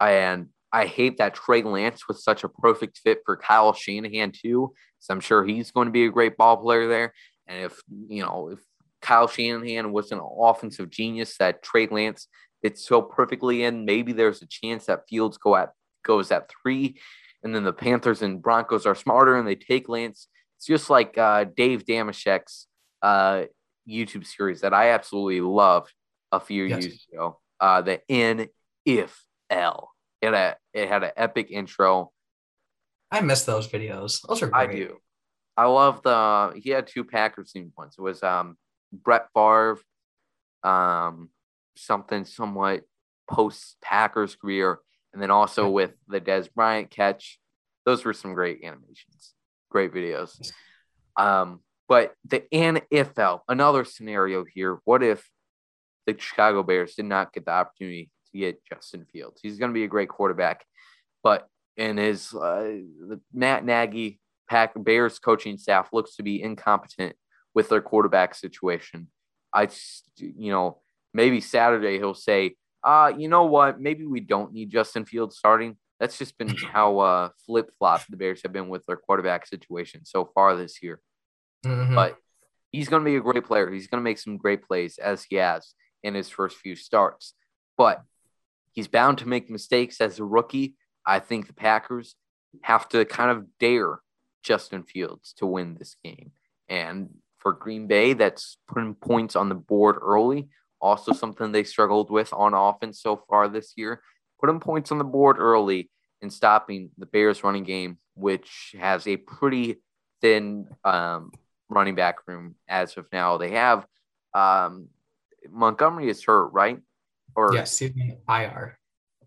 And 0.00 0.48
I 0.72 0.86
hate 0.86 1.18
that 1.18 1.34
Trey 1.34 1.62
Lance 1.62 2.08
was 2.08 2.24
such 2.24 2.42
a 2.42 2.48
perfect 2.48 2.98
fit 2.98 3.20
for 3.24 3.36
Kyle 3.36 3.72
Shanahan 3.72 4.32
too. 4.32 4.74
So 5.04 5.12
I'm 5.12 5.20
sure 5.20 5.44
he's 5.44 5.70
going 5.70 5.86
to 5.86 5.92
be 5.92 6.06
a 6.06 6.10
great 6.10 6.36
ball 6.38 6.56
player 6.56 6.88
there. 6.88 7.12
And 7.46 7.64
if 7.64 7.80
you 8.08 8.22
know 8.22 8.48
if 8.52 8.60
Kyle 9.02 9.28
Shanahan 9.28 9.92
was 9.92 10.12
an 10.12 10.20
offensive 10.22 10.88
genius 10.88 11.36
that 11.36 11.62
Trey 11.62 11.86
Lance 11.86 12.26
fits 12.62 12.86
so 12.86 13.02
perfectly 13.02 13.64
in, 13.64 13.84
maybe 13.84 14.12
there's 14.12 14.40
a 14.40 14.46
chance 14.46 14.86
that 14.86 15.06
Fields 15.08 15.36
go 15.36 15.56
at 15.56 15.72
goes 16.04 16.30
at 16.30 16.50
three, 16.62 16.98
and 17.42 17.54
then 17.54 17.64
the 17.64 17.72
Panthers 17.72 18.22
and 18.22 18.40
Broncos 18.40 18.86
are 18.86 18.94
smarter 18.94 19.36
and 19.36 19.46
they 19.46 19.56
take 19.56 19.90
Lance. 19.90 20.28
It's 20.56 20.66
just 20.66 20.88
like 20.88 21.18
uh, 21.18 21.44
Dave 21.54 21.84
Damashek's 21.84 22.66
uh, 23.02 23.44
YouTube 23.86 24.24
series 24.26 24.62
that 24.62 24.72
I 24.72 24.90
absolutely 24.90 25.42
loved 25.42 25.92
a 26.32 26.40
few 26.40 26.64
Yes. 26.64 26.84
years 26.84 27.06
ago. 27.12 27.40
Uh, 27.60 27.82
the 27.82 28.00
NFL. 28.08 29.86
It 30.22 30.26
had, 30.26 30.34
a, 30.34 30.56
it 30.72 30.88
had 30.88 31.04
an 31.04 31.10
epic 31.16 31.48
intro. 31.50 32.10
I 33.14 33.20
miss 33.20 33.44
those 33.44 33.68
videos. 33.68 34.26
Those 34.26 34.42
are 34.42 34.48
great. 34.48 34.70
I 34.70 34.72
do. 34.72 34.96
I 35.56 35.66
love 35.66 36.02
the. 36.02 36.60
He 36.60 36.70
had 36.70 36.88
two 36.88 37.04
Packers 37.04 37.52
themed 37.56 37.70
ones. 37.78 37.94
It 37.96 38.02
was 38.02 38.22
um 38.24 38.56
Brett 38.92 39.28
Favre, 39.32 39.78
um 40.64 41.30
something 41.76 42.24
somewhat 42.24 42.82
post 43.30 43.76
Packers 43.80 44.34
career, 44.34 44.80
and 45.12 45.22
then 45.22 45.30
also 45.30 45.70
with 45.70 45.92
the 46.08 46.20
Dez 46.20 46.52
Bryant 46.52 46.90
catch. 46.90 47.38
Those 47.86 48.04
were 48.04 48.14
some 48.14 48.34
great 48.34 48.64
animations, 48.64 49.34
great 49.70 49.94
videos. 49.94 50.50
Um, 51.16 51.60
but 51.88 52.14
the 52.24 52.42
NFL, 52.52 53.42
another 53.46 53.84
scenario 53.84 54.44
here. 54.44 54.78
What 54.84 55.04
if 55.04 55.24
the 56.06 56.18
Chicago 56.18 56.64
Bears 56.64 56.96
did 56.96 57.04
not 57.04 57.32
get 57.32 57.44
the 57.44 57.52
opportunity 57.52 58.10
to 58.32 58.38
get 58.38 58.64
Justin 58.64 59.06
Fields? 59.12 59.38
He's 59.40 59.58
going 59.58 59.70
to 59.70 59.74
be 59.74 59.84
a 59.84 59.88
great 59.88 60.08
quarterback, 60.08 60.64
but 61.22 61.46
in 61.76 61.96
his 61.96 62.32
uh, 62.34 62.78
the 63.08 63.20
Matt 63.32 63.64
Nagy 63.64 64.20
Pack 64.48 64.72
Bears 64.76 65.18
coaching 65.18 65.58
staff 65.58 65.88
looks 65.92 66.16
to 66.16 66.22
be 66.22 66.42
incompetent 66.42 67.16
with 67.54 67.68
their 67.68 67.80
quarterback 67.80 68.34
situation. 68.34 69.08
I, 69.52 69.68
you 70.16 70.50
know, 70.50 70.80
maybe 71.12 71.40
Saturday 71.40 71.98
he'll 71.98 72.14
say, 72.14 72.56
uh, 72.82 73.12
you 73.16 73.28
know 73.28 73.44
what? 73.44 73.80
Maybe 73.80 74.04
we 74.04 74.20
don't 74.20 74.52
need 74.52 74.70
Justin 74.70 75.04
Fields 75.04 75.36
starting. 75.36 75.76
That's 76.00 76.18
just 76.18 76.36
been 76.36 76.48
how 76.72 76.98
uh, 76.98 77.28
flip 77.46 77.70
flop 77.78 78.02
the 78.10 78.16
Bears 78.16 78.42
have 78.42 78.52
been 78.52 78.68
with 78.68 78.84
their 78.86 78.96
quarterback 78.96 79.46
situation 79.46 80.04
so 80.04 80.30
far 80.34 80.56
this 80.56 80.82
year. 80.82 81.00
Mhm. 81.64 81.94
But 81.94 82.16
he's 82.72 82.88
going 82.88 83.02
to 83.02 83.10
be 83.10 83.16
a 83.16 83.20
great 83.20 83.44
player. 83.44 83.70
He's 83.70 83.86
going 83.86 84.00
to 84.00 84.04
make 84.04 84.18
some 84.18 84.36
great 84.36 84.66
plays 84.66 84.98
as 84.98 85.24
he 85.24 85.36
has 85.36 85.74
in 86.02 86.14
his 86.14 86.28
first 86.28 86.56
few 86.58 86.76
starts. 86.76 87.34
But 87.78 88.02
he's 88.72 88.88
bound 88.88 89.18
to 89.18 89.28
make 89.28 89.48
mistakes 89.48 90.00
as 90.00 90.18
a 90.18 90.24
rookie. 90.24 90.74
I 91.06 91.18
think 91.18 91.46
the 91.46 91.52
Packers 91.52 92.14
have 92.62 92.88
to 92.90 93.04
kind 93.04 93.30
of 93.30 93.46
dare 93.58 94.00
Justin 94.42 94.82
Fields 94.82 95.34
to 95.38 95.46
win 95.46 95.74
this 95.74 95.96
game. 96.04 96.32
And 96.68 97.10
for 97.38 97.52
Green 97.52 97.86
Bay, 97.86 98.12
that's 98.12 98.58
putting 98.68 98.94
points 98.94 99.36
on 99.36 99.48
the 99.48 99.54
board 99.54 99.96
early. 100.00 100.48
Also, 100.80 101.12
something 101.12 101.52
they 101.52 101.64
struggled 101.64 102.10
with 102.10 102.32
on 102.32 102.54
offense 102.54 103.00
so 103.00 103.22
far 103.28 103.48
this 103.48 103.72
year. 103.76 104.02
Putting 104.40 104.60
points 104.60 104.92
on 104.92 104.98
the 104.98 105.04
board 105.04 105.38
early 105.38 105.90
and 106.20 106.32
stopping 106.32 106.90
the 106.98 107.06
Bears 107.06 107.42
running 107.42 107.64
game, 107.64 107.98
which 108.14 108.74
has 108.78 109.06
a 109.06 109.16
pretty 109.16 109.76
thin 110.20 110.66
um, 110.84 111.32
running 111.68 111.94
back 111.94 112.26
room 112.26 112.54
as 112.68 112.96
of 112.96 113.06
now. 113.12 113.38
They 113.38 113.52
have 113.52 113.86
um, 114.34 114.88
Montgomery 115.50 116.08
is 116.08 116.22
hurt, 116.24 116.48
right? 116.48 116.78
Or 117.34 117.54
yes, 117.54 117.78
he's 117.78 117.92
IR. 118.28 118.78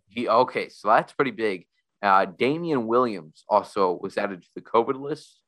He 0.08 0.28
okay, 0.28 0.70
so 0.70 0.88
that's 0.88 1.14
pretty 1.14 1.32
big. 1.32 1.66
Uh, 2.02 2.26
Damien 2.26 2.88
Williams 2.88 3.44
also 3.50 3.98
was 4.02 4.18
added 4.18 4.42
to 4.44 4.50
the 4.56 4.62
COVID 4.62 5.00
list. 5.00 5.40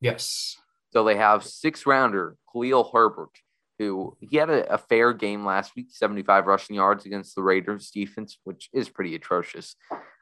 Yes. 0.00 0.56
So 0.92 1.04
they 1.04 1.16
have 1.16 1.44
six 1.44 1.86
rounder 1.86 2.36
Khalil 2.52 2.90
Herbert, 2.92 3.30
who 3.78 4.16
he 4.20 4.36
had 4.36 4.50
a, 4.50 4.74
a 4.74 4.78
fair 4.78 5.12
game 5.12 5.44
last 5.44 5.76
week, 5.76 5.88
75 5.90 6.46
rushing 6.46 6.76
yards 6.76 7.06
against 7.06 7.34
the 7.34 7.42
Raiders 7.42 7.90
defense, 7.90 8.38
which 8.44 8.68
is 8.72 8.88
pretty 8.88 9.14
atrocious, 9.14 9.76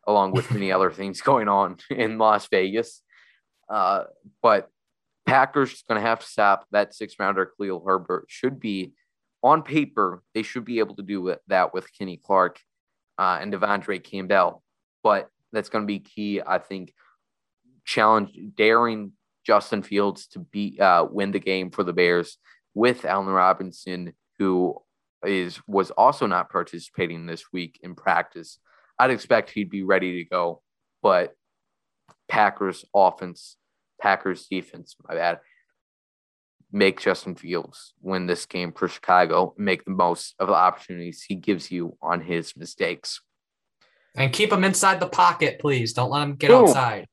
along 0.06 0.32
with 0.32 0.50
many 0.50 0.72
other 0.72 0.90
things 0.90 1.20
going 1.20 1.48
on 1.48 1.76
in 1.90 2.18
Las 2.18 2.48
Vegas. 2.50 3.02
Uh, 3.68 4.04
but 4.42 4.70
Packers 5.26 5.72
is 5.72 5.84
going 5.86 6.00
to 6.00 6.06
have 6.06 6.20
to 6.20 6.26
stop 6.26 6.66
that 6.70 6.94
six 6.94 7.14
rounder 7.18 7.52
Khalil 7.58 7.84
Herbert. 7.86 8.26
Should 8.28 8.58
be 8.58 8.94
on 9.42 9.62
paper, 9.62 10.22
they 10.34 10.42
should 10.42 10.64
be 10.64 10.78
able 10.80 10.96
to 10.96 11.02
do 11.02 11.34
that 11.46 11.72
with 11.72 11.86
Kenny 11.96 12.16
Clark 12.16 12.58
uh, 13.18 13.38
and 13.40 13.52
De'Vondre 13.52 14.02
Campbell. 14.02 14.62
But 15.02 15.28
that's 15.52 15.68
going 15.68 15.82
to 15.82 15.86
be 15.86 15.98
key, 15.98 16.40
I 16.44 16.58
think. 16.58 16.92
Challenge 17.84 18.30
daring 18.54 19.12
Justin 19.46 19.82
Fields 19.82 20.26
to 20.28 20.40
be 20.40 20.78
uh, 20.78 21.04
win 21.04 21.30
the 21.30 21.40
game 21.40 21.70
for 21.70 21.82
the 21.82 21.92
Bears 21.92 22.36
with 22.74 23.04
Allen 23.04 23.28
Robinson, 23.28 24.12
who 24.38 24.76
is 25.24 25.60
was 25.66 25.90
also 25.92 26.26
not 26.26 26.50
participating 26.50 27.26
this 27.26 27.52
week 27.52 27.80
in 27.82 27.94
practice. 27.94 28.58
I'd 28.98 29.10
expect 29.10 29.50
he'd 29.50 29.70
be 29.70 29.82
ready 29.82 30.22
to 30.22 30.28
go, 30.28 30.60
but 31.02 31.34
Packers 32.28 32.84
offense, 32.94 33.56
Packers 34.00 34.46
defense, 34.48 34.96
my 35.08 35.14
bad, 35.14 35.40
make 36.72 37.00
Justin 37.00 37.34
Fields 37.34 37.94
win 38.02 38.26
this 38.26 38.46
game 38.46 38.72
for 38.72 38.88
Chicago, 38.88 39.54
make 39.56 39.84
the 39.84 39.90
most 39.90 40.34
of 40.38 40.48
the 40.48 40.54
opportunities 40.54 41.22
he 41.22 41.34
gives 41.34 41.70
you 41.70 41.96
on 42.02 42.20
his 42.20 42.56
mistakes. 42.56 43.20
And 44.14 44.32
keep 44.32 44.52
him 44.52 44.64
inside 44.64 45.00
the 45.00 45.06
pocket, 45.08 45.58
please. 45.60 45.92
Don't 45.92 46.10
let 46.10 46.22
him 46.22 46.34
get 46.34 46.48
Boom. 46.50 46.64
outside. 46.68 47.06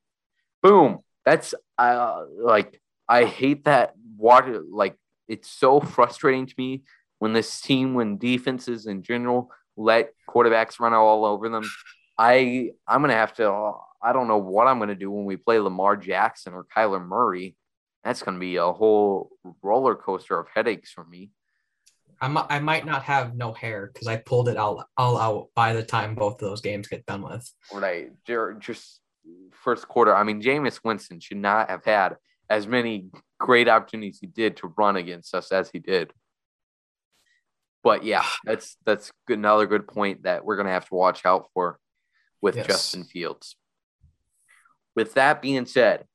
boom 0.62 1.00
that's 1.26 1.54
uh 1.78 2.24
like 2.40 2.80
i 3.10 3.26
hate 3.26 3.66
that 3.66 3.94
water 4.18 4.62
like 4.70 4.96
it's 5.28 5.50
so 5.50 5.80
frustrating 5.80 6.46
to 6.46 6.54
me 6.58 6.84
when 7.20 7.34
this 7.34 7.62
team 7.62 7.94
when 7.94 8.18
defenses 8.18 8.86
in 8.88 9.02
general 9.04 9.52
let 9.78 10.12
quarterbacks 10.30 10.80
run 10.80 10.94
all 10.94 11.26
over 11.26 11.50
them 11.50 11.64
i 12.18 12.70
i'm 12.88 13.02
gonna 13.02 13.14
have 13.14 13.34
to 13.34 13.72
i 14.02 14.14
don't 14.14 14.28
know 14.28 14.38
what 14.38 14.68
i'm 14.68 14.80
gonna 14.80 14.96
do 14.96 15.12
when 15.12 15.26
we 15.26 15.36
play 15.36 15.60
lamar 15.60 15.96
jackson 15.98 16.54
or 16.54 16.64
kyler 16.76 17.04
murray 17.06 17.56
that's 18.06 18.22
gonna 18.24 18.40
be 18.40 18.56
a 18.56 18.72
whole 18.72 19.32
roller 19.62 19.96
coaster 19.96 20.40
of 20.40 20.48
headaches 20.56 20.92
for 20.92 21.04
me 21.04 21.32
I 22.22 22.30
mi- 22.30 22.46
I 22.50 22.60
might 22.60 22.86
not 22.86 23.04
have 23.04 23.36
no 23.36 23.52
hair 23.52 23.90
because 23.94 24.08
I 24.08 24.16
pulled 24.16 24.48
it 24.48 24.56
all, 24.56 24.86
all 24.96 25.18
out 25.18 25.50
by 25.54 25.74
the 25.74 25.84
time 25.84 26.16
both 26.16 26.36
of 26.36 26.40
those 26.48 26.62
games 26.62 26.88
get 26.88 27.06
done 27.06 27.22
with. 27.24 27.52
right 27.74 28.12
just 28.60 29.02
first 29.52 29.88
quarter 29.88 30.16
i 30.16 30.22
mean 30.24 30.40
Jameis 30.42 30.80
winston 30.84 31.20
should 31.20 31.38
not 31.38 31.70
have 31.72 31.84
had 31.84 32.16
as 32.48 32.68
many 32.68 33.08
great 33.40 33.68
opportunities 33.68 34.20
he 34.22 34.28
did 34.28 34.56
to 34.58 34.72
run 34.78 34.96
against 34.96 35.34
us 35.34 35.52
as 35.52 35.70
he 35.72 35.80
did 35.80 36.14
but 37.84 38.04
yeah 38.04 38.24
that's 38.46 38.78
that's 38.86 39.12
good, 39.28 39.40
another 39.40 39.66
good 39.66 39.88
point 39.88 40.24
that 40.24 40.46
we're 40.46 40.56
going 40.58 40.68
to 40.68 40.72
have 40.72 40.88
to 40.88 40.94
watch 40.96 41.26
out 41.26 41.48
for 41.56 41.80
with 42.40 42.56
Yes. 42.56 42.68
justin 42.68 43.04
fields 43.04 43.56
with 44.96 45.16
that 45.16 45.42
being 45.42 45.66
said 45.66 46.06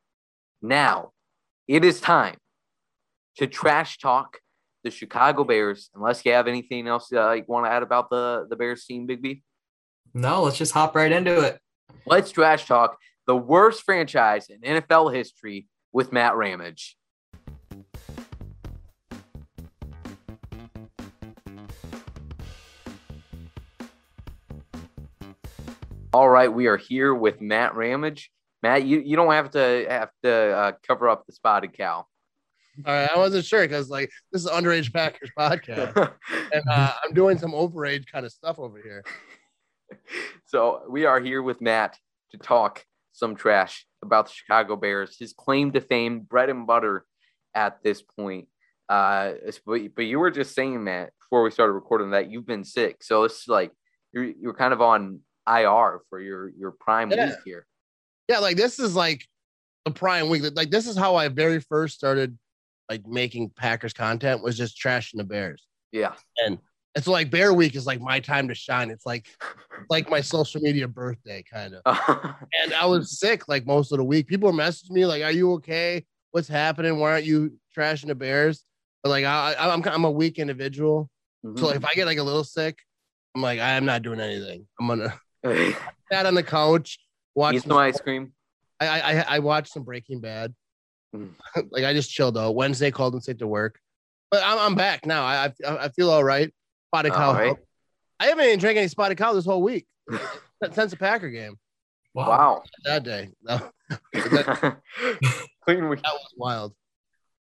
now 0.62 1.11
it 1.69 1.85
is 1.85 2.01
time 2.01 2.37
to 3.37 3.47
trash 3.47 3.99
talk 3.99 4.39
the 4.85 4.91
chicago 4.91 5.45
bears 5.45 5.91
unless 5.95 6.25
you 6.25 6.33
have 6.33 6.49
anything 6.49 6.89
else 6.89 7.13
uh, 7.13 7.33
you 7.33 7.45
want 7.47 7.67
to 7.67 7.71
add 7.71 7.83
about 7.83 8.11
the 8.11 8.47
the 8.49 8.57
bears 8.57 8.85
team 8.85 9.07
big 9.07 9.23
b 9.23 9.43
No, 10.13 10.43
let's 10.43 10.59
just 10.59 10.73
hop 10.73 10.97
right 10.97 11.13
into 11.13 11.41
it. 11.41 11.61
Let's 12.05 12.33
trash 12.33 12.67
talk 12.67 12.99
the 13.27 13.37
worst 13.37 13.85
franchise 13.85 14.49
in 14.51 14.61
NFL 14.61 15.15
history 15.15 15.69
with 15.93 16.13
Matt 16.13 16.35
Ramage. 16.35 16.97
All 26.13 26.29
right, 26.29 26.53
we 26.53 26.67
are 26.67 26.77
here 26.77 27.15
with 27.15 27.41
Matt 27.41 27.77
Ramage. 27.77 28.33
Matt, 28.63 28.85
you, 28.85 29.01
you 29.01 29.17
don't 29.17 29.33
have 29.33 29.51
to 29.53 29.87
have 29.89 30.11
to 30.23 30.31
uh, 30.33 30.73
cover 30.87 31.09
up 31.09 31.27
the 31.27 31.33
spotted 31.33 31.73
cow. 31.73 32.07
All 32.87 32.93
right, 32.95 33.11
I 33.15 33.19
wasn't 33.19 33.45
sure 33.45 33.63
because 33.63 33.91
like 33.91 34.11
this 34.33 34.43
is 34.45 34.49
underage 34.51 34.93
Packers 34.93 35.31
podcast, 35.39 35.97
and 36.53 36.63
uh, 36.71 36.93
I'm 37.05 37.13
doing 37.15 37.37
some 37.39 37.53
overage 37.53 38.07
kind 38.11 38.25
of 38.25 38.33
stuff 38.33 38.59
over 38.59 38.81
here. 38.83 39.05
so 40.47 40.83
we 40.89 41.05
are 41.05 41.21
here 41.21 41.43
with 41.43 41.61
Matt 41.61 41.99
to 42.31 42.39
talk 42.39 42.85
some 43.13 43.35
trash 43.35 43.87
about 44.03 44.27
the 44.27 44.33
Chicago 44.33 44.77
Bears, 44.77 45.17
his 45.19 45.33
claim 45.33 45.73
to 45.73 45.81
fame, 45.81 46.21
bread 46.21 46.49
and 46.49 46.67
butter 46.67 47.05
at 47.55 47.83
this 47.83 48.03
point. 48.03 48.49
Uh, 48.89 49.33
but, 49.67 49.81
but 49.95 50.03
you 50.05 50.19
were 50.19 50.31
just 50.31 50.55
saying, 50.55 50.83
Matt, 50.83 51.11
before 51.21 51.43
we 51.43 51.51
started 51.51 51.73
recording 51.75 52.11
that 52.11 52.31
you've 52.31 52.47
been 52.47 52.65
sick. 52.65 53.03
So 53.03 53.25
it's 53.25 53.47
like 53.47 53.73
you're 54.13 54.25
you're 54.25 54.55
kind 54.55 54.73
of 54.73 54.81
on 54.81 55.21
IR 55.49 56.01
for 56.09 56.21
your 56.21 56.49
your 56.51 56.71
prime 56.73 57.11
Yeah. 57.11 57.27
week 57.27 57.37
here. 57.45 57.67
Yeah, 58.31 58.39
like 58.39 58.57
this 58.57 58.78
is 58.78 58.95
like 58.95 59.26
the 59.85 59.91
prime 59.91 60.28
week. 60.28 60.45
Like 60.55 60.70
this 60.70 60.87
is 60.87 60.97
how 60.97 61.16
I 61.16 61.26
very 61.26 61.59
first 61.59 61.97
started 61.97 62.39
like 62.89 63.05
making 63.05 63.51
Packers 63.57 63.93
content 63.93 64.41
was 64.41 64.57
just 64.57 64.81
trashing 64.81 65.16
the 65.16 65.24
Bears. 65.24 65.66
Yeah. 65.91 66.12
And 66.45 66.61
so 67.01 67.11
like 67.11 67.28
Bear 67.28 67.53
Week 67.53 67.74
is 67.74 67.87
like 67.87 68.01
my 68.01 68.20
time 68.20 68.47
to 68.47 68.55
shine. 68.55 68.91
It's 68.91 69.05
like 69.05 69.26
like 69.89 70.09
my 70.09 70.20
social 70.20 70.61
media 70.61 70.87
birthday 70.87 71.43
kind 71.43 71.74
of. 71.74 71.99
And 72.62 72.72
I 72.72 72.87
was 72.87 73.18
sick 73.18 73.49
like 73.49 73.66
most 73.66 73.91
of 73.91 73.99
the 73.99 74.05
week. 74.05 74.28
People 74.28 74.49
were 74.49 74.57
messaging 74.57 74.91
me 74.91 75.07
like, 75.07 75.24
"Are 75.24 75.33
you 75.33 75.55
okay? 75.55 76.05
What's 76.31 76.47
happening? 76.47 77.01
Why 77.01 77.11
aren't 77.11 77.24
you 77.24 77.59
trashing 77.76 78.07
the 78.07 78.14
Bears?" 78.14 78.64
But 79.03 79.11
like 79.11 79.24
I, 79.24 79.55
I 79.55 79.72
I'm 79.72 79.83
I'm 79.89 80.05
a 80.05 80.11
weak 80.11 80.39
individual. 80.39 81.11
So 81.57 81.66
like, 81.66 81.76
if 81.76 81.85
I 81.85 81.95
get 81.95 82.07
like 82.07 82.18
a 82.18 82.22
little 82.22 82.45
sick, 82.45 82.78
I'm 83.35 83.43
like, 83.43 83.59
I 83.59 83.70
am 83.70 83.87
not 83.87 84.03
doing 84.03 84.20
anything. 84.20 84.68
I'm 84.78 84.87
gonna 84.87 85.18
sat 86.12 86.26
on 86.26 86.35
the 86.35 86.45
couch, 86.45 87.01
watch 87.35 87.55
Eat 87.55 87.62
some, 87.62 87.70
some 87.70 87.78
ice 87.78 88.01
cream. 88.01 88.33
I, 88.81 88.87
I 88.87 88.99
I- 89.20 89.24
I 89.28 89.39
watched 89.41 89.72
some 89.72 89.83
Breaking 89.85 90.20
Bad. 90.20 90.55
Mm. 91.14 91.31
like 91.70 91.85
I 91.85 91.93
just 91.93 92.11
chilled 92.11 92.39
out. 92.39 92.55
Wednesday 92.55 92.91
called 92.91 93.14
and 93.14 93.22
sick 93.22 93.39
to 93.39 93.47
work, 93.47 93.78
but 94.31 94.43
I'm, 94.45 94.59
I'm 94.59 94.74
back 94.74 95.07
now. 95.07 95.24
I 95.24 95.53
I, 95.66 95.76
I 95.85 95.89
feel 95.91 96.11
all 96.11 96.24
right. 96.24 96.53
Spotted 96.89 97.12
cow. 97.12 97.28
All 97.28 97.35
right. 97.35 97.47
helped. 97.47 97.64
I 98.18 98.26
haven't 98.26 98.45
even 98.47 98.59
drank 98.59 98.76
any 98.78 98.89
spotted 98.89 99.16
cow 99.18 99.33
this 99.33 99.45
whole 99.47 99.62
week 99.62 99.87
since 100.72 100.91
the 100.91 100.97
Packer 100.97 101.31
game 101.31 101.57
Wow. 102.14 102.62
that 102.85 103.03
day. 103.05 103.31
No, 103.43 103.59
Clean 105.64 105.89
week. 105.89 106.03
that 106.03 106.12
was 106.12 106.33
wild. 106.37 106.74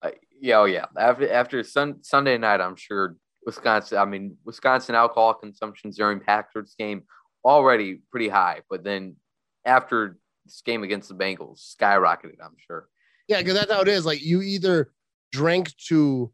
Uh, 0.03 0.11
yeah, 0.41 0.59
oh 0.59 0.65
yeah. 0.65 0.87
After 0.99 1.31
after 1.31 1.63
sun, 1.63 2.03
Sunday 2.03 2.39
night, 2.39 2.61
I'm 2.61 2.77
sure 2.77 3.17
Wisconsin. 3.45 3.99
I 3.99 4.05
mean, 4.05 4.37
Wisconsin 4.45 4.95
alcohol 4.95 5.35
consumption 5.35 5.91
during 5.91 6.21
Packers 6.21 6.75
game 6.79 7.03
already 7.45 8.01
pretty 8.11 8.29
high, 8.29 8.61
but 8.71 8.85
then 8.85 9.17
after 9.65 10.19
this 10.45 10.63
game 10.65 10.83
against 10.83 11.09
the 11.09 11.15
Bengals, 11.15 11.75
skyrocketed. 11.77 12.37
I'm 12.43 12.57
sure. 12.67 12.89
Yeah, 13.29 13.39
because 13.39 13.55
that's 13.55 13.73
how 13.73 13.81
it 13.83 13.89
is. 13.89 14.05
Like 14.07 14.23
you 14.23 14.43
either 14.43 14.91
drink 15.33 15.75
to 15.89 16.33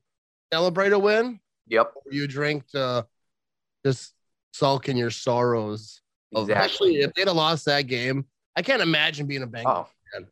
celebrate 0.53 0.93
a 0.93 0.99
win, 0.99 1.41
Yep. 1.68 1.93
or 1.97 2.12
you 2.12 2.27
drink 2.27 2.66
to 2.68 3.07
just 3.85 4.14
sulk 4.53 4.89
in 4.89 4.97
your 4.97 5.11
sorrows. 5.11 6.01
Exactly. 6.33 6.55
Actually, 6.55 6.95
if 7.01 7.12
they'd 7.14 7.27
have 7.29 7.37
lost 7.37 7.64
that 7.66 7.83
game, 7.83 8.24
I 8.57 8.62
can't 8.62 8.83
imagine 8.83 9.27
being 9.27 9.43
a 9.43 9.47
Bengals 9.47 9.89
Oh, 10.16 10.24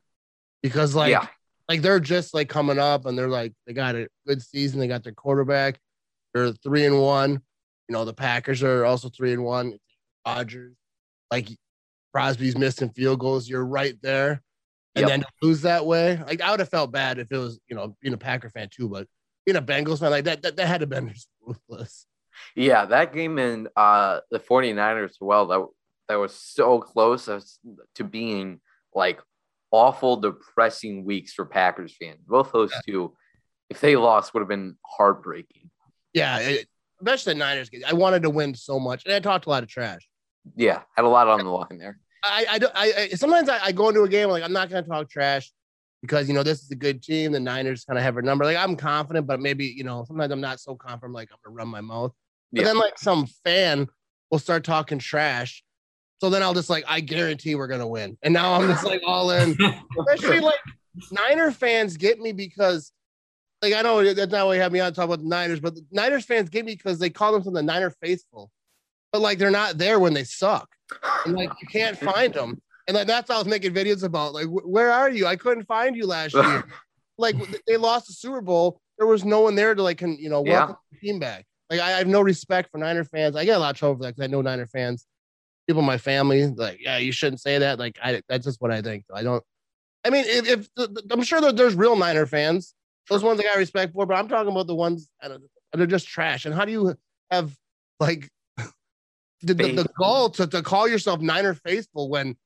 because 0.63 0.95
like 0.95 1.11
yeah. 1.11 1.27
like 1.69 1.83
they're 1.83 2.01
just 2.01 2.35
like 2.35 2.49
coming 2.49 2.79
up 2.79 3.07
and 3.07 3.17
they're 3.19 3.29
like 3.29 3.53
they 3.67 3.73
got 3.73 3.95
a 3.95 4.09
good 4.27 4.43
season, 4.43 4.81
they 4.81 4.89
got 4.89 5.05
their 5.05 5.13
quarterback. 5.13 5.79
They're 6.33 6.53
three 6.53 6.85
and 6.87 7.01
one. 7.01 7.33
You 7.89 7.93
know, 7.93 8.05
the 8.05 8.15
Packers 8.15 8.63
are 8.63 8.85
also 8.85 9.09
three 9.09 9.33
and 9.33 9.45
one. 9.45 9.79
Rodgers, 10.27 10.75
like 11.31 11.49
Crosby's 12.15 12.57
missing 12.57 12.91
field 12.91 13.19
goals. 13.19 13.49
You're 13.49 13.67
right 13.67 14.01
there. 14.01 14.43
And 14.95 15.03
Yep. 15.03 15.09
then 15.09 15.21
to 15.23 15.27
lose 15.43 15.63
that 15.63 15.85
way, 15.85 16.17
like 16.25 16.41
I 16.41 16.53
would 16.53 16.61
have 16.61 16.69
felt 16.69 16.93
bad 16.93 17.19
if 17.19 17.33
it 17.33 17.39
was, 17.39 17.59
you 17.69 17.75
know, 17.75 17.97
being 18.01 18.15
a 18.15 18.19
Packer 18.19 18.49
fan 18.49 18.69
too, 18.71 18.89
but 18.89 19.09
being 19.45 19.57
a 19.57 19.63
Bengals 19.63 19.99
fan 19.99 20.11
like 20.13 20.25
that, 20.25 20.43
that, 20.43 20.57
that 20.57 20.67
had 20.69 20.81
to 20.83 20.87
been 20.87 21.13
just 21.13 21.29
ruthless. 21.45 22.07
Yeah, 22.55 22.85
that 22.85 23.13
game 23.13 23.39
in 23.39 23.69
uh, 23.77 24.21
the 24.31 24.39
49ers, 24.39 25.15
well, 25.21 25.47
that, 25.49 25.67
that 26.09 26.17
was 26.17 26.33
so 26.35 26.79
close 26.81 27.27
as 27.29 27.59
to 27.97 28.05
being 28.05 28.61
like 28.95 29.21
awful, 29.73 30.17
depressing 30.17 31.05
weeks 31.05 31.33
for 31.35 31.45
Packers 31.45 31.97
fans. 32.01 32.21
Both 32.27 32.53
those 32.53 32.73
two, 32.87 33.17
if 33.71 33.81
they 33.81 33.97
lost, 33.97 34.35
would 34.35 34.41
have 34.41 34.49
been 34.49 34.77
heartbreaking. 34.87 35.71
Yeah, 36.13 36.39
it, 36.39 36.69
especially 37.01 37.33
the 37.35 37.39
Niners 37.41 37.71
game. 37.71 37.83
I 37.87 37.95
wanted 37.95 38.23
to 38.23 38.31
win 38.31 38.55
so 38.55 38.79
much, 38.79 39.05
and 39.05 39.15
I 39.15 39.19
talked 39.19 39.47
a 39.47 39.51
lot 39.51 39.65
of 39.65 39.69
trash. 39.69 40.09
Yeah, 40.55 40.83
had 40.95 41.05
a 41.05 41.09
lot 41.09 41.27
on 41.27 41.41
the 41.41 41.51
line 41.51 41.79
there. 41.79 41.99
I, 42.25 42.47
I, 42.51 42.59
I, 42.75 42.93
I 43.03 43.09
sometimes 43.11 43.49
I, 43.49 43.59
I 43.67 43.73
go 43.73 43.89
into 43.89 44.03
a 44.03 44.09
game 44.09 44.29
like 44.31 44.43
I'm 44.43 44.53
not 44.53 44.71
going 44.71 44.83
to 44.83 44.89
talk 44.89 45.09
trash 45.11 45.53
because 46.01 46.29
you 46.29 46.35
know 46.35 46.43
this 46.43 46.63
is 46.63 46.71
a 46.71 46.77
good 46.77 47.03
team. 47.03 47.33
The 47.33 47.41
Niners 47.41 47.85
kind 47.85 47.99
of 47.99 48.05
have 48.05 48.17
a 48.17 48.23
number. 48.23 48.45
Like 48.45 48.57
I'm 48.57 48.77
confident, 48.77 49.27
but 49.27 49.41
maybe 49.41 49.67
you 49.67 49.85
know 49.85 50.05
sometimes 50.07 50.33
I'm 50.33 50.41
not 50.41 50.61
so 50.61 50.75
confident. 50.75 51.13
Like 51.15 51.31
I'm 51.33 51.39
gonna 51.45 51.55
run 51.55 51.69
my 51.69 51.81
mouth. 51.81 52.13
But 52.53 52.61
Yeah. 52.61 52.67
then 52.67 52.79
like 52.79 52.99
some 52.99 53.27
fan 53.45 53.89
will 54.31 54.39
start 54.39 54.65
talking 54.65 54.99
trash. 54.99 55.63
So 56.21 56.31
then 56.31 56.43
I'll 56.43 56.55
just 56.55 56.71
like 56.71 56.85
I 56.89 57.01
guarantee 57.01 57.55
we're 57.55 57.67
gonna 57.69 57.87
win. 57.87 58.17
And 58.23 58.33
now 58.33 58.55
I'm 58.55 58.69
just 58.69 58.85
like 58.85 59.03
all 59.07 59.31
in. 59.31 59.57
Especially 60.09 60.41
like 60.41 60.59
Niner 61.11 61.51
fans 61.51 61.97
get 61.97 62.21
me 62.21 62.33
because 62.33 62.93
like 63.63 63.75
I 63.75 63.83
know 63.83 64.03
that's 64.13 64.33
not 64.33 64.47
what 64.47 64.55
you 64.55 64.61
have 64.61 64.73
me 64.73 64.81
on 64.81 64.93
to 64.93 64.97
talk 64.97 65.07
about 65.07 65.21
the 65.21 65.29
Niners, 65.29 65.61
but 65.61 65.75
the 65.75 65.85
Niners 65.91 66.25
fans 66.25 66.49
get 66.51 66.65
me 66.65 66.75
because 66.75 66.99
they 66.99 67.11
call 67.11 67.33
themselves 67.33 67.57
the 67.57 67.63
Niner 67.63 67.91
faithful. 67.91 68.51
But 69.13 69.23
like 69.23 69.39
they're 69.39 69.51
not 69.51 69.79
there 69.79 69.99
when 69.99 70.13
they 70.13 70.25
suck. 70.25 70.74
And 71.25 71.35
like 71.35 71.51
you 71.61 71.69
can't 71.69 71.97
find 71.99 72.33
them. 72.35 72.61
And 72.87 72.95
like 72.97 73.07
that's 73.07 73.29
what 73.29 73.37
I 73.37 73.39
was 73.39 73.47
making 73.49 73.73
videos 73.75 74.03
about. 74.03 74.35
Like, 74.35 74.47
wh- 74.47 74.69
where 74.69 74.91
are 74.93 75.09
you? 75.11 75.27
I 75.27 75.37
couldn't 75.37 75.65
find 75.65 75.97
you 75.97 76.07
last 76.07 76.35
year. 76.35 76.65
like 77.19 77.37
they 77.67 77.77
lost 77.77 78.07
the 78.09 78.13
Super 78.13 78.41
Bowl. 78.41 78.81
There 78.99 79.07
was 79.07 79.25
no 79.25 79.41
one 79.41 79.55
there 79.55 79.75
to 79.75 79.83
like, 79.83 79.99
can, 79.99 80.17
you 80.19 80.29
know, 80.29 80.45
Yeah. 80.45 80.59
welcome 80.67 80.77
the 80.93 80.99
team 80.99 81.19
back. 81.19 81.45
Like 81.71 81.81
I 81.81 81.91
have 81.91 82.07
no 82.07 82.21
respect 82.21 82.71
for 82.71 82.79
Niner 82.79 83.05
fans. 83.05 83.37
I 83.37 83.45
get 83.45 83.57
a 83.57 83.59
lot 83.59 83.71
of 83.71 83.77
trouble 83.79 83.97
for 83.97 84.03
that 84.03 84.15
because 84.17 84.29
I 84.29 84.31
know 84.31 84.43
Niner 84.43 84.67
fans. 84.67 85.07
People 85.67 85.81
in 85.81 85.87
my 85.87 85.97
family 85.99 86.47
like, 86.47 86.79
yeah, 86.81 86.99
you 86.99 87.11
shouldn't 87.11 87.41
say 87.41 87.59
that. 87.59 87.79
Like 87.79 87.99
I, 88.03 88.21
that's 88.29 88.45
just 88.45 88.61
what 88.61 88.71
I 88.71 88.83
think. 88.83 89.05
I 89.15 89.23
don't. 89.23 89.43
I 90.05 90.11
mean, 90.11 90.25
if, 90.29 90.69
if 90.77 90.89
I'm 91.11 91.23
sure 91.23 91.41
that 91.41 91.57
there's 91.57 91.75
real 91.75 91.97
Niner 91.97 92.27
fans, 92.27 92.75
those 93.09 93.23
ones 93.23 93.41
I 93.41 93.45
got 93.45 93.57
respect 93.57 93.95
for, 93.95 94.05
but 94.05 94.15
I'm 94.19 94.29
talking 94.29 94.53
about 94.53 94.67
the 94.67 94.75
ones 94.75 95.09
that 95.23 95.31
are, 95.31 95.39
that 95.73 95.81
are 95.81 95.87
just 95.87 96.07
trash. 96.07 96.45
And 96.45 96.55
how 96.55 96.67
do 96.67 96.73
you 96.73 96.95
have 97.31 97.57
like 97.99 98.29
the, 99.45 99.55
the, 99.55 99.73
the 99.73 99.89
goal 99.97 100.31
to, 100.31 100.47
to 100.47 100.63
call 100.63 100.89
yourself 100.89 101.21
Niner 101.21 101.55
faithful 101.55 102.09
when 102.09 102.37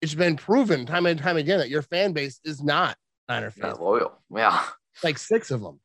it's 0.00 0.14
been 0.14 0.36
proven 0.36 0.86
time 0.86 1.06
and 1.06 1.18
time 1.18 1.36
again 1.36 1.58
that 1.58 1.70
your 1.70 1.82
fan 1.82 2.12
base 2.12 2.40
is 2.44 2.62
not 2.62 2.96
Niner 3.28 3.46
Not 3.46 3.54
faithful? 3.54 3.84
loyal. 3.84 4.12
Yeah. 4.34 4.62
Like 5.02 5.18
six 5.18 5.50
of 5.50 5.62
them. 5.62 5.80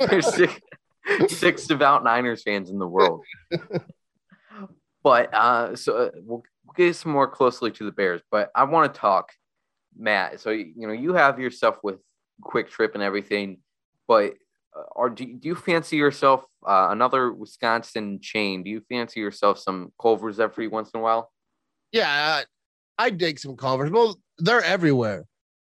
There's 0.00 0.32
six, 0.34 0.60
six 1.28 1.66
devout 1.66 2.04
Niners 2.04 2.42
fans 2.42 2.70
in 2.70 2.78
the 2.78 2.86
world. 2.86 3.24
but 5.02 5.32
uh, 5.34 5.76
so 5.76 5.96
uh, 5.96 6.10
we'll, 6.16 6.42
we'll 6.64 6.74
get 6.76 6.94
some 6.96 7.12
more 7.12 7.28
closely 7.28 7.70
to 7.72 7.84
the 7.84 7.92
Bears. 7.92 8.20
But 8.30 8.50
I 8.54 8.64
want 8.64 8.92
to 8.92 9.00
talk, 9.00 9.32
Matt. 9.96 10.40
So 10.40 10.50
you 10.50 10.86
know 10.86 10.92
you 10.92 11.14
have 11.14 11.38
your 11.38 11.50
stuff 11.50 11.78
with 11.82 11.96
Kwik 12.42 12.68
Trip 12.68 12.94
and 12.94 13.02
everything, 13.02 13.58
but 14.06 14.34
are 14.96 15.10
do, 15.10 15.24
do 15.26 15.48
you 15.48 15.54
fancy 15.54 15.96
yourself 15.96 16.44
uh, 16.66 16.88
another 16.90 17.32
Wisconsin 17.32 18.20
chain? 18.20 18.62
Do 18.62 18.70
you 18.70 18.82
fancy 18.88 19.20
yourself 19.20 19.58
some 19.58 19.92
Culver's 20.00 20.38
every 20.40 20.68
once 20.68 20.90
in 20.94 21.00
a 21.00 21.02
while? 21.02 21.30
Yeah, 21.92 22.42
I, 22.98 23.06
I 23.06 23.10
dig 23.10 23.38
some 23.38 23.56
Culvers. 23.56 23.90
Well, 23.90 24.18
they're 24.38 24.62
everywhere. 24.62 25.24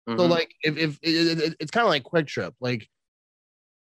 So 0.10 0.16
Mhm. 0.16 0.30
like 0.30 0.54
if 0.64 0.78
if 0.78 1.00
it, 1.02 1.40
it- 1.40 1.56
it's 1.60 1.72
kind 1.72 1.84
of 1.86 1.90
like 1.90 2.04
Kwik 2.04 2.28
Trip, 2.28 2.54
like 2.60 2.88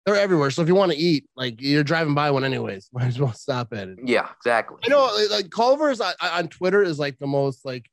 they're 0.05 0.15
everywhere. 0.15 0.51
So 0.51 0.61
if 0.61 0.67
you 0.67 0.76
want 0.76 0.91
to 0.91 0.97
eat, 0.97 1.26
like 1.36 1.61
you're 1.61 1.84
driving 1.84 2.13
by 2.13 2.30
one 2.32 2.43
anyways, 2.43 2.89
might 2.93 3.07
as 3.07 3.19
well 3.19 3.34
stop 3.34 3.74
at 3.74 3.88
it. 3.89 3.99
yeah, 4.05 4.30
exactly. 4.38 4.78
I 4.86 4.89
know 4.89 5.05
like- 5.15 5.30
like 5.43 5.49
Culver's 5.51 6.01
on, 6.01 6.13
on 6.21 6.47
Twitter 6.49 6.84
is 6.84 6.99
like 6.99 7.17
the 7.19 7.28
most 7.28 7.65
like 7.65 7.89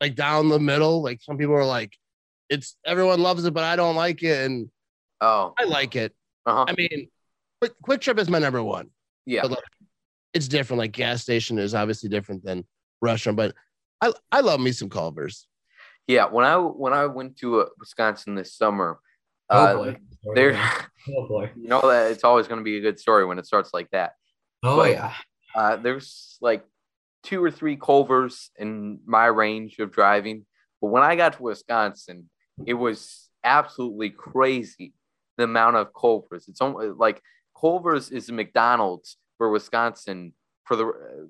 like 0.00 0.14
down 0.14 0.48
the 0.48 0.58
middle. 0.60 1.02
Like 1.02 1.20
some 1.22 1.38
people 1.38 1.54
are 1.54 1.64
like, 1.64 1.96
it's 2.48 2.76
everyone 2.84 3.20
loves 3.20 3.44
it, 3.44 3.54
but 3.54 3.64
I 3.64 3.76
don't 3.76 3.96
like 3.96 4.22
it, 4.22 4.44
and 4.46 4.68
Oh, 5.20 5.54
I 5.58 5.64
like 5.64 5.94
it. 5.94 6.12
Uh-huh. 6.46 6.64
I 6.68 6.74
mean, 6.76 7.08
Quick 7.60 7.72
Kwik 7.82 8.00
Trip 8.00 8.18
is 8.18 8.28
my 8.28 8.38
number 8.38 8.62
one. 8.62 8.90
yeah. 9.26 9.42
but, 9.42 9.52
like, 9.52 9.64
it's 10.34 10.48
different. 10.48 10.78
Like 10.78 10.92
gas 10.92 11.22
station 11.22 11.58
is 11.58 11.74
obviously 11.74 12.08
different 12.08 12.44
than 12.44 12.64
restaurant, 13.00 13.36
but 13.36 13.54
I 14.00 14.12
I 14.30 14.40
love 14.40 14.60
me 14.60 14.72
some 14.72 14.88
Culver's. 14.88 15.46
Yeah, 16.08 16.26
when 16.26 16.44
I 16.44 16.56
when 16.56 16.92
I 16.92 17.06
went 17.06 17.36
to 17.38 17.60
uh, 17.60 17.66
Wisconsin 17.78 18.34
this 18.34 18.54
summer, 18.54 18.98
Oh 19.50 19.56
uh, 19.58 19.74
boy. 19.76 19.96
there, 20.34 20.54
Oh 21.08 21.28
boy. 21.28 21.50
you 21.54 21.68
know 21.68 21.80
that 21.82 22.10
it's 22.12 22.24
always 22.24 22.48
going 22.48 22.58
to 22.60 22.64
be 22.64 22.78
a 22.78 22.80
good 22.80 22.98
story 22.98 23.24
when 23.26 23.38
it 23.38 23.46
starts 23.46 23.70
like 23.74 23.90
that. 23.90 24.14
Oh 24.62 24.78
But- 24.78 24.90
yeah. 24.92 25.12
Uh, 25.54 25.76
there's 25.76 26.38
like 26.40 26.64
two 27.24 27.44
or 27.44 27.50
three 27.50 27.76
Culvers 27.76 28.50
in 28.56 29.00
my 29.04 29.26
range 29.26 29.78
of 29.80 29.92
driving, 29.92 30.46
but 30.80 30.88
when 30.88 31.02
I 31.02 31.14
got 31.14 31.34
to 31.34 31.42
Wisconsin, 31.42 32.30
it 32.64 32.72
was 32.74 33.28
absolutely 33.44 34.08
crazy 34.08 34.94
the 35.36 35.44
amount 35.44 35.76
of 35.76 35.92
Culvers. 35.94 36.48
It's 36.48 36.60
almost 36.60 36.98
like 36.98 37.20
Culvers 37.58 38.10
is 38.10 38.30
McDonald's 38.30 39.16
for 39.38 39.50
Wisconsin 39.50 40.34
for 40.64 40.76
the 40.76 40.86
uh, 40.86 41.26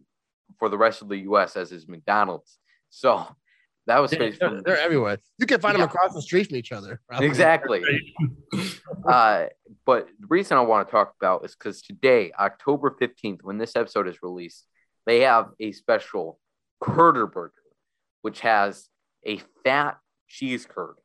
for 0.59 0.69
the 0.69 0.79
rest 0.79 1.03
of 1.03 1.09
the 1.09 1.19
U.S. 1.19 1.57
as 1.57 1.73
is 1.73 1.89
McDonald's. 1.89 2.59
So 2.91 3.27
that 3.87 3.99
was 3.99 4.11
They're, 4.11 4.21
crazy. 4.21 4.39
they're- 4.41 4.61
they're 4.65 4.79
everywhere. 4.79 5.19
You 5.39 5.47
can 5.47 5.61
find 5.61 5.77
Yeah. 5.77 5.87
them 5.87 5.95
across 5.95 6.15
the 6.15 6.23
street 6.23 6.49
from 6.49 6.57
each 6.57 6.73
other. 6.73 7.01
probably. 7.09 7.27
Exactly. 7.27 7.83
uh, 9.09 9.47
but 9.85 10.09
the 10.21 10.27
reason 10.29 10.57
I 10.57 10.61
want 10.61 10.87
to 10.87 10.93
talk 10.93 11.15
about 11.21 11.45
is 11.45 11.55
because 11.57 11.83
today, 11.83 12.33
October 12.39 12.95
15th, 13.01 13.43
when 13.43 13.59
this 13.59 13.75
episode 13.75 14.07
is 14.09 14.23
released, 14.23 14.67
they 15.07 15.21
have 15.21 15.49
a 15.59 15.73
special 15.73 16.39
Curder 16.81 17.27
Burger, 17.27 17.53
which 18.21 18.41
has 18.41 18.89
a 19.25 19.41
fat 19.65 19.99
cheese 20.29 20.65
curd 20.67 20.97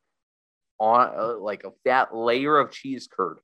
on 0.78 1.10
uh, 1.16 1.36
like 1.38 1.64
a 1.64 1.72
fat 1.84 2.14
layer 2.14 2.58
of 2.58 2.70
cheese 2.70 3.08
curd 3.10 3.38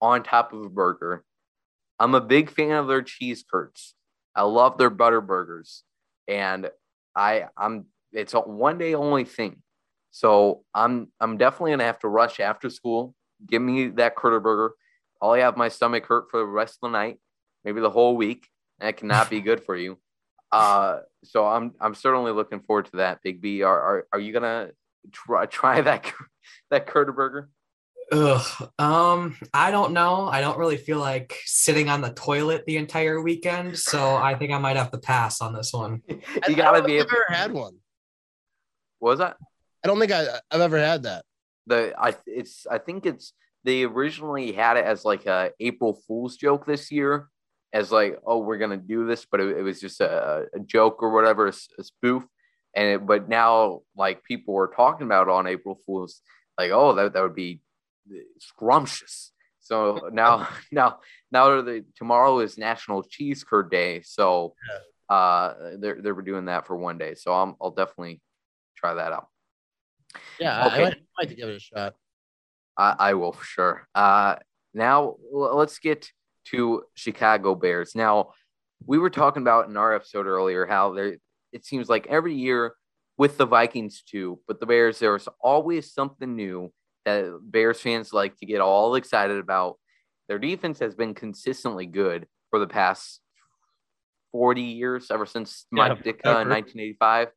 on 0.00 0.22
top 0.22 0.52
of 0.52 0.62
a 0.62 0.68
burger. 0.68 1.24
I'm 1.98 2.14
a 2.14 2.20
big 2.20 2.50
fan 2.50 2.72
of 2.72 2.86
their 2.86 3.02
cheese 3.02 3.44
curds. 3.50 3.94
I 4.34 4.42
love 4.42 4.78
their 4.78 4.90
butter 4.90 5.20
burgers, 5.20 5.82
and 6.28 6.70
I 7.14 7.46
I'm 7.56 7.86
it's 8.12 8.34
a 8.34 8.40
one 8.40 8.78
day 8.78 8.94
only 8.94 9.24
thing. 9.24 9.62
So 10.10 10.64
I'm 10.74 11.08
I'm 11.20 11.36
definitely 11.36 11.72
gonna 11.72 11.84
have 11.84 11.98
to 12.00 12.08
rush 12.08 12.40
after 12.40 12.70
school. 12.70 13.14
Give 13.46 13.62
me 13.62 13.88
that 13.88 14.16
Curter 14.16 14.40
burger. 14.40 14.74
I'll 15.20 15.34
have 15.34 15.56
my 15.56 15.68
stomach 15.68 16.06
hurt 16.06 16.30
for 16.30 16.38
the 16.40 16.46
rest 16.46 16.78
of 16.82 16.90
the 16.90 16.98
night, 16.98 17.18
maybe 17.64 17.80
the 17.80 17.90
whole 17.90 18.16
week. 18.16 18.48
That 18.78 18.96
cannot 18.96 19.30
be 19.30 19.40
good 19.40 19.62
for 19.62 19.76
you. 19.76 19.98
Uh, 20.50 21.00
so 21.24 21.46
I'm 21.46 21.74
I'm 21.78 21.94
certainly 21.94 22.32
looking 22.32 22.60
forward 22.60 22.86
to 22.86 22.96
that. 22.96 23.20
Big 23.22 23.42
B, 23.42 23.62
are 23.62 23.78
are, 23.78 24.06
are 24.14 24.18
you 24.18 24.32
gonna 24.32 24.70
try 25.12 25.46
try 25.46 25.80
that 25.82 26.12
that 26.70 26.86
Curter 26.86 27.12
burger? 27.12 27.50
Ugh. 28.10 28.70
Um, 28.78 29.36
I 29.52 29.70
don't 29.70 29.92
know. 29.92 30.28
I 30.28 30.40
don't 30.40 30.58
really 30.58 30.78
feel 30.78 30.98
like 30.98 31.36
sitting 31.44 31.90
on 31.90 32.00
the 32.00 32.10
toilet 32.10 32.64
the 32.66 32.78
entire 32.78 33.20
weekend, 33.20 33.78
so 33.78 34.16
I 34.16 34.34
think 34.34 34.50
I 34.50 34.58
might 34.58 34.76
have 34.76 34.90
to 34.92 34.98
pass 34.98 35.40
on 35.40 35.52
this 35.52 35.72
one. 35.72 36.02
You 36.08 36.20
I 36.42 36.52
gotta 36.52 36.82
be. 36.82 37.00
I've 37.00 37.06
ever 37.06 37.24
had 37.28 37.52
one. 37.52 37.76
What 38.98 39.10
was 39.10 39.18
that? 39.18 39.36
I 39.84 39.88
don't 39.88 40.00
think 40.00 40.12
I, 40.12 40.40
I've 40.50 40.60
ever 40.60 40.78
had 40.78 41.02
that. 41.04 41.24
the 41.66 41.94
I 41.98 42.14
it's 42.26 42.66
I 42.70 42.78
think 42.78 43.04
it's 43.06 43.34
they 43.64 43.84
originally 43.84 44.52
had 44.52 44.76
it 44.76 44.84
as 44.84 45.04
like 45.04 45.26
a 45.26 45.50
April 45.60 46.00
Fool's 46.06 46.36
joke 46.36 46.64
this 46.64 46.90
year, 46.90 47.28
as 47.72 47.92
like 47.92 48.18
oh 48.26 48.38
we're 48.38 48.58
gonna 48.58 48.78
do 48.78 49.06
this, 49.06 49.26
but 49.30 49.40
it, 49.40 49.58
it 49.58 49.62
was 49.62 49.80
just 49.80 50.00
a, 50.00 50.46
a 50.54 50.60
joke 50.60 51.02
or 51.02 51.10
whatever, 51.10 51.48
a 51.48 51.82
spoof. 51.84 52.24
And 52.74 52.88
it, 52.88 53.06
but 53.06 53.28
now 53.28 53.80
like 53.96 54.22
people 54.24 54.54
were 54.54 54.72
talking 54.74 55.06
about 55.06 55.28
on 55.28 55.46
April 55.46 55.78
Fool's, 55.86 56.20
like 56.58 56.70
oh 56.70 56.94
that 56.94 57.12
that 57.14 57.22
would 57.22 57.34
be 57.34 57.60
scrumptious. 58.40 59.32
So 59.60 60.08
now 60.12 60.48
now 60.72 60.98
now 61.30 61.62
the 61.62 61.84
tomorrow 61.96 62.38
is 62.40 62.58
National 62.58 63.02
Cheese 63.02 63.44
Curd 63.44 63.70
Day, 63.70 64.02
so 64.02 64.54
uh 65.08 65.54
they're 65.78 66.00
they're 66.02 66.14
doing 66.22 66.46
that 66.46 66.66
for 66.66 66.76
one 66.76 66.98
day. 66.98 67.14
So 67.14 67.32
I'm, 67.32 67.54
I'll 67.60 67.70
definitely 67.70 68.20
try 68.76 68.94
that 68.94 69.12
out. 69.12 69.28
Yeah, 70.38 70.56
I- 70.62 70.66
Okay. 70.66 70.84
I, 70.84 70.88
I 70.88 70.94
might 71.18 71.36
give 71.36 71.48
it 71.48 71.56
a 71.56 71.60
shot. 71.60 71.94
I, 72.76 72.94
I 72.98 73.14
will 73.14 73.32
for 73.32 73.44
sure. 73.44 73.88
Uh, 73.94 74.36
now 74.72 75.16
let's 75.32 75.78
get 75.80 76.12
to 76.50 76.84
Chicago 76.94 77.54
Bears. 77.56 77.94
Now 77.96 78.32
we 78.86 78.98
were 78.98 79.10
talking 79.10 79.42
about 79.42 79.68
in 79.68 79.76
our 79.76 79.92
episode 79.94 80.26
earlier 80.26 80.64
how 80.64 80.92
there 80.94 81.16
it 81.52 81.64
seems 81.64 81.88
like 81.88 82.06
every 82.08 82.34
year 82.34 82.74
with 83.16 83.36
the 83.36 83.46
Vikings 83.46 84.02
too, 84.02 84.40
but 84.46 84.60
the 84.60 84.66
Bears 84.66 84.98
there's 84.98 85.28
always 85.40 85.92
something 85.92 86.36
new 86.36 86.72
that 87.04 87.38
Bears 87.42 87.80
fans 87.80 88.12
like 88.12 88.36
to 88.38 88.46
get 88.46 88.60
all 88.60 88.94
excited 88.94 89.38
about. 89.38 89.78
their 90.28 90.38
defense 90.38 90.78
has 90.80 90.94
been 90.94 91.14
consistently 91.14 91.86
good 91.86 92.26
for 92.50 92.58
the 92.58 92.66
past 92.66 93.20
40 94.32 94.60
years, 94.62 95.10
ever 95.10 95.26
since 95.26 95.66
Mike 95.70 95.98
Yeah, 96.04 96.12
Ditka 96.12 96.42
in 96.42 96.48
1985. 96.48 97.28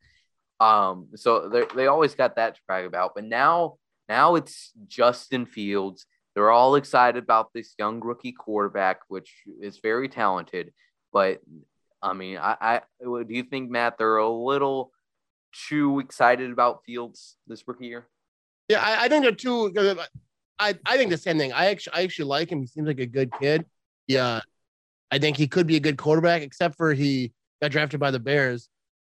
Um, 0.59 1.07
so 1.15 1.49
they 1.49 1.65
they 1.75 1.87
always 1.87 2.15
got 2.15 2.35
that 2.35 2.55
to 2.55 2.61
brag 2.67 2.85
about. 2.85 3.13
But 3.15 3.23
now 3.25 3.77
now 4.09 4.35
it's 4.35 4.71
Justin 4.87 5.45
Fields. 5.45 6.05
They're 6.35 6.51
all 6.51 6.75
excited 6.75 7.23
about 7.23 7.51
this 7.53 7.73
young 7.79 7.99
rookie 8.01 8.31
quarterback, 8.33 8.99
which 9.07 9.33
is 9.61 9.79
very 9.79 10.07
talented. 10.09 10.71
But 11.11 11.41
I 12.01 12.13
mean, 12.13 12.37
I, 12.37 12.55
I 12.59 12.81
do 13.03 13.25
you 13.29 13.43
think 13.43 13.69
Matt 13.69 13.97
they're 13.97 14.17
a 14.17 14.29
little 14.29 14.91
too 15.69 15.99
excited 15.99 16.51
about 16.51 16.83
Fields 16.85 17.35
this 17.47 17.67
rookie 17.67 17.87
year? 17.87 18.07
Yeah, 18.67 18.81
I, 18.81 19.05
I 19.05 19.07
think 19.09 19.23
they're 19.23 19.31
too. 19.33 19.71
I 20.59 20.75
I 20.85 20.97
think 20.97 21.11
the 21.11 21.17
same 21.17 21.37
thing. 21.37 21.53
I 21.53 21.67
actually 21.67 21.93
I 21.93 22.03
actually 22.03 22.25
like 22.25 22.51
him. 22.51 22.61
He 22.61 22.67
seems 22.67 22.87
like 22.87 22.99
a 22.99 23.05
good 23.05 23.31
kid. 23.39 23.65
Yeah, 24.07 24.41
I 25.11 25.19
think 25.19 25.37
he 25.37 25.47
could 25.47 25.67
be 25.67 25.75
a 25.75 25.79
good 25.79 25.97
quarterback, 25.97 26.41
except 26.41 26.75
for 26.75 26.93
he 26.93 27.33
got 27.61 27.71
drafted 27.71 27.99
by 27.99 28.11
the 28.11 28.19
Bears, 28.19 28.69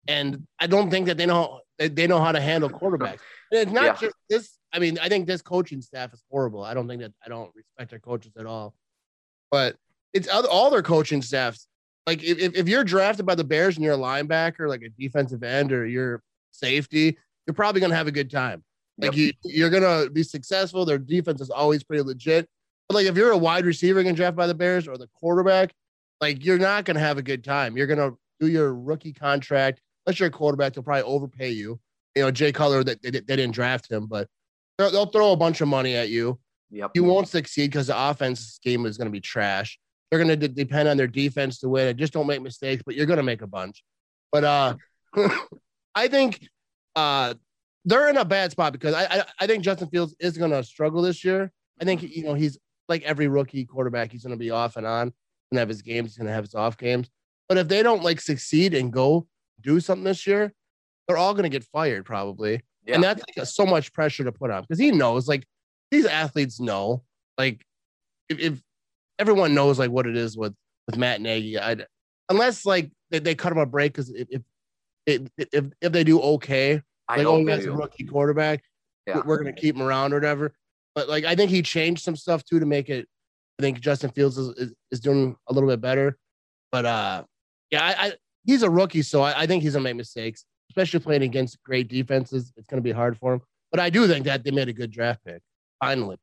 and 0.07 0.45
I 0.59 0.67
don't 0.67 0.89
think 0.91 1.07
that 1.07 1.17
they 1.17 1.25
know 1.25 1.61
they, 1.77 2.07
know 2.07 2.19
how 2.21 2.31
to 2.31 2.41
handle 2.41 2.69
quarterbacks. 2.69 3.19
And 3.51 3.61
it's 3.61 3.71
not 3.71 3.83
Yeah. 3.83 3.93
just 3.93 4.15
this. 4.27 4.57
I 4.73 4.79
mean, 4.79 4.97
I 4.99 5.07
think 5.07 5.27
this 5.27 5.43
coaching 5.43 5.79
staff 5.79 6.11
is 6.13 6.23
horrible. 6.31 6.63
I 6.63 6.73
don't 6.73 6.87
think 6.87 7.01
that 7.01 7.13
I 7.23 7.29
don't 7.29 7.51
respect 7.55 7.91
their 7.91 7.99
coaches 7.99 8.33
at 8.37 8.47
all. 8.47 8.73
But 9.51 9.75
it's 10.13 10.27
other, 10.27 10.49
all 10.49 10.71
their 10.71 10.81
coaching 10.81 11.21
staffs. 11.21 11.67
Like 12.07 12.23
if, 12.23 12.55
if 12.55 12.67
you're 12.67 12.83
drafted 12.83 13.25
by 13.25 13.35
the 13.35 13.43
Bears 13.43 13.75
and 13.75 13.83
you're 13.83 13.95
a 13.95 13.97
linebacker, 13.97 14.67
like 14.67 14.83
a 14.83 14.89
defensive 14.89 15.43
end, 15.43 15.71
or 15.71 15.85
you're 15.85 16.21
safety, 16.51 17.17
you're 17.47 17.53
probably 17.53 17.81
gonna 17.81 17.95
have 17.95 18.07
a 18.07 18.11
good 18.11 18.29
time. 18.29 18.63
Like 18.97 19.15
you, 19.15 19.31
you're 19.43 19.69
gonna 19.69 20.09
be 20.09 20.23
successful. 20.23 20.85
Their 20.85 20.97
defense 20.97 21.41
is 21.41 21.49
always 21.49 21.83
pretty 21.83 22.03
legit. 22.03 22.47
But 22.87 22.95
like 22.95 23.07
if 23.07 23.17
you're 23.17 23.31
a 23.31 23.37
wide 23.37 23.65
receiver 23.65 24.01
getting 24.03 24.15
drafted 24.15 24.37
by 24.37 24.47
the 24.47 24.53
Bears 24.53 24.87
or 24.87 24.97
the 24.97 25.09
quarterback, 25.15 25.73
like 26.21 26.45
you're 26.45 26.59
not 26.59 26.85
gonna 26.85 26.99
have 26.99 27.17
a 27.17 27.23
good 27.23 27.43
time. 27.43 27.75
You're 27.75 27.87
gonna 27.87 28.11
do 28.39 28.47
your 28.47 28.73
rookie 28.73 29.13
contract. 29.13 29.81
Unless 30.05 30.19
you're 30.19 30.29
a 30.29 30.31
quarterback, 30.31 30.73
they'll 30.73 30.83
probably 30.83 31.03
overpay 31.03 31.49
you. 31.49 31.79
You 32.15 32.23
know, 32.23 32.31
Jay 32.31 32.51
Cutler, 32.51 32.83
they, 32.83 32.95
they, 33.01 33.09
they 33.09 33.35
didn't 33.35 33.53
draft 33.53 33.91
him, 33.91 34.05
but 34.05 34.27
they'll, 34.77 34.91
they'll 34.91 35.05
throw 35.07 35.31
a 35.31 35.37
bunch 35.37 35.61
of 35.61 35.67
money 35.67 35.95
at 35.95 36.09
you. 36.09 36.39
Yep. 36.71 36.91
You 36.93 37.03
won't 37.03 37.27
succeed 37.27 37.71
because 37.71 37.87
the 37.87 38.09
offense 38.09 38.39
scheme 38.39 38.85
is 38.85 38.97
going 38.97 39.07
to 39.07 39.11
be 39.11 39.21
trash. 39.21 39.79
They're 40.09 40.23
going 40.23 40.39
to 40.39 40.47
depend 40.47 40.87
on 40.87 40.97
their 40.97 41.07
defense 41.07 41.59
to 41.59 41.69
win. 41.69 41.87
And 41.87 41.97
just 41.97 42.13
don't 42.13 42.27
make 42.27 42.41
mistakes, 42.41 42.83
but 42.85 42.95
you're 42.95 43.05
going 43.05 43.17
to 43.17 43.23
make 43.23 43.41
a 43.41 43.47
bunch. 43.47 43.83
But 44.31 44.43
uh, 44.43 44.75
I 45.95 46.07
think 46.07 46.47
uh, 46.95 47.33
they're 47.85 48.09
in 48.09 48.17
a 48.17 48.25
bad 48.25 48.51
spot 48.51 48.73
because 48.73 48.93
I, 48.93 49.05
I 49.05 49.23
I 49.41 49.47
think 49.47 49.63
Justin 49.63 49.89
Fields 49.89 50.15
is 50.19 50.37
going 50.37 50.51
to 50.51 50.63
struggle 50.63 51.01
this 51.01 51.23
year. 51.23 51.51
I 51.81 51.85
think 51.85 52.01
you 52.03 52.23
know 52.23 52.33
he's 52.33 52.57
like 52.87 53.03
every 53.03 53.27
rookie 53.27 53.65
quarterback. 53.65 54.11
He's 54.11 54.23
going 54.23 54.37
to 54.37 54.39
be 54.39 54.51
off 54.51 54.77
and 54.77 54.85
on 54.85 55.13
and 55.51 55.59
have 55.59 55.69
his 55.69 55.81
games. 55.81 56.11
He's 56.11 56.17
going 56.17 56.27
to 56.27 56.33
have 56.33 56.43
his 56.43 56.55
off 56.55 56.77
games. 56.77 57.09
But 57.47 57.57
if 57.57 57.67
they 57.67 57.83
don't 57.83 58.03
like 58.03 58.21
succeed 58.21 58.73
and 58.73 58.91
go 58.91 59.27
do 59.61 59.79
something 59.79 60.03
this 60.03 60.25
year, 60.25 60.53
they're 61.07 61.17
all 61.17 61.33
going 61.33 61.43
to 61.43 61.49
get 61.49 61.63
fired 61.63 62.05
probably. 62.05 62.61
Yeah. 62.85 62.95
And 62.95 63.03
that's 63.03 63.23
like, 63.37 63.47
so 63.47 63.65
much 63.65 63.93
pressure 63.93 64.23
to 64.23 64.31
put 64.31 64.51
on 64.51 64.61
because 64.61 64.79
he 64.79 64.91
knows 64.91 65.27
like 65.27 65.45
these 65.91 66.05
athletes 66.05 66.59
know 66.59 67.03
like 67.37 67.65
if, 68.29 68.39
if 68.39 68.61
everyone 69.19 69.53
knows 69.53 69.79
like 69.79 69.91
what 69.91 70.07
it 70.07 70.15
is 70.17 70.37
with 70.37 70.53
with 70.87 70.97
Matt 70.97 71.21
Nagy, 71.21 71.57
I'd, 71.57 71.85
unless 72.29 72.65
like 72.65 72.91
they, 73.11 73.19
they 73.19 73.35
cut 73.35 73.51
him 73.51 73.57
a 73.57 73.65
break 73.65 73.93
because 73.93 74.09
if, 74.11 74.27
if 75.07 75.21
if 75.37 75.65
if 75.81 75.91
they 75.91 76.03
do 76.03 76.19
okay, 76.21 76.81
I 77.07 77.17
like 77.17 77.27
oh 77.27 77.45
that's 77.45 77.65
a 77.65 77.71
rookie 77.71 78.05
quarterback, 78.05 78.63
Yeah. 79.07 79.21
we're 79.25 79.37
gonna 79.37 79.53
keep 79.53 79.75
him 79.75 79.81
around 79.81 80.13
or 80.13 80.17
whatever. 80.17 80.53
But 80.93 81.09
like 81.09 81.25
I 81.25 81.35
think 81.35 81.51
he 81.51 81.61
changed 81.61 82.03
some 82.03 82.15
stuff 82.15 82.43
too 82.43 82.59
to 82.59 82.65
make 82.65 82.89
it. 82.89 83.07
I 83.59 83.63
think 83.63 83.79
Justin 83.79 84.09
Fields 84.11 84.37
is, 84.37 84.49
is, 84.57 84.73
is 84.91 84.99
doing 84.99 85.35
a 85.47 85.53
little 85.53 85.69
bit 85.69 85.81
better. 85.81 86.17
But 86.71 86.85
uh 86.85 87.23
yeah, 87.71 87.83
I, 87.83 88.07
I 88.07 88.13
he's 88.45 88.63
a 88.63 88.69
rookie, 88.69 89.01
so 89.01 89.21
I, 89.21 89.41
I 89.41 89.47
think 89.47 89.63
he's 89.63 89.73
gonna 89.73 89.83
make 89.83 89.95
mistakes, 89.95 90.45
especially 90.71 90.99
playing 90.99 91.23
against 91.23 91.61
great 91.63 91.87
defenses. 91.87 92.51
It's 92.57 92.67
gonna 92.67 92.81
be 92.81 92.91
hard 92.91 93.17
for 93.17 93.33
him. 93.33 93.41
But 93.71 93.79
I 93.79 93.89
do 93.89 94.07
think 94.07 94.25
that 94.25 94.43
they 94.43 94.51
made 94.51 94.69
a 94.69 94.73
good 94.73 94.91
draft 94.91 95.23
pick. 95.25 95.41
Finally. 95.81 96.17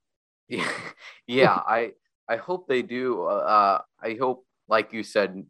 Yeah, 0.48 0.70
yeah. 1.26 1.60
I 1.66 1.92
I 2.28 2.36
hope 2.36 2.68
they 2.68 2.82
do. 2.82 3.24
Uh, 3.24 3.80
I 4.02 4.16
hope, 4.18 4.46
like 4.68 4.92
you 4.92 5.02
said, 5.02 5.44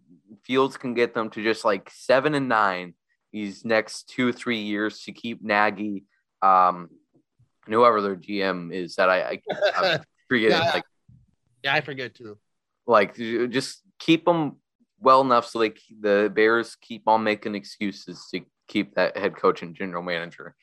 Fields 0.44 0.76
can 0.76 0.94
get 0.94 1.14
them 1.14 1.30
to 1.30 1.42
just 1.42 1.64
like 1.64 1.90
seven 1.92 2.34
and 2.34 2.48
nine 2.48 2.94
these 3.32 3.64
next 3.64 4.08
two 4.08 4.32
three 4.32 4.60
years 4.60 5.00
to 5.04 5.12
keep 5.12 5.42
Nagy, 5.42 6.04
um, 6.42 6.88
and 7.66 7.74
whoever 7.74 8.00
their 8.00 8.16
GM 8.16 8.72
is. 8.72 8.96
That 8.96 9.08
I, 9.10 9.22
I 9.22 9.42
I'm 9.76 10.00
forgetting. 10.28 10.58
Yeah. 10.58 10.70
Like 10.72 10.84
Yeah, 11.62 11.74
I 11.74 11.80
forget 11.80 12.14
too. 12.14 12.38
like 12.86 13.16
just 13.16 13.82
keep 13.98 14.24
them 14.24 14.56
well 14.98 15.20
enough 15.20 15.46
so 15.48 15.58
like 15.58 15.80
the 16.00 16.30
Bears 16.34 16.76
keep 16.80 17.06
on 17.08 17.24
making 17.24 17.54
excuses 17.54 18.26
to 18.32 18.40
keep 18.68 18.94
that 18.94 19.16
head 19.16 19.36
coach 19.36 19.62
and 19.62 19.74
general 19.74 20.02
manager. 20.02 20.54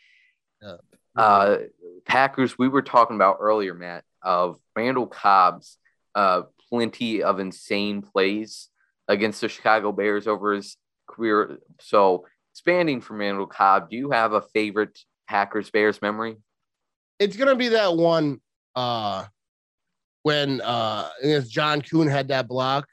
Yeah. 0.61 0.77
Uh, 1.15 1.57
Packers, 2.05 2.57
we 2.57 2.67
were 2.67 2.81
talking 2.81 3.15
about 3.15 3.37
earlier, 3.39 3.73
Matt, 3.73 4.03
of 4.21 4.57
Randall 4.75 5.07
Cobb's 5.07 5.77
uh, 6.19 6.43
plenty 6.69 7.23
of 7.23 7.39
insane 7.39 8.01
plays 8.01 8.69
against 9.07 9.41
the 9.41 9.49
Chicago 9.49 9.91
Bears 9.91 10.27
over 10.27 10.53
his 10.53 10.77
career. 11.07 11.59
So, 11.79 12.25
expanding 12.53 13.01
from 13.01 13.19
Randall 13.19 13.47
Cobb, 13.47 13.89
do 13.89 13.95
you 13.95 14.11
have 14.11 14.33
a 14.33 14.41
favorite 14.41 14.99
Packers 15.27 15.69
Bears 15.69 16.01
memory? 16.01 16.37
it's 17.19 17.35
gonna 17.35 17.55
be 17.55 17.67
that 17.69 17.95
one 17.95 18.39
uh 18.75 19.25
when 20.23 20.61
uh 20.61 21.09
John 21.47 21.81
Kuhn 21.81 22.07
had 22.07 22.29
that 22.29 22.47
block. 22.47 22.87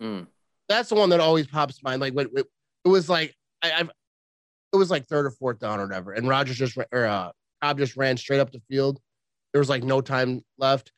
Mm. 0.00 0.26
That's 0.68 0.88
the 0.88 0.94
one 0.94 1.10
that 1.10 1.20
always 1.20 1.46
pops 1.46 1.76
to 1.76 1.80
mind. 1.84 2.00
Like 2.00 2.14
when 2.14 2.28
it, 2.34 2.46
it 2.84 2.88
was 2.88 3.08
like 3.08 3.34
I, 3.62 3.72
I've 3.72 3.90
it 4.72 4.76
was 4.76 4.90
like 4.90 5.08
third 5.08 5.26
or 5.26 5.30
fourth 5.32 5.58
down 5.58 5.80
or 5.80 5.86
whatever, 5.86 6.12
and 6.12 6.28
Rodgers 6.28 6.56
just 6.56 6.78
or 6.92 7.06
uh 7.06 7.32
Cobb 7.60 7.78
just 7.78 7.96
ran 7.96 8.16
straight 8.16 8.40
up 8.40 8.52
the 8.52 8.62
field. 8.70 9.00
There 9.52 9.60
was 9.60 9.68
like 9.68 9.82
no 9.82 10.00
time 10.00 10.42
left, 10.58 10.92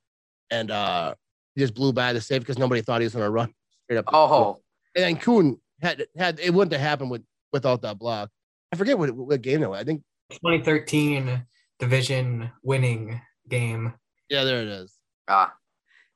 and 0.51 0.71
uh 0.71 1.15
he 1.55 1.61
just 1.61 1.75
blew 1.75 1.93
by 1.93 2.13
the 2.13 2.21
save 2.21 2.41
because 2.41 2.59
nobody 2.59 2.81
thought 2.83 3.01
he 3.01 3.07
was 3.07 3.15
gonna 3.15 3.31
run 3.31 3.53
straight 3.85 3.99
up. 3.99 4.05
Oh, 4.13 4.61
and 4.95 5.05
then 5.05 5.17
Kuhn 5.17 5.61
had 5.81 6.07
had 6.17 6.41
it 6.41 6.53
wouldn't 6.53 6.73
have 6.73 6.81
happened 6.81 7.11
with 7.11 7.23
without 7.53 7.83
that 7.83 7.99
block. 7.99 8.31
I 8.73 8.77
forget 8.77 8.99
what 8.99 9.11
what 9.11 9.43
game 9.43 9.61
that 9.61 9.71
was. 9.71 9.81
I 9.81 9.85
think 9.85 10.03
2013 10.31 11.45
division 11.79 12.51
winning 12.63 13.21
game. 13.49 13.93
yeah, 14.31 14.45
there 14.45 14.63
it 14.63 14.69
is. 14.69 14.97
ah, 15.29 15.53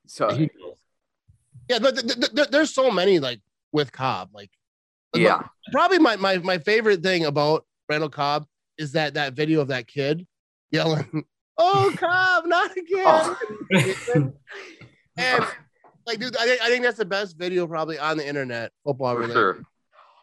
so 0.06 0.28
Yeah, 1.68 1.78
but 1.80 1.96
th- 1.96 2.06
th- 2.14 2.34
th- 2.34 2.48
there's 2.48 2.72
so 2.72 2.90
many 2.90 3.18
like 3.18 3.40
with 3.72 3.92
Cobb. 3.92 4.30
Like, 4.32 4.50
yeah, 5.14 5.42
probably 5.72 5.98
my, 5.98 6.16
my 6.16 6.38
my 6.38 6.58
favorite 6.58 7.02
thing 7.02 7.24
about 7.26 7.66
Randall 7.88 8.08
Cobb 8.08 8.46
is 8.78 8.92
that 8.92 9.14
that 9.14 9.34
video 9.34 9.60
of 9.60 9.68
that 9.68 9.86
kid 9.86 10.26
yelling, 10.70 11.24
"Oh, 11.58 11.92
Cobb, 11.96 12.46
not 12.46 12.70
again!" 12.76 13.04
Oh. 13.06 13.38
and 15.16 15.44
like, 16.06 16.18
dude, 16.20 16.36
I 16.36 16.44
think 16.46 16.62
I 16.62 16.68
think 16.68 16.84
that's 16.84 16.98
the 16.98 17.04
best 17.04 17.36
video 17.36 17.66
probably 17.66 17.98
on 17.98 18.16
the 18.16 18.26
internet, 18.26 18.72
football 18.84 19.14
for 19.14 19.20
related. 19.20 19.34
sure. 19.34 19.62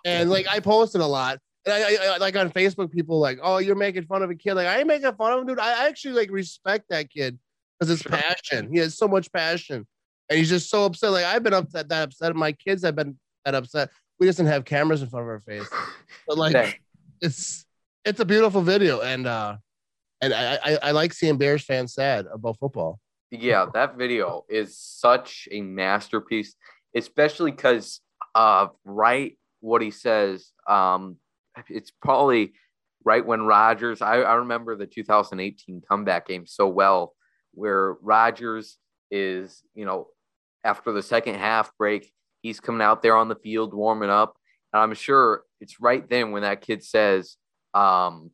And 0.06 0.30
like, 0.30 0.48
I 0.50 0.60
posted 0.60 1.02
a 1.02 1.06
lot. 1.08 1.40
And 1.66 1.74
I, 1.74 1.80
I, 1.80 2.16
I 2.16 2.18
like 2.18 2.36
on 2.36 2.50
Facebook, 2.52 2.92
people 2.92 3.20
like, 3.20 3.40
"Oh, 3.42 3.58
you're 3.58 3.76
making 3.76 4.04
fun 4.04 4.22
of 4.22 4.30
a 4.30 4.36
kid." 4.36 4.56
Like, 4.56 4.68
I 4.68 4.80
ain't 4.80 4.88
making 4.88 5.14
fun 5.16 5.32
of 5.32 5.40
him, 5.40 5.48
dude. 5.48 5.60
I 5.60 5.88
actually 5.88 6.14
like 6.16 6.30
respect 6.30 6.86
that 6.90 7.10
kid 7.10 7.40
because 7.80 7.90
his 7.90 8.02
Sure. 8.02 8.12
passion. 8.12 8.70
He 8.72 8.80
has 8.80 8.98
so 8.98 9.08
much 9.08 9.32
passion, 9.32 9.88
and 10.30 10.38
he's 10.38 10.50
just 10.50 10.70
so 10.70 10.84
upset. 10.84 11.12
Like, 11.12 11.24
I've 11.24 11.42
been 11.42 11.54
upset 11.54 11.88
that 11.88 12.04
upset. 12.10 12.36
My 12.36 12.52
kids 12.52 12.84
have 12.84 12.98
been 12.98 13.18
that 13.46 13.56
upset. 13.56 13.92
We 14.20 14.28
just 14.28 14.38
didn't 14.38 14.50
have 14.52 14.66
cameras 14.66 15.02
in 15.04 15.10
front 15.10 15.24
of 15.24 15.30
our 15.30 15.40
face, 15.40 15.70
but 16.28 16.38
like, 16.38 16.52
Dang. 16.52 16.74
it's 17.22 17.66
it's 18.04 18.20
a 18.20 18.26
beautiful 18.26 18.62
video, 18.62 19.00
and 19.00 19.26
uh, 19.26 19.56
and 20.22 20.34
I, 20.34 20.60
I 20.62 20.78
I 20.84 20.92
like 20.92 21.14
seeing 21.14 21.38
Bears 21.38 21.64
fans 21.64 21.94
sad 21.94 22.26
about 22.34 22.60
football. 22.60 23.00
Yeah, 23.36 23.66
that 23.74 23.98
video 23.98 24.46
is 24.48 24.78
such 24.78 25.48
a 25.52 25.62
masterpiece, 25.62 26.56
especially 26.96 27.50
because 27.52 28.00
uh 28.36 28.68
right 28.86 29.38
what 29.60 29.82
he 29.82 29.90
says. 29.92 30.52
Um 30.68 31.18
it's 31.68 31.92
probably 31.92 32.54
right 33.04 33.26
when 33.26 33.42
Rodgers 33.42 34.02
I, 34.02 34.22
I 34.22 34.36
remember 34.36 34.76
the 34.76 34.86
2018 34.86 35.82
comeback 35.90 36.28
game 36.28 36.46
so 36.46 36.68
well, 36.68 37.16
where 37.56 37.94
Rodgers 38.02 38.78
is, 39.10 39.64
you 39.74 39.86
know, 39.86 40.08
after 40.64 40.92
the 40.92 41.02
second 41.02 41.36
half 41.36 41.72
break, 41.78 42.12
he's 42.44 42.60
coming 42.60 42.82
out 42.82 43.02
there 43.02 43.16
on 43.16 43.30
the 43.30 43.36
field 43.36 43.74
warming 43.74 44.10
up. 44.12 44.36
And 44.72 44.82
I'm 44.82 44.94
sure 44.94 45.44
it's 45.60 45.80
right 45.82 46.08
then 46.08 46.32
when 46.32 46.44
that 46.44 46.62
kid 46.62 46.84
says, 46.84 47.38
um, 47.74 48.30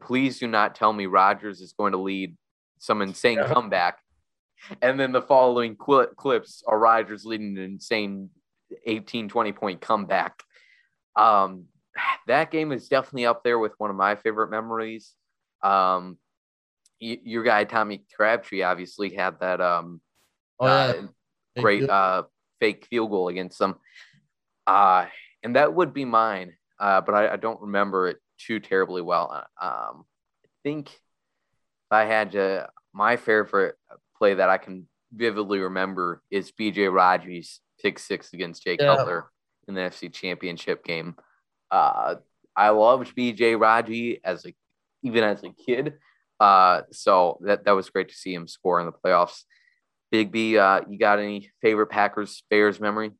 please 0.00 0.38
do 0.38 0.46
not 0.46 0.74
tell 0.76 0.92
me 0.92 1.06
Rodgers 1.06 1.60
is 1.60 1.72
going 1.72 1.92
to 1.92 1.98
lead 1.98 2.36
some 2.78 3.02
insane 3.02 3.38
Yeah. 3.38 3.52
comeback. 3.52 3.98
And 4.82 4.98
then 4.98 5.12
the 5.12 5.22
following 5.22 5.76
cli 5.76 6.06
clips 6.16 6.62
are 6.66 6.78
Rodgers 6.78 7.24
leading 7.24 7.56
an 7.58 7.64
insane 7.64 8.30
18, 8.86 9.28
20 9.28 9.52
point 9.52 9.80
comeback. 9.80 10.42
Um, 11.16 11.64
that 12.26 12.50
game 12.50 12.72
is 12.72 12.88
definitely 12.88 13.26
up 13.26 13.44
there 13.44 13.58
with 13.58 13.72
one 13.78 13.90
of 13.90 13.96
my 13.96 14.16
favorite 14.16 14.50
memories. 14.50 15.12
Um, 15.62 16.18
y- 17.00 17.20
your 17.22 17.42
guy 17.44 17.64
Tommy 17.64 18.04
Crabtree 18.16 18.62
obviously 18.62 19.14
had 19.14 19.40
that 19.40 19.60
um 19.60 20.00
Oh, 20.60 20.66
uh, 20.66 20.92
yeah. 20.94 21.00
Big 21.54 21.62
great 21.62 21.90
uh, 21.90 22.22
fake 22.60 22.86
field 22.86 23.10
goal 23.10 23.28
against 23.28 23.58
them. 23.58 23.76
Uh, 24.66 25.06
and 25.42 25.56
that 25.56 25.74
would 25.74 25.92
be 25.92 26.04
mine, 26.04 26.54
uh, 26.78 27.00
but 27.00 27.14
I, 27.14 27.32
I 27.34 27.36
don't 27.36 27.60
remember 27.60 28.08
it 28.08 28.18
too 28.38 28.60
terribly 28.60 29.02
well. 29.02 29.30
Um, 29.60 30.04
I 30.44 30.48
think 30.62 30.88
if 30.88 31.92
I 31.92 32.04
had 32.04 32.32
to, 32.32 32.68
my 32.92 33.16
favorite 33.16 33.76
play 34.16 34.34
that 34.34 34.48
I 34.48 34.58
can 34.58 34.86
vividly 35.12 35.60
remember 35.60 36.22
is 36.30 36.52
BJ 36.52 36.92
Raji 36.92 37.44
pick 37.80 37.98
six 37.98 38.32
against 38.32 38.62
Jay 38.64 38.76
Yeah. 38.78 38.96
Cutler 38.96 39.30
in 39.68 39.74
the 39.74 39.80
NFC 39.80 40.12
Championship 40.12 40.84
game. 40.84 41.16
Uh, 41.70 42.16
I 42.56 42.68
loved 42.70 43.14
BJ 43.16 43.58
Raji 43.58 44.20
as 44.24 44.44
a 44.46 44.54
even 45.02 45.24
as 45.24 45.42
a 45.42 45.50
kid. 45.50 45.94
Uh, 46.40 46.82
so 46.90 47.38
that 47.42 47.64
that 47.64 47.72
was 47.72 47.90
great 47.90 48.08
to 48.08 48.14
see 48.14 48.34
him 48.34 48.48
score 48.48 48.80
in 48.80 48.86
the 48.86 48.92
playoffs. 48.92 49.42
Big 50.10 50.30
B, 50.30 50.58
uh, 50.58 50.80
you 50.88 50.98
got 50.98 51.18
any 51.18 51.50
favorite 51.60 51.88
Packers 51.88 52.44
Bears 52.50 52.80
memory? 52.80 53.10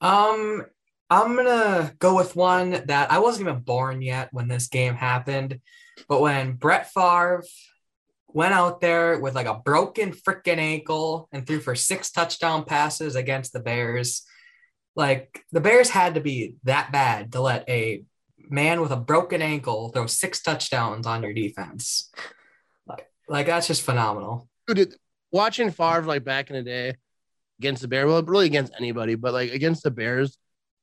Um, 0.00 0.64
I'm 1.10 1.36
gonna 1.36 1.92
go 1.98 2.16
with 2.16 2.34
one 2.34 2.70
that 2.86 3.12
I 3.12 3.18
wasn't 3.18 3.48
even 3.48 3.60
born 3.62 4.02
yet 4.02 4.30
when 4.32 4.48
this 4.48 4.68
game 4.68 4.94
happened, 4.94 5.60
but 6.08 6.20
when 6.20 6.54
Brett 6.54 6.90
Favre 6.90 7.44
went 8.34 8.54
out 8.54 8.80
there 8.80 9.18
with 9.18 9.34
like 9.34 9.46
a 9.46 9.60
broken 9.64 10.12
freaking 10.12 10.58
ankle 10.58 11.28
and 11.32 11.46
threw 11.46 11.60
for 11.60 11.74
six 11.74 12.10
touchdown 12.10 12.64
passes 12.64 13.16
against 13.16 13.52
the 13.52 13.60
Bears, 13.60 14.22
like 14.96 15.44
the 15.52 15.60
Bears 15.60 15.90
had 15.90 16.14
to 16.14 16.20
be 16.20 16.56
that 16.64 16.92
bad 16.92 17.32
to 17.32 17.40
let 17.40 17.68
a 17.68 18.04
man 18.48 18.80
with 18.80 18.90
a 18.90 18.96
broken 18.96 19.42
ankle 19.42 19.88
throw 19.88 20.06
six 20.06 20.42
touchdowns 20.42 21.06
on 21.06 21.22
your 21.22 21.32
defense. 21.32 22.10
Like, 22.86 23.08
like 23.28 23.46
that's 23.46 23.66
just 23.66 23.82
phenomenal. 23.82 24.48
Dude, 24.66 24.94
watching 25.30 25.70
Favre 25.70 26.02
like 26.02 26.24
back 26.24 26.50
in 26.50 26.56
the 26.56 26.62
day 26.62 26.94
against 27.58 27.82
the 27.82 27.88
Bears, 27.88 28.06
well, 28.06 28.22
really 28.22 28.46
against 28.46 28.72
anybody, 28.78 29.14
but 29.14 29.32
like 29.32 29.52
against 29.52 29.82
the 29.82 29.90
Bears 29.90 30.36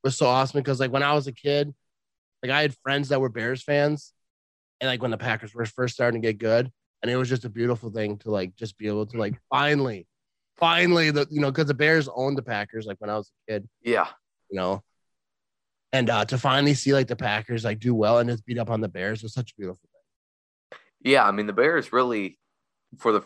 was 0.04 0.18
so 0.18 0.28
awesome 0.28 0.60
because 0.60 0.80
like 0.80 0.92
when 0.92 1.04
I 1.04 1.14
was 1.14 1.28
a 1.28 1.32
kid, 1.32 1.74
like 2.42 2.52
I 2.52 2.62
had 2.62 2.76
friends 2.84 3.10
that 3.10 3.22
were 3.22 3.30
Bears 3.30 3.64
fans, 3.64 4.14
and 4.82 4.88
like 4.88 5.02
when 5.02 5.12
the 5.12 5.18
Packers 5.18 5.54
were 5.54 5.66
first 5.66 5.94
starting 5.94 6.22
to 6.22 6.28
get 6.28 6.38
good, 6.38 6.72
and 7.02 7.12
it 7.12 7.16
was 7.16 7.30
just 7.30 7.46
a 7.46 7.50
beautiful 7.50 7.90
thing 7.90 8.18
to 8.20 8.32
like 8.32 8.56
just 8.56 8.78
be 8.78 8.88
able 8.88 9.06
to 9.08 9.18
like 9.18 9.36
finally, 9.50 10.08
finally 10.58 11.12
the 11.12 11.28
you 11.30 11.42
know 11.42 11.52
because 11.52 11.68
the 11.68 11.74
Bears 11.74 12.10
owned 12.14 12.38
the 12.38 12.44
Packers 12.44 12.86
like 12.86 13.00
when 13.00 13.10
I 13.10 13.16
was 13.18 13.32
a 13.48 13.52
kid, 13.54 13.70
Yeah, 13.82 14.08
you 14.50 14.58
know, 14.58 14.84
and 15.94 16.10
uh 16.10 16.26
to 16.26 16.38
finally 16.38 16.74
see 16.74 16.94
like 16.94 17.08
the 17.08 17.16
Packers 17.16 17.64
like 17.64 17.80
do 17.80 17.96
well 17.96 18.20
and 18.20 18.30
just 18.30 18.46
beat 18.46 18.58
up 18.60 18.70
on 18.70 18.82
the 18.82 18.90
Bears 18.90 19.24
was 19.24 19.34
such 19.34 19.52
a 19.52 19.56
beautiful 19.56 19.80
thing. 20.72 20.80
yeah. 21.14 21.26
I 21.28 21.32
mean, 21.32 21.48
the 21.48 21.54
Bears 21.54 21.92
really, 21.94 22.38
for 22.98 23.12
the 23.12 23.22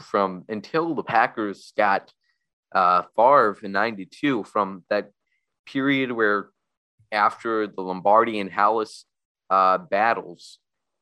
from 0.00 0.44
until 0.48 0.94
the 0.94 1.04
Packers 1.04 1.72
got 1.76 2.12
uh, 2.74 3.02
Favre 3.16 3.56
in 3.62 3.72
'92, 3.72 4.44
from 4.44 4.84
that 4.90 5.10
period 5.66 6.12
where 6.12 6.48
after 7.12 7.66
the 7.66 7.80
Lombardi 7.80 8.40
and 8.40 8.50
Halas 8.50 9.04
uh, 9.50 9.78
battles, 9.78 10.58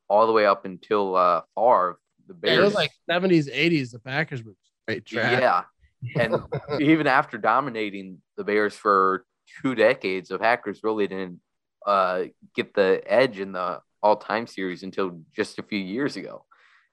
all 0.09 0.27
the 0.27 0.33
way 0.33 0.47
up 0.47 0.65
until 0.65 1.17
uh, 1.17 1.41
Favre, 1.57 1.99
the 2.27 2.35
Yeah, 2.35 2.39
Bears. 2.55 2.59
it 2.59 2.65
was 2.65 2.75
like 2.75 2.91
70s, 3.11 3.49
80s. 3.49 3.91
The 3.93 3.99
Packers 3.99 4.43
were 4.45 4.53
straight 4.83 5.05
trash. 5.07 5.41
Yeah. 5.41 5.63
And 6.21 6.37
even 6.79 7.07
after 7.07 7.37
dominating 7.39 8.19
the 8.37 8.45
Bears 8.45 8.75
for 8.77 9.25
two 9.63 9.75
decades, 9.75 10.29
the 10.29 10.39
Packers 10.39 10.81
really 10.85 11.07
didn't 11.09 11.41
uh, 11.87 12.25
get 12.55 12.75
the 12.75 13.03
edge 13.07 13.41
in 13.41 13.53
the 13.53 13.81
all 14.03 14.17
time 14.17 14.47
series 14.47 14.83
until 14.83 15.21
just 15.35 15.59
a 15.59 15.63
few 15.63 15.79
years 15.79 16.17
ago. 16.17 16.45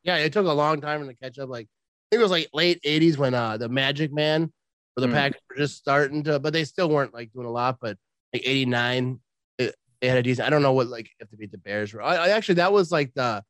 Yeah, 0.03 0.17
it 0.17 0.33
took 0.33 0.47
a 0.47 0.51
long 0.51 0.81
time 0.81 1.05
to 1.07 1.13
catch 1.13 1.37
up. 1.37 1.49
Like 1.49 1.67
I 1.67 2.15
think 2.15 2.21
it 2.21 2.23
was 2.23 2.31
like 2.31 2.49
late 2.53 2.79
'80s 2.83 3.17
when 3.17 3.33
uh 3.33 3.57
the 3.57 3.69
Magic 3.69 4.11
Man, 4.11 4.51
where 4.95 5.05
the 5.07 5.13
Mm. 5.13 5.17
Packers 5.17 5.41
were 5.49 5.57
just 5.57 5.77
starting 5.77 6.23
to, 6.23 6.39
but 6.39 6.53
they 6.53 6.63
still 6.63 6.89
weren't 6.89 7.13
like 7.13 7.31
doing 7.33 7.45
a 7.45 7.51
lot. 7.51 7.77
But 7.81 7.97
like 8.33 8.43
'89, 8.45 9.19
it, 9.59 9.75
they 10.01 10.07
had 10.07 10.17
a 10.17 10.23
decent. 10.23 10.47
I 10.47 10.49
don't 10.49 10.61
know 10.63 10.73
what 10.73 10.87
like 10.87 11.09
if 11.19 11.29
to 11.29 11.37
beat 11.37 11.51
the 11.51 11.57
Bears 11.59 11.93
were. 11.93 12.01
I, 12.01 12.15
I 12.15 12.29
actually 12.29 12.55
that 12.55 12.73
was 12.73 12.91
like 12.91 13.13
the 13.13 13.43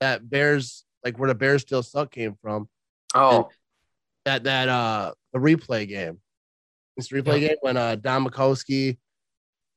that 0.00 0.30
Bears 0.30 0.84
like 1.04 1.18
where 1.18 1.28
the 1.28 1.34
Bears 1.34 1.62
still 1.62 1.82
suck 1.82 2.10
came 2.10 2.36
from. 2.42 2.68
Oh, 3.14 3.48
That 4.24 4.44
that 4.44 4.68
uh 4.68 5.12
the 5.32 5.38
replay 5.38 5.88
game, 5.88 6.20
this 6.96 7.08
replay 7.08 7.40
Yeah. 7.40 7.48
game 7.48 7.56
when 7.62 7.76
uh 7.76 7.96
Don 7.96 8.24
Majkowski 8.26 8.98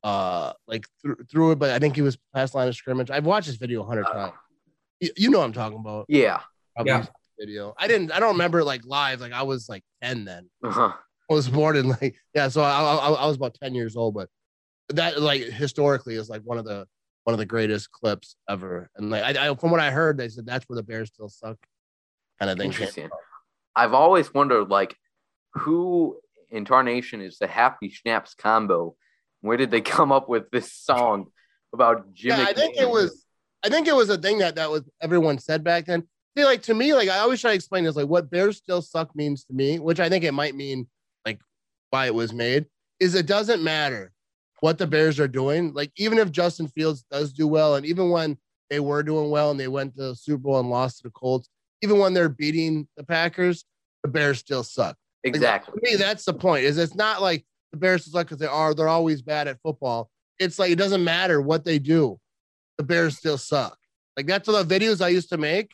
uh 0.04 0.54
like 0.68 0.86
threw, 1.02 1.16
threw 1.32 1.52
it, 1.52 1.60
but 1.60 1.72
I 1.72 1.80
think 1.80 1.96
he 1.96 2.02
was 2.02 2.18
past 2.34 2.56
line 2.56 2.68
of 2.68 2.76
scrimmage. 2.76 3.10
I've 3.10 3.26
watched 3.26 3.48
this 3.48 3.56
video 3.56 3.82
a 3.84 3.86
hundred 3.86 4.08
Uh, 4.08 4.14
times. 4.14 4.34
You, 5.00 5.10
you 5.18 5.30
know 5.30 5.40
what 5.40 5.46
I'm 5.46 5.54
talking 5.54 5.80
about. 5.80 6.06
yeah. 6.10 6.42
Probably 6.76 6.92
Yeah. 6.94 7.06
video. 7.40 7.74
I 7.78 7.88
didn't. 7.88 8.12
I 8.12 8.20
don't 8.20 8.34
remember 8.34 8.64
like 8.64 8.82
live. 8.86 9.22
Like 9.22 9.32
I 9.34 9.44
was 9.44 9.70
like 9.70 9.84
ten 10.02 10.26
then. 10.26 10.50
Uh-huh. 10.64 10.94
I 11.30 11.34
was 11.34 11.48
born 11.50 11.76
in 11.78 11.88
like 11.90 12.16
yeah. 12.36 12.48
So 12.50 12.62
I, 12.62 12.82
I 12.96 13.10
I 13.12 13.26
was 13.28 13.38
about 13.38 13.54
ten 13.56 13.74
years 13.76 13.96
old, 13.96 14.14
but 14.14 14.30
that 14.90 15.22
like 15.22 15.42
historically 15.44 16.16
is 16.16 16.30
like 16.30 16.42
one 16.44 16.58
of 16.58 16.66
the 16.66 16.86
one 17.24 17.34
of 17.34 17.38
the 17.38 17.46
greatest 17.46 17.92
clips 17.92 18.36
ever. 18.50 18.90
And 18.96 19.10
like 19.10 19.24
I, 19.38 19.50
I 19.50 19.56
from 19.56 19.72
what 19.72 19.80
I 19.80 19.92
heard, 19.92 20.18
they 20.18 20.30
said 20.30 20.46
that's 20.46 20.68
where 20.68 20.76
the 20.76 20.84
Bears 20.84 21.10
still 21.10 21.30
suck, 21.30 21.58
kind 22.40 22.52
of 22.52 22.58
thing. 22.58 22.68
Interesting. 22.68 23.10
I've 23.76 23.94
always 23.94 24.34
wondered, 24.34 24.70
like, 24.70 24.96
who 25.54 26.20
in 26.52 26.66
Tarnation 26.66 27.22
is 27.22 27.38
the 27.40 27.48
Happy 27.48 27.90
Schnapps 27.90 28.36
combo? 28.36 28.96
Where 29.42 29.58
did 29.58 29.72
they 29.72 29.82
come 29.82 30.12
up 30.12 30.30
with 30.30 30.50
this 30.52 30.74
song 30.74 31.28
about 31.74 32.14
Jimmy? 32.14 32.42
Yeah, 32.42 32.48
I 32.48 32.54
think 32.54 32.78
it 32.78 32.90
was. 32.90 33.26
I 33.66 33.70
think 33.70 33.88
it 33.88 33.96
was 33.96 34.10
a 34.10 34.18
thing 34.18 34.40
that 34.40 34.56
that 34.56 34.70
was 34.70 34.84
everyone 35.02 35.40
said 35.40 35.64
back 35.64 35.86
then. 35.86 36.04
See, 36.38 36.44
like 36.44 36.64
to 36.64 36.74
me, 36.74 36.94
like 36.94 37.10
I 37.10 37.20
always 37.20 37.40
try 37.40 37.52
to 37.52 37.56
explain 37.56 37.84
this, 37.84 37.96
like 37.96 38.08
what 38.08 38.30
Bears 38.30 38.58
still 38.58 38.82
suck 38.82 39.16
means 39.16 39.46
to 39.46 39.54
me, 39.54 39.80
which 39.80 40.00
I 40.00 40.10
think 40.10 40.24
it 40.24 40.34
might 40.34 40.56
mean 40.56 40.88
like 41.26 41.40
why 41.92 42.08
it 42.08 42.16
was 42.16 42.34
made, 42.34 42.66
is 43.00 43.16
it 43.16 43.26
doesn't 43.26 43.64
matter 43.64 44.13
what 44.64 44.78
the 44.78 44.88
Bears 44.88 45.20
are 45.20 45.28
doing. 45.28 45.74
Like 45.74 45.92
even 45.98 46.18
if 46.18 46.32
Justin 46.32 46.70
Fields 46.70 47.04
does 47.12 47.34
do 47.34 47.50
well, 47.50 47.76
and 47.76 47.86
even 47.86 48.10
when 48.12 48.38
they 48.70 48.80
were 48.80 49.04
doing 49.04 49.30
well 49.30 49.52
and 49.52 49.60
they 49.60 49.68
went 49.68 49.94
to 49.98 50.02
the 50.02 50.16
Super 50.16 50.38
Bowl 50.38 50.58
and 50.58 50.70
lost 50.70 51.00
to 51.00 51.04
the 51.04 51.10
Colts, 51.10 51.50
even 51.82 52.00
when 52.00 52.14
they're 52.14 52.30
beating 52.30 52.88
the 52.96 53.04
Packers, 53.04 53.66
the 54.04 54.08
Bears 54.10 54.40
still 54.40 54.64
suck. 54.64 54.96
Like, 55.26 55.36
exactly. 55.36 55.74
to 55.74 55.80
me, 55.92 55.98
that's 55.98 56.24
the 56.24 56.34
point. 56.34 56.64
Is 56.64 56.78
it's 56.78 56.96
not 56.96 57.22
like 57.22 57.46
the 57.74 57.78
Bears 57.78 58.10
suck 58.10 58.28
because 58.28 58.38
they 58.38 58.46
are 58.46 58.74
they're 58.74 58.88
always 58.88 59.22
bad 59.22 59.50
at 59.50 59.60
football. 59.62 60.10
It's 60.40 60.58
like 60.58 60.72
it 60.72 60.78
doesn't 60.78 61.04
matter 61.04 61.42
what 61.42 61.66
they 61.66 61.78
do, 61.78 62.18
the 62.78 62.86
Bears 62.86 63.18
still 63.18 63.38
suck. 63.38 63.78
Like 64.16 64.28
that's 64.28 64.48
the 64.48 64.64
videos 64.64 65.02
I 65.04 65.10
used 65.10 65.28
to 65.32 65.38
make. 65.38 65.72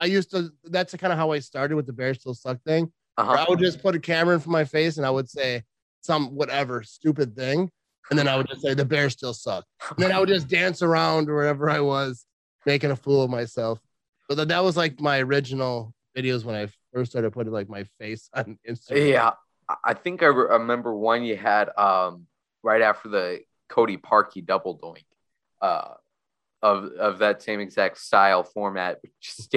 I 0.00 0.06
used 0.06 0.30
to. 0.30 0.52
That's 0.66 0.94
kind 0.94 1.12
of 1.12 1.18
how 1.18 1.32
I 1.32 1.40
started 1.40 1.74
with 1.74 1.86
the 1.86 1.92
Bears 1.92 2.20
still 2.20 2.34
suck 2.34 2.62
thing. 2.62 2.92
Where 3.16 3.26
I 3.26 3.32
Uh-huh. 3.32 3.46
would 3.48 3.58
just 3.58 3.82
put 3.82 3.96
a 3.96 3.98
camera 3.98 4.34
in 4.36 4.40
front 4.40 4.50
of 4.50 4.52
my 4.52 4.64
face 4.66 4.98
and 4.98 5.04
I 5.04 5.10
would 5.10 5.28
say 5.28 5.64
some 6.00 6.36
whatever 6.36 6.84
stupid 6.84 7.34
thing, 7.34 7.72
and 8.10 8.18
then 8.18 8.28
I 8.28 8.36
would 8.36 8.48
just 8.48 8.62
say 8.62 8.74
the 8.74 8.84
Bears 8.84 9.12
still 9.12 9.32
suck. 9.34 9.64
And 9.90 9.98
then 9.98 10.12
I 10.12 10.18
would 10.20 10.28
just 10.28 10.48
dance 10.48 10.82
around 10.82 11.26
wherever 11.28 11.70
I 11.70 11.80
was, 11.80 12.26
making 12.66 12.90
a 12.90 12.96
fool 12.96 13.22
of 13.22 13.30
myself. 13.30 13.78
But 14.28 14.48
that, 14.48 14.62
was 14.64 14.76
like 14.76 15.00
my 15.00 15.20
original 15.20 15.94
videos 16.16 16.44
when 16.44 16.54
I 16.54 16.68
first 16.92 17.10
started 17.12 17.32
putting 17.32 17.52
like 17.52 17.68
my 17.68 17.84
face 17.98 18.28
on 18.34 18.58
Instagram. 18.68 19.08
Yeah, 19.10 19.30
I- 19.68 19.76
I 19.84 19.94
think 19.94 20.22
I 20.22 20.26
re- 20.26 20.48
remember 20.58 20.92
one 20.94 21.22
you 21.22 21.36
had 21.36 21.70
um, 21.78 22.26
right 22.62 22.82
after 22.82 23.08
the 23.08 23.40
Cody 23.68 23.96
Parkey 23.96 24.44
double 24.44 24.76
doink 24.76 25.04
uh, 25.62 25.94
of 26.60 26.86
of 26.98 27.18
that 27.18 27.40
same 27.42 27.60
exact 27.60 27.98
style 27.98 28.42
format, 28.42 29.00
just 29.20 29.54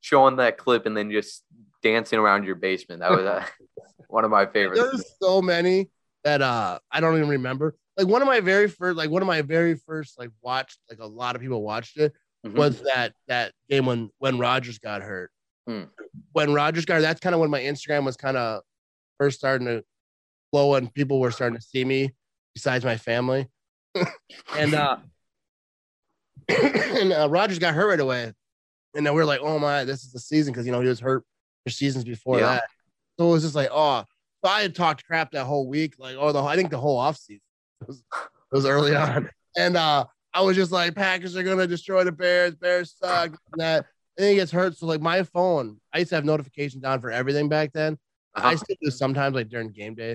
showing 0.00 0.36
that 0.36 0.56
clip 0.56 0.86
and 0.86 0.96
then 0.96 1.10
just 1.10 1.42
dancing 1.82 2.18
around 2.20 2.44
your 2.44 2.54
basement. 2.54 3.00
That 3.00 3.10
was 3.10 3.24
uh, 3.24 3.44
one 4.08 4.24
of 4.24 4.30
my 4.30 4.46
favorites. 4.52 4.80
There's 4.80 5.04
so 5.20 5.42
many 5.42 5.90
that 6.22 6.42
uh 6.42 6.78
I 6.90 7.00
don't 7.00 7.16
even 7.16 7.28
remember. 7.28 7.74
Like 7.96 8.06
one 8.08 8.20
of 8.22 8.26
my 8.28 8.40
very 8.40 8.68
first, 8.68 8.96
like 8.98 9.10
one 9.10 9.22
of 9.22 9.26
my 9.28 9.42
very 9.42 9.74
first, 9.74 10.18
like 10.18 10.30
watched, 10.42 10.78
like 10.90 10.98
a 11.00 11.06
lot 11.06 11.34
of 11.34 11.40
people 11.42 11.62
watched 11.62 11.96
it 11.96 12.12
Mhm. 12.44 12.54
was 12.54 12.82
that 12.82 13.14
that 13.28 13.52
game 13.70 13.86
when 13.86 14.10
when 14.18 14.38
Rodgers 14.38 14.78
got 14.78 15.02
hurt. 15.02 15.30
Hmm. 15.66 15.84
When 16.32 16.52
Rodgers 16.52 16.84
got, 16.84 17.00
that's 17.00 17.20
kind 17.20 17.34
of 17.34 17.40
when 17.40 17.50
my 17.50 17.60
Instagram 17.60 18.04
was 18.04 18.16
kind 18.16 18.36
of 18.36 18.62
first 19.18 19.38
starting 19.38 19.66
to 19.66 19.82
flow, 20.52 20.74
and 20.74 20.92
people 20.92 21.18
were 21.20 21.30
starting 21.30 21.58
to 21.58 21.64
see 21.64 21.84
me 21.84 22.12
besides 22.54 22.84
my 22.84 22.96
family. 22.96 23.48
and 24.56 24.74
uh, 24.74 24.98
and 26.48 27.12
uh, 27.12 27.28
Rodgers 27.30 27.58
got 27.58 27.74
hurt 27.74 27.88
right 27.88 28.00
away, 28.00 28.32
and 28.94 29.06
then 29.06 29.14
we 29.14 29.20
are 29.22 29.26
like, 29.26 29.40
oh 29.42 29.58
my, 29.58 29.84
this 29.84 30.04
is 30.04 30.12
the 30.12 30.20
season 30.20 30.52
because 30.52 30.66
you 30.66 30.72
know 30.72 30.80
he 30.80 30.88
was 30.88 31.00
hurt 31.00 31.24
for 31.64 31.70
seasons 31.70 32.04
before 32.04 32.38
Yeah. 32.38 32.46
that. 32.56 32.64
So 33.18 33.28
it 33.28 33.32
was 33.32 33.42
just 33.42 33.54
like, 33.54 33.70
oh, 33.72 34.04
so 34.44 34.50
I 34.50 34.60
had 34.62 34.74
talked 34.74 35.04
crap 35.06 35.30
that 35.32 35.46
whole 35.46 35.66
week, 35.66 35.94
like, 35.98 36.16
oh, 36.18 36.30
the 36.32 36.42
I 36.42 36.54
think 36.54 36.70
the 36.70 36.78
whole 36.78 36.98
offseason 37.00 37.40
it 37.82 37.86
was, 37.88 38.02
it 38.12 38.52
was 38.54 38.66
early 38.66 38.94
on, 38.94 39.28
and 39.56 39.76
uh, 39.76 40.04
I 40.34 40.40
was 40.42 40.56
just 40.56 40.72
like, 40.72 40.94
Packers 40.94 41.36
are 41.36 41.42
gonna 41.42 41.66
destroy 41.66 42.04
the 42.04 42.12
Bears, 42.12 42.54
Bears 42.54 42.94
suck, 42.96 43.30
and 43.52 43.60
that. 43.60 43.86
And 44.18 44.24
then 44.24 44.30
he 44.30 44.36
gets 44.36 44.50
hurt, 44.50 44.76
so 44.76 44.86
like 44.86 45.02
my 45.02 45.22
phone, 45.24 45.78
I 45.92 45.98
used 45.98 46.08
to 46.08 46.14
have 46.14 46.24
notifications 46.24 46.84
on 46.84 47.00
for 47.02 47.10
everything 47.10 47.48
back 47.50 47.72
then. 47.74 47.98
I 48.34 48.40
Uh-huh. 48.40 48.56
still 48.56 48.76
do 48.80 48.90
sometimes, 48.90 49.34
like 49.34 49.48
during 49.48 49.70
game 49.70 49.94
day, 49.94 50.14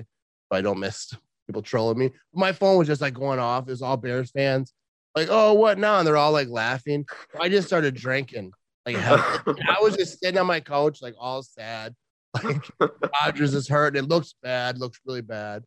so 0.50 0.58
I 0.58 0.60
don't 0.60 0.80
miss 0.80 1.14
people 1.46 1.62
trolling 1.62 1.98
me. 1.98 2.10
My 2.34 2.52
phone 2.52 2.78
was 2.78 2.88
just 2.88 3.00
like 3.00 3.14
going 3.14 3.38
off. 3.38 3.68
It 3.68 3.70
was 3.70 3.82
all 3.82 3.96
Bears 3.96 4.30
fans, 4.32 4.72
like, 5.14 5.28
oh, 5.30 5.54
what 5.54 5.78
now? 5.78 5.98
And 5.98 6.06
they're 6.06 6.16
all 6.16 6.32
like 6.32 6.48
laughing. 6.48 7.04
I 7.40 7.48
just 7.48 7.68
started 7.68 7.94
drinking. 7.94 8.52
Like. 8.86 8.96
I 9.00 9.78
was 9.80 9.96
just 9.96 10.18
sitting 10.18 10.38
on 10.38 10.46
my 10.48 10.58
couch, 10.60 11.00
like 11.00 11.14
all 11.18 11.42
sad. 11.44 11.94
Like 12.42 12.62
Rodgers 13.24 13.54
is 13.54 13.68
hurt. 13.68 13.96
It 13.96 14.08
looks 14.08 14.34
bad, 14.42 14.78
looks 14.78 14.98
really 15.06 15.20
bad. 15.20 15.62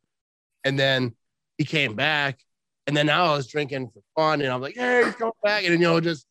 And 0.65 0.77
then 0.77 1.15
he 1.57 1.65
came 1.65 1.95
back. 1.95 2.39
And 2.87 2.95
then 2.95 3.07
now 3.07 3.25
I 3.33 3.35
was 3.35 3.47
drinking 3.47 3.89
for 3.89 4.01
fun. 4.15 4.41
And 4.41 4.51
I'm 4.51 4.61
like, 4.61 4.75
hey, 4.75 5.03
he's 5.05 5.15
coming 5.15 5.33
back. 5.43 5.63
And, 5.63 5.73
you 5.73 5.79
know, 5.79 5.99
just 5.99 6.27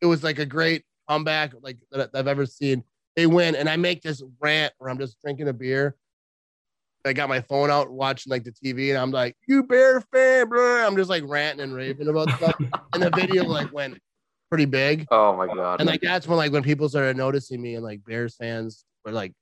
it 0.00 0.06
was 0.06 0.22
like 0.22 0.38
a 0.38 0.46
great 0.46 0.84
comeback 1.08 1.52
like 1.62 1.76
that 1.90 2.10
I've 2.14 2.28
ever 2.28 2.46
seen. 2.46 2.82
They 3.16 3.26
win. 3.26 3.54
And 3.54 3.68
I 3.68 3.76
make 3.76 4.02
this 4.02 4.22
rant 4.40 4.72
where 4.78 4.90
I'm 4.90 4.98
just 4.98 5.20
drinking 5.20 5.48
a 5.48 5.52
beer. 5.52 5.96
I 7.04 7.12
got 7.12 7.28
my 7.28 7.40
phone 7.40 7.70
out 7.70 7.90
watching 7.90 8.30
like 8.30 8.44
the 8.44 8.52
TV 8.52 8.90
and 8.90 8.98
I'm 8.98 9.10
like, 9.10 9.36
you 9.46 9.62
bear 9.62 10.00
fan, 10.12 10.48
bro. 10.48 10.86
I'm 10.86 10.96
just 10.96 11.10
like 11.10 11.24
ranting 11.26 11.62
and 11.62 11.74
raving 11.74 12.08
about 12.08 12.30
stuff. 12.32 12.56
and 12.94 13.02
the 13.02 13.10
video 13.10 13.44
like 13.44 13.72
went 13.72 13.98
pretty 14.50 14.64
big. 14.66 15.06
Oh 15.10 15.36
my 15.36 15.46
god. 15.46 15.80
And 15.80 15.86
like 15.86 16.00
that's 16.00 16.26
when 16.26 16.36
like 16.36 16.52
when 16.52 16.62
people 16.62 16.88
started 16.88 17.16
noticing 17.16 17.60
me 17.62 17.74
and 17.74 17.84
like 17.84 18.04
Bears 18.04 18.34
fans 18.36 18.84
were 19.04 19.12
like 19.12 19.32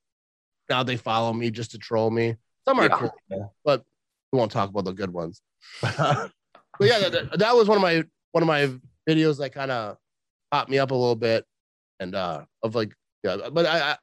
now 0.69 0.83
they 0.83 0.97
follow 0.97 1.33
me 1.33 1.49
just 1.49 1.71
to 1.71 1.77
troll 1.77 2.11
me. 2.11 2.35
Some 2.65 2.79
are 2.79 2.83
Yeah. 2.83 2.97
cool, 2.97 3.53
but 3.63 3.83
we 4.31 4.39
won't 4.39 4.51
talk 4.51 4.69
about 4.69 4.85
the 4.85 4.93
good 4.93 5.11
ones. 5.11 5.41
but 5.81 6.31
yeah, 6.81 7.09
that, 7.09 7.39
that- 7.39 7.55
was 7.55 7.67
one 7.67 7.77
of 7.77 7.81
my 7.81 8.03
one 8.31 8.43
of 8.43 8.47
my 8.47 8.69
videos 9.07 9.37
that 9.39 9.53
kind 9.53 9.71
of 9.71 9.97
popped 10.51 10.69
me 10.69 10.79
up 10.79 10.91
a 10.91 10.95
little 10.95 11.15
bit, 11.15 11.45
and 11.99 12.13
uh 12.15 12.43
of 12.63 12.75
like 12.75 12.93
yeah. 13.23 13.37
But 13.51 13.65
I 13.65 13.97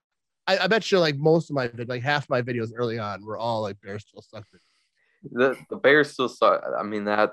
I, 0.47 0.59
I 0.59 0.67
bet 0.67 0.91
you 0.91 0.99
like 0.99 1.17
most 1.17 1.51
of 1.51 1.55
my 1.57 1.71
like 1.87 2.03
half 2.03 2.29
my 2.29 2.43
videos 2.43 2.71
early 2.75 2.99
on 2.99 3.25
were 3.25 3.39
all 3.39 3.63
like 3.63 3.81
Bears 3.81 4.05
still 4.07 4.23
suck. 4.23 4.45
the 5.31 5.57
the 5.71 5.77
Bears 5.77 6.11
still 6.13 6.29
suck. 6.29 6.63
I 6.79 6.83
mean 6.83 7.05
that 7.05 7.33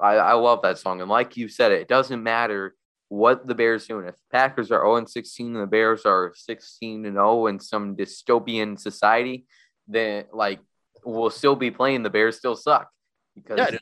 I, 0.00 0.14
I 0.14 0.32
love 0.34 0.62
that 0.62 0.78
song, 0.78 1.00
and 1.00 1.10
like 1.10 1.36
you 1.36 1.48
said, 1.48 1.72
it 1.72 1.88
doesn't 1.88 2.22
matter 2.22 2.74
what 3.08 3.46
the 3.46 3.54
Bears 3.54 3.86
doing. 3.86 4.06
If 4.06 4.14
Packers 4.30 4.70
are 4.70 4.80
0 4.80 4.96
and 4.96 5.08
16 5.10 5.54
and 5.54 5.62
the 5.62 5.66
Bears 5.66 6.04
are 6.04 6.32
16 6.36 7.06
and 7.06 7.14
0 7.14 7.46
in 7.46 7.58
some 7.58 7.96
dystopian 7.96 8.78
society, 8.78 9.46
then 9.86 10.24
like 10.32 10.60
we'll 11.04 11.30
still 11.30 11.56
be 11.56 11.70
playing. 11.70 12.02
The 12.02 12.10
Bears 12.10 12.36
still 12.36 12.56
suck 12.56 12.88
because 13.34 13.58
Yeah, 13.58 13.78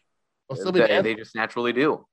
be 0.71 0.81
they, 0.81 1.03
they 1.03 1.15
just 1.15 1.35
naturally 1.35 1.73
do. 1.73 2.07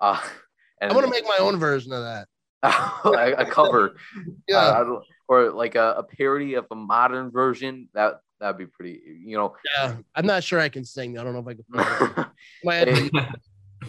Uh, 0.00 0.20
and 0.80 0.90
I'm 0.90 0.96
gonna 0.96 1.10
make 1.10 1.24
my 1.24 1.38
own 1.40 1.58
version 1.58 1.92
of 1.92 2.02
that. 2.02 2.28
a, 2.62 3.34
a 3.38 3.46
cover, 3.46 3.94
Yeah, 4.48 4.58
uh, 4.58 5.00
or 5.28 5.50
like 5.52 5.76
a, 5.76 5.94
a 5.98 6.02
parody 6.02 6.54
of 6.54 6.66
a 6.70 6.74
modern 6.74 7.30
version. 7.30 7.88
That 7.94 8.14
that'd 8.40 8.58
be 8.58 8.66
pretty. 8.66 9.00
You 9.24 9.36
know, 9.36 9.56
yeah. 9.76 9.96
I'm 10.14 10.26
not 10.26 10.42
sure 10.42 10.58
I 10.58 10.68
can 10.68 10.84
sing. 10.84 11.18
I 11.18 11.22
don't 11.22 11.34
know 11.34 11.44
if 11.46 11.46
I 11.46 11.54
can. 11.54 12.26
My 12.64 12.74
head 12.74 13.10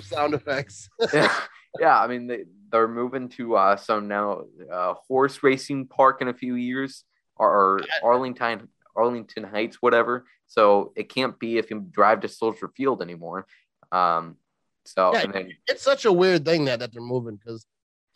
sound 0.01 0.35
effects. 0.35 0.87
yeah, 1.13 1.33
yeah. 1.79 1.99
I 1.99 2.05
mean, 2.05 2.27
they 2.27 2.43
they're 2.71 2.87
moving 2.87 3.29
to 3.29 3.55
uh, 3.55 3.75
some 3.75 4.07
now 4.07 4.43
uh, 4.71 4.93
horse 5.07 5.41
racing 5.41 5.87
park 5.87 6.21
in 6.21 6.27
a 6.27 6.33
few 6.33 6.53
years, 6.53 7.03
or 7.37 7.81
Arlington 8.03 8.67
Arlington 8.99 9.43
Heights, 9.43 9.77
whatever. 9.81 10.25
So 10.47 10.93
it 10.95 11.09
can't 11.09 11.39
be 11.39 11.57
if 11.57 11.69
you 11.71 11.79
drive 11.79 12.21
to 12.21 12.27
Soldier 12.27 12.67
Field 12.75 13.01
anymore. 13.01 13.45
Um, 13.91 14.37
so 14.85 15.13
Yeah. 15.13 15.21
and 15.23 15.33
then 15.33 15.51
it's 15.67 15.83
such 15.83 16.05
a 16.05 16.11
weird 16.11 16.43
thing 16.45 16.65
that 16.65 16.79
that 16.79 16.91
they're 16.91 17.01
moving 17.01 17.35
because 17.37 17.65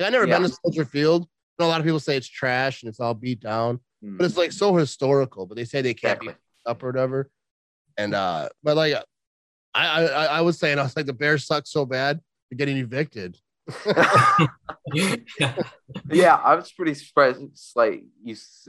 I 0.02 0.10
never 0.10 0.28
Yeah. 0.28 0.40
been 0.40 0.50
to 0.50 0.56
Soldier 0.64 0.86
Field. 0.86 1.28
I 1.60 1.64
know 1.64 1.68
a 1.68 1.72
lot 1.72 1.80
of 1.80 1.86
people 1.86 2.00
say 2.00 2.18
it's 2.18 2.28
trash 2.28 2.82
and 2.84 2.90
it's 2.90 3.00
all 3.00 3.14
beat 3.14 3.40
down, 3.40 3.80
hmm, 4.02 4.18
but 4.18 4.26
it's 4.26 4.38
like 4.38 4.52
so 4.52 4.76
historical. 4.76 5.46
But 5.46 5.56
they 5.56 5.66
say 5.66 5.82
they 5.82 5.94
can't 5.94 6.14
exactly. 6.22 6.34
be 6.34 6.40
up 6.72 6.82
or 6.84 6.88
whatever. 6.88 7.30
And 7.98 8.14
uh, 8.16 8.50
but 8.64 8.76
like 8.76 8.96
I 9.76 9.86
I 9.88 10.06
I 10.06 10.26
I 10.26 10.42
was 10.42 10.58
saying 10.58 10.80
I 10.80 10.84
was 10.84 10.96
like 10.98 11.06
the 11.06 11.14
Bears 11.14 11.46
suck 11.46 11.68
so 11.68 11.86
bad 11.86 12.20
they're 12.50 12.58
getting 12.58 12.78
evicted. 12.78 13.38
yeah, 16.12 16.36
I 16.36 16.56
was 16.56 16.72
pretty 16.72 16.94
surprised. 16.94 17.42
It's 17.42 17.72
like 17.76 18.04
you, 18.24 18.34
s- 18.34 18.68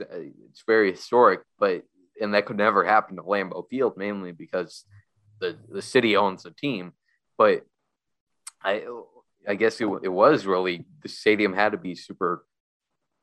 it's 0.49 0.63
very 0.65 0.91
historic, 0.91 1.41
but 1.59 1.83
and 2.19 2.33
that 2.33 2.45
could 2.45 2.57
never 2.57 2.83
happen 2.85 3.15
to 3.15 3.23
Lambeau 3.23 3.67
Field, 3.69 3.97
mainly 3.97 4.31
because 4.31 4.85
the 5.39 5.57
the 5.69 5.81
city 5.81 6.15
owns 6.15 6.43
the 6.43 6.51
team. 6.51 6.93
But 7.37 7.63
I, 8.63 8.85
I 9.47 9.55
guess 9.55 9.79
it, 9.81 9.87
it 10.03 10.09
was 10.09 10.45
really 10.45 10.85
the 11.03 11.09
stadium 11.09 11.53
had 11.53 11.73
to 11.73 11.77
be 11.77 11.95
super 11.95 12.45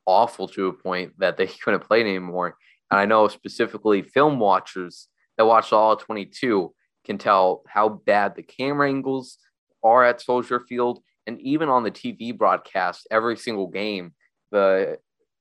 awful 0.07 0.49
to 0.49 0.69
a 0.69 0.73
point 0.73 1.13
that 1.19 1.37
they 1.37 1.47
couldn't 1.65 1.85
play 1.85 2.01
anymore. 2.01 2.57
And 2.91 3.01
I 3.01 3.07
know 3.07 3.29
specifically 3.29 4.03
film 4.03 4.39
watchers 4.39 5.09
that 5.39 5.47
watch 5.47 5.73
all 5.73 5.97
22 5.97 6.75
can 7.05 7.19
tell 7.19 7.63
how 7.67 7.89
bad 7.89 8.37
the 8.37 8.43
camera 8.43 8.89
angles 8.89 9.39
are 9.83 10.05
at 10.05 10.21
Soldier 10.21 10.61
Field 10.61 11.03
and 11.27 11.41
even 11.41 11.69
on 11.69 11.85
the 11.85 11.91
TV 11.91 12.37
broadcast, 12.37 13.07
every 13.11 13.37
single 13.37 13.69
game, 13.69 14.15
the 14.51 14.99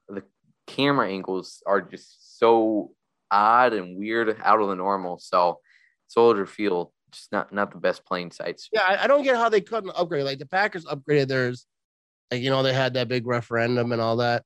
the 0.07 0.23
camera 0.67 1.09
angles 1.09 1.63
are 1.65 1.81
just 1.81 2.39
so 2.39 2.91
odd 3.31 3.73
and 3.73 3.97
weird, 3.97 4.37
out 4.43 4.61
of 4.61 4.67
the 4.67 4.75
normal. 4.75 5.19
So 5.19 5.59
Soldier 6.07 6.45
Field, 6.45 6.91
just 7.11 7.31
not 7.31 7.53
not 7.53 7.71
the 7.71 7.79
best 7.79 8.05
playing 8.05 8.31
sites. 8.31 8.69
Yeah, 8.71 8.83
I, 8.87 9.03
I 9.03 9.07
don't 9.07 9.23
get 9.23 9.35
how 9.35 9.49
they 9.49 9.61
couldn't 9.61 9.91
upgrade. 9.95 10.25
Like 10.25 10.39
the 10.39 10.45
Packers 10.45 10.85
upgraded 10.85 11.27
theirs, 11.27 11.65
like 12.29 12.41
you 12.41 12.49
know 12.49 12.63
they 12.63 12.73
had 12.73 12.93
that 12.95 13.07
big 13.07 13.25
referendum 13.25 13.91
and 13.91 14.01
all 14.01 14.17
that. 14.17 14.43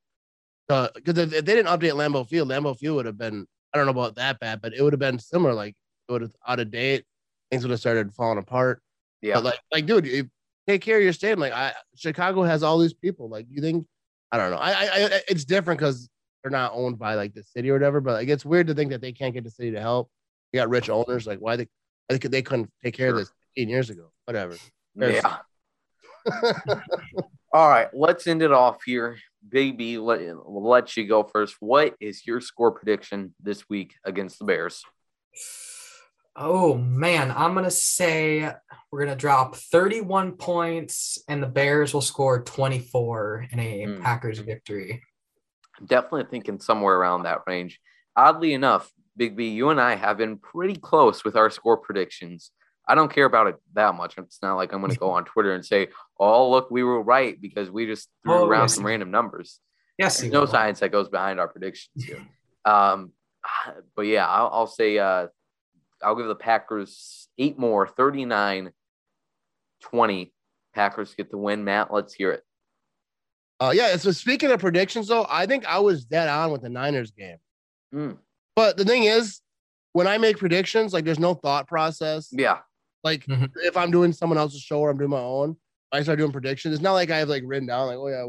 Uh, 0.68 0.88
because 0.96 1.18
if, 1.18 1.34
if 1.34 1.46
they 1.46 1.56
didn't 1.56 1.68
update 1.68 1.94
Lambeau 1.94 2.28
Field, 2.28 2.50
Lambeau 2.50 2.78
Field 2.78 2.96
would 2.98 3.06
have 3.06 3.18
been 3.18 3.46
I 3.74 3.78
don't 3.78 3.86
know 3.86 3.92
about 3.92 4.16
that 4.16 4.40
bad, 4.40 4.62
but 4.62 4.74
it 4.74 4.82
would 4.82 4.94
have 4.94 5.00
been 5.00 5.20
similar. 5.20 5.54
Like 5.54 5.76
it 6.08 6.12
would 6.12 6.22
have 6.22 6.36
out 6.48 6.60
of 6.60 6.72
date, 6.72 7.06
things 7.52 7.64
would 7.64 7.72
have 7.72 7.80
started 7.80 8.14
falling 8.14 8.38
apart. 8.38 8.82
Yeah, 9.22 9.36
But 9.36 9.44
like, 9.46 9.60
like, 9.72 9.86
dude, 9.86 10.06
you 10.06 10.30
take 10.68 10.82
care 10.82 10.98
of 10.98 11.04
your 11.04 11.14
stadium. 11.14 11.40
Like, 11.40 11.54
I 11.54 11.74
Chicago 11.96 12.44
has 12.44 12.64
all 12.64 12.78
these 12.80 12.94
people. 12.94 13.30
Like, 13.30 13.48
you 13.50 13.62
think? 13.62 13.88
I 14.32 14.38
don't 14.38 14.52
know. 14.52 14.58
I, 14.58 14.72
I, 14.72 14.86
I 14.86 15.22
it's 15.28 15.46
different 15.46 15.80
because 15.80 16.10
they're 16.46 16.52
not 16.52 16.74
owned 16.76 17.00
by 17.00 17.16
like 17.16 17.34
the 17.34 17.42
city 17.42 17.72
or 17.72 17.74
whatever. 17.74 18.00
But 18.00 18.14
like, 18.14 18.28
it's 18.30 18.46
weird 18.46 18.68
to 18.68 18.76
think 18.76 18.92
that 18.92 19.02
they 19.02 19.12
can't 19.12 19.34
get 19.34 19.44
the 19.44 19.50
city 19.50 19.72
to 19.72 19.82
help. 19.82 20.12
You 20.54 20.60
got 20.60 20.70
rich 20.70 20.92
owners. 20.92 21.26
Like, 21.26 21.40
why 21.40 21.56
they? 21.56 21.68
I 22.08 22.16
think 22.16 22.32
they 22.32 22.44
couldn't 22.44 22.70
take 22.84 22.94
care 22.96 23.10
of 23.10 23.16
this 23.18 23.32
15 23.56 23.68
years 23.68 23.90
ago. 23.90 24.12
Whatever. 24.26 24.56
There's- 24.94 25.24
yeah. 25.24 25.38
All 27.54 27.68
right, 27.70 27.88
let's 27.94 28.28
end 28.28 28.44
it 28.44 28.52
off 28.52 28.84
here. 28.86 29.18
Big 29.48 29.76
B, 29.78 29.98
let, 29.98 30.22
let 30.48 30.96
you 30.98 31.08
go 31.08 31.24
first. 31.24 31.56
What 31.60 31.96
is 32.00 32.28
your 32.28 32.42
score 32.42 32.72
prediction 32.72 33.34
this 33.42 33.68
week 33.70 33.96
against 34.04 34.38
the 34.40 34.46
Bears? 34.46 34.84
Oh 36.36 36.76
man, 36.76 37.32
I'm 37.32 37.56
gonna 37.56 37.72
say 37.72 38.52
we're 38.92 39.06
gonna 39.06 39.16
drop 39.16 39.56
31 39.56 40.34
points, 40.34 41.18
and 41.28 41.42
the 41.42 41.48
Bears 41.48 41.94
will 41.94 42.02
score 42.02 42.44
24 42.44 43.48
in 43.52 43.60
a 43.60 43.86
Hmm. 43.86 44.02
Packers 44.02 44.40
victory. 44.40 45.02
Definitely 45.84 46.26
thinking 46.30 46.60
somewhere 46.60 46.96
around 46.96 47.24
that 47.24 47.42
range. 47.48 47.80
Oddly 48.16 48.54
enough, 48.54 48.92
Big 49.18 49.36
B, 49.36 49.50
you 49.50 49.70
and 49.70 49.80
I 49.82 49.96
have 49.96 50.18
been 50.18 50.38
pretty 50.38 50.76
close 50.76 51.24
with 51.24 51.36
our 51.36 51.50
score 51.50 51.78
predictions. 51.78 52.52
I 52.88 52.94
don't 52.96 53.12
care 53.12 53.26
about 53.26 53.48
it 53.48 53.56
that 53.74 53.96
much. 53.96 54.18
It's 54.18 54.42
not 54.42 54.56
like 54.56 54.72
I'm 54.72 54.80
going 54.80 54.92
to 54.92 55.00
go 55.00 55.10
on 55.12 55.26
Twitter 55.26 55.54
and 55.54 55.66
say, 55.66 55.88
"Oh, 56.20 56.50
look, 56.52 56.70
we 56.70 56.84
were 56.84 57.02
right" 57.02 57.40
because 57.42 57.72
we 57.72 57.86
just 57.88 58.10
threw 58.24 58.34
Oh, 58.36 58.46
around 58.46 58.66
yes. 58.66 58.76
some 58.76 58.86
random 58.86 59.10
numbers. 59.12 59.60
Yes, 59.98 60.20
There's 60.20 60.32
no 60.32 60.42
will. 60.42 60.48
science 60.48 60.82
that 60.82 60.92
goes 60.92 61.10
behind 61.10 61.40
our 61.40 61.48
predictions 61.48 62.04
here. 62.06 62.26
Um, 62.64 63.12
but 63.96 64.04
yeah, 64.04 64.28
I'll, 64.28 64.50
I'll 64.54 64.68
say 64.68 64.98
uh, 65.00 65.28
I'll 66.04 66.16
give 66.16 66.28
the 66.28 66.36
Packers 66.36 67.28
eight 67.38 67.58
more, 67.58 67.88
39 67.88 68.72
20. 69.82 70.34
Packers 70.74 71.16
get 71.16 71.32
the 71.32 71.38
win. 71.38 71.64
Matt, 71.64 71.92
let's 71.94 72.14
hear 72.14 72.32
it. 72.32 72.44
Uh, 73.60 73.72
yeah. 73.74 73.96
So 73.98 74.12
speaking 74.12 74.52
of 74.52 74.60
predictions, 74.60 75.08
though, 75.08 75.26
I 75.30 75.46
think 75.46 75.66
I 75.66 75.80
was 75.80 76.04
dead 76.06 76.28
on 76.30 76.52
with 76.52 76.62
the 76.62 76.70
Niners 76.70 77.12
game. 77.12 77.38
Mm, 77.94 78.18
But 78.56 78.78
the 78.78 78.84
thing 78.86 79.04
is, 79.04 79.42
when 79.94 80.08
I 80.08 80.18
make 80.18 80.38
predictions, 80.38 80.92
like 80.94 81.06
there's 81.06 81.20
no 81.20 81.34
thought 81.34 81.68
process. 81.68 82.30
yeah. 82.32 82.60
Like 83.04 83.26
Mhm. 83.28 83.52
if 83.58 83.78
I'm 83.78 83.92
doing 83.92 84.12
someone 84.12 84.38
else's 84.40 84.62
show 84.62 84.80
or 84.80 84.90
I'm 84.90 84.98
doing 84.98 85.12
my 85.12 85.20
own, 85.20 85.56
I 85.92 86.02
start 86.02 86.18
doing 86.18 86.32
predictions. 86.32 86.74
It's 86.74 86.82
not 86.84 86.94
like 86.94 87.12
I 87.12 87.18
have 87.20 87.30
like 87.30 87.44
written 87.46 87.68
down 87.68 87.88
like, 87.88 87.98
oh 87.98 88.08
yeah, 88.08 88.26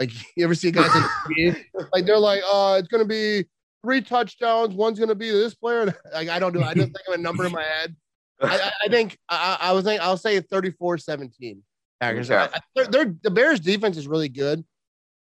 like 0.00 0.10
you 0.36 0.44
ever 0.44 0.54
see 0.54 0.70
guys 0.72 0.90
on 0.94 1.02
TV? 1.28 1.64
like 1.94 2.04
they're 2.04 2.18
like, 2.18 2.42
oh, 2.44 2.74
it's 2.74 2.88
gonna 2.88 3.04
be 3.06 3.46
three 3.84 4.00
touchdowns, 4.02 4.74
one's 4.74 4.98
gonna 4.98 5.14
be 5.14 5.30
this 5.30 5.54
player. 5.54 5.94
Like 6.12 6.28
I 6.28 6.38
don't 6.40 6.52
do. 6.52 6.60
it. 6.60 6.64
I 6.66 6.74
just 6.74 6.88
think 6.88 7.06
of 7.08 7.14
a 7.14 7.18
number 7.18 7.46
in 7.46 7.52
my 7.52 7.62
head. 7.62 7.94
I, 8.42 8.58
I, 8.58 8.72
I 8.84 8.88
think 8.88 9.16
I, 9.30 9.56
I 9.60 9.72
was 9.72 9.84
thinking 9.84 10.02
I'll 10.02 10.16
say 10.18 10.40
34-17 10.40 11.58
Packers. 12.00 12.30
Okay. 12.30 12.52
I- 12.54 12.60
they're, 12.74 12.86
they're 12.86 13.14
the 13.22 13.30
Bears 13.30 13.60
defense 13.60 13.96
is 13.96 14.06
really 14.08 14.28
good, 14.28 14.64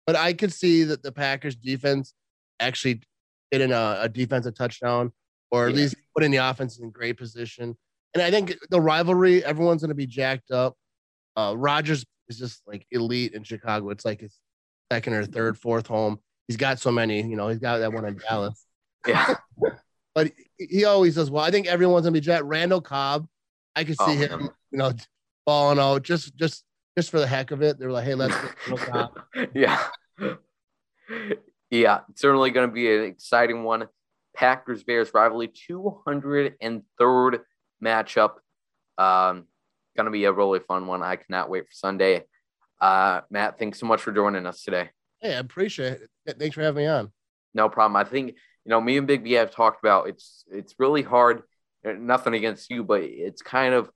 but 0.06 0.16
I 0.16 0.32
could 0.32 0.52
see 0.52 0.84
that 0.84 1.02
the 1.02 1.12
Packers 1.12 1.56
defense 1.56 2.14
actually 2.58 3.02
getting 3.50 3.72
a, 3.72 3.98
a 4.02 4.08
defensive 4.08 4.54
touchdown 4.54 5.12
or 5.50 5.66
at 5.68 5.74
Yeah. 5.74 5.82
least 5.82 5.96
putting 6.14 6.30
the 6.30 6.36
offense 6.38 6.78
in 6.78 6.90
great 6.90 7.16
position. 7.18 7.76
And 8.14 8.22
I 8.22 8.30
think 8.30 8.56
the 8.70 8.80
rivalry, 8.80 9.44
everyone's 9.44 9.82
going 9.82 9.88
to 9.90 9.94
be 9.94 10.06
jacked 10.06 10.50
up. 10.50 10.76
Uh, 11.36 11.54
Rodgers 11.56 12.04
is 12.28 12.38
just 12.38 12.62
like 12.66 12.86
elite 12.90 13.32
in 13.34 13.42
Chicago. 13.44 13.90
It's 13.90 14.04
like 14.04 14.20
his 14.20 14.36
second 14.92 15.14
or 15.14 15.24
third, 15.24 15.56
fourth 15.58 15.86
home. 15.86 16.18
He's 16.48 16.56
got 16.56 16.78
so 16.80 16.90
many, 16.90 17.22
you 17.22 17.36
know, 17.36 17.48
he's 17.48 17.58
got 17.60 17.78
that 17.78 17.92
one 17.92 18.04
in 18.04 18.16
Dallas. 18.28 18.64
Yeah. 19.06 19.34
But 20.12 20.32
he- 20.58 20.84
always 20.84 21.14
does 21.14 21.30
well. 21.30 21.44
I 21.44 21.52
think 21.52 21.68
everyone's 21.68 22.04
gonna 22.04 22.12
be 22.12 22.20
jacked. 22.20 22.42
Randall 22.44 22.80
Cobb, 22.80 23.28
I 23.76 23.84
could 23.84 23.94
see 23.96 24.04
Oh, 24.04 24.12
him, 24.16 24.40
man. 24.40 24.50
you 24.72 24.78
know, 24.78 24.92
balling 25.46 25.78
out 25.78 26.02
just 26.02 26.36
just 26.36 26.64
just 26.96 27.10
for 27.10 27.18
the 27.20 27.26
heck 27.26 27.50
of 27.50 27.62
it. 27.62 27.78
They 27.78 27.86
were 27.86 27.92
like, 27.92 28.04
hey, 28.04 28.14
let's 28.14 28.34
get 28.34 28.54
Randall 28.68 28.86
Cobb. 28.86 29.20
yeah. 29.54 29.86
Yeah, 31.70 32.00
certainly 32.16 32.50
going 32.50 32.68
to 32.68 32.72
be 32.74 32.92
an 32.92 33.04
exciting 33.04 33.62
one. 33.62 33.86
Packers 34.34 34.82
Bears 34.84 35.10
rivalry 35.14 35.48
203rd 35.48 37.40
matchup. 37.82 38.32
Um, 38.98 39.46
gonna 39.96 40.10
be 40.10 40.24
a 40.24 40.32
really 40.32 40.60
fun 40.60 40.86
one. 40.86 41.02
I 41.02 41.16
cannot 41.16 41.50
wait 41.50 41.64
for 41.66 41.72
Sunday. 41.72 42.24
Uh, 42.80 43.20
Matt, 43.30 43.58
thanks 43.58 43.78
so 43.80 43.86
much 43.86 44.00
for 44.00 44.12
joining 44.12 44.46
us 44.46 44.62
today. 44.62 44.90
Hey, 45.20 45.34
I 45.34 45.38
appreciate 45.38 45.98
it. 46.26 46.38
Thanks 46.38 46.54
for 46.54 46.62
having 46.62 46.84
me 46.84 46.88
on. 46.88 47.10
No 47.54 47.68
problem. 47.68 47.96
I 47.96 48.04
think 48.04 48.28
you 48.64 48.70
know 48.70 48.80
me 48.80 48.96
and 48.98 49.06
Big 49.06 49.24
B 49.24 49.32
have 49.32 49.50
talked 49.50 49.82
about 49.84 50.08
it's 50.08 50.44
it's 50.50 50.74
really 50.78 51.02
hard. 51.02 51.42
uh, 51.86 51.92
Nothing 51.92 52.34
against 52.34 52.70
you, 52.70 52.84
but 52.84 53.02
it's 53.02 53.42
kind 53.42 53.74
of 53.74 53.90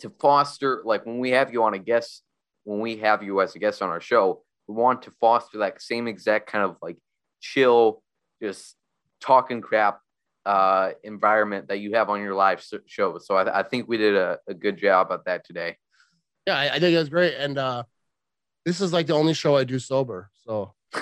to 0.00 0.10
foster 0.20 0.82
like 0.84 1.04
when 1.06 1.18
we 1.18 1.30
have 1.30 1.52
you 1.52 1.62
on 1.64 1.74
a 1.74 1.78
guest 1.78 2.22
when 2.66 2.80
we 2.80 2.96
have 2.96 3.22
you 3.22 3.40
as 3.40 3.54
a 3.54 3.60
guest 3.60 3.80
on 3.80 3.88
our 3.90 4.00
show, 4.00 4.42
we 4.66 4.74
want 4.74 5.02
to 5.02 5.12
foster 5.20 5.58
that 5.58 5.80
same 5.80 6.08
exact 6.08 6.50
kind 6.50 6.64
of 6.64 6.76
like 6.82 6.96
chill, 7.40 8.02
just 8.42 8.74
talking 9.20 9.60
crap 9.60 10.00
uh, 10.44 10.90
environment 11.04 11.68
that 11.68 11.78
you 11.78 11.94
have 11.94 12.10
on 12.10 12.20
your 12.20 12.34
live 12.34 12.64
show. 12.86 13.18
So 13.18 13.36
I, 13.36 13.60
I 13.60 13.62
think 13.62 13.88
we 13.88 13.96
did 13.98 14.16
a, 14.16 14.38
a 14.48 14.54
good 14.54 14.76
job 14.78 15.12
at 15.12 15.24
that 15.26 15.46
today. 15.46 15.76
Yeah, 16.44 16.58
I, 16.58 16.74
I 16.74 16.80
think 16.80 16.92
it 16.94 16.98
was 16.98 17.08
great. 17.08 17.34
And 17.34 17.56
uh, 17.56 17.84
this 18.64 18.80
is 18.80 18.92
like 18.92 19.06
the 19.06 19.14
only 19.14 19.32
show 19.34 19.56
I 19.56 19.62
do 19.62 19.78
sober. 19.78 20.28
So 20.44 20.74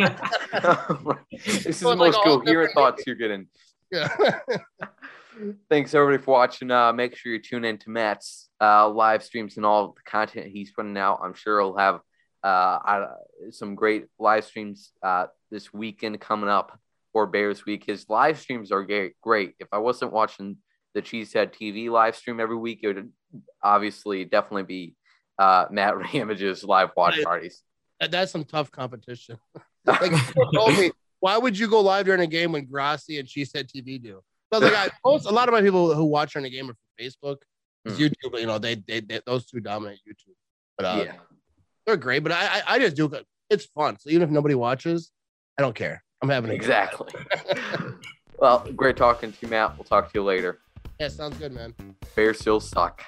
this 0.00 1.66
is 1.66 1.80
the 1.80 1.86
Well, 1.88 1.96
like 1.96 2.12
most 2.12 2.22
coherent 2.22 2.72
thoughts 2.72 3.02
you're 3.04 3.16
getting. 3.16 3.48
yeah. 3.90 4.08
Thanks 5.68 5.94
everybody 5.94 6.22
for 6.22 6.32
watching. 6.32 6.70
Uh, 6.70 6.92
make 6.92 7.16
sure 7.16 7.32
you 7.32 7.40
tune 7.40 7.64
in 7.64 7.78
to 7.78 7.90
Matt's 7.90 8.48
uh, 8.60 8.88
live 8.88 9.22
streams 9.22 9.56
and 9.56 9.66
all 9.66 9.88
the 9.88 10.02
content 10.10 10.46
he's 10.46 10.70
putting 10.70 10.96
out. 10.96 11.20
I'm 11.22 11.34
sure 11.34 11.60
he'll 11.60 11.76
have 11.76 12.00
uh, 12.42 13.06
some 13.50 13.74
great 13.74 14.06
live 14.18 14.44
streams 14.44 14.92
uh, 15.02 15.26
this 15.50 15.72
weekend 15.72 16.20
coming 16.20 16.48
up 16.48 16.78
for 17.12 17.26
Bears 17.26 17.64
Week. 17.64 17.84
His 17.84 18.08
live 18.08 18.38
streams 18.38 18.70
are 18.70 18.84
great. 18.84 19.20
Great. 19.20 19.54
If 19.58 19.68
I 19.72 19.78
wasn't 19.78 20.12
watching 20.12 20.58
the 20.94 21.02
Cheesehead 21.02 21.52
TV 21.52 21.90
live 21.90 22.16
stream 22.16 22.40
every 22.40 22.56
week, 22.56 22.80
it 22.82 22.88
would 22.88 23.10
obviously 23.62 24.24
definitely 24.24 24.64
be 24.64 24.96
uh, 25.38 25.66
Matt 25.70 25.96
Ramage's 26.14 26.64
live 26.64 26.90
watch 26.96 27.22
parties. 27.22 27.62
That's 28.00 28.32
some 28.32 28.44
tough 28.44 28.70
competition. 28.70 29.38
like 29.84 30.12
told 30.54 30.76
me, 30.76 30.92
why 31.20 31.38
would 31.38 31.58
you 31.58 31.68
go 31.68 31.80
live 31.80 32.06
during 32.06 32.20
a 32.20 32.26
game 32.26 32.52
when 32.52 32.66
Grassi 32.66 33.18
and 33.18 33.28
Said 33.28 33.68
TV 33.68 34.00
do? 34.02 34.22
So 34.60 34.66
like, 34.66 34.74
I, 34.74 34.90
most, 35.04 35.26
a 35.26 35.30
lot 35.30 35.48
of 35.48 35.52
my 35.52 35.62
people 35.62 35.94
who 35.94 36.04
watch 36.04 36.32
during 36.32 36.46
a 36.46 36.50
game 36.50 36.70
are 36.70 36.74
from 36.74 37.04
Facebook, 37.04 37.38
Hmm. 37.86 37.92
YouTube. 37.94 38.40
You 38.40 38.46
know, 38.46 38.58
they, 38.58 38.76
they, 38.76 39.00
they 39.00 39.20
those 39.26 39.46
two 39.46 39.60
dominate 39.60 40.00
YouTube. 40.08 40.34
But 40.76 40.86
uh, 40.86 41.04
yeah. 41.04 41.12
they're 41.86 41.96
great. 41.96 42.20
But 42.20 42.32
I, 42.32 42.62
I 42.66 42.78
just 42.78 42.96
do 42.96 43.06
it. 43.06 43.26
It's 43.50 43.66
fun. 43.66 43.98
So 43.98 44.10
even 44.10 44.22
if 44.22 44.30
nobody 44.30 44.54
watches, 44.54 45.12
I 45.58 45.62
don't 45.62 45.74
care. 45.74 46.02
I'm 46.22 46.28
having 46.28 46.50
a. 46.50 46.54
Exactly. 46.54 47.12
well, 48.38 48.66
great 48.74 48.96
talking 48.96 49.32
to 49.32 49.38
you, 49.42 49.48
Matt. 49.48 49.76
We'll 49.76 49.84
talk 49.84 50.12
to 50.12 50.18
you 50.18 50.24
later. 50.24 50.60
Yeah, 50.98 51.08
sounds 51.08 51.36
good, 51.36 51.52
man. 51.52 51.74
Bears 52.14 52.38
still 52.40 52.60
suck. 52.60 53.02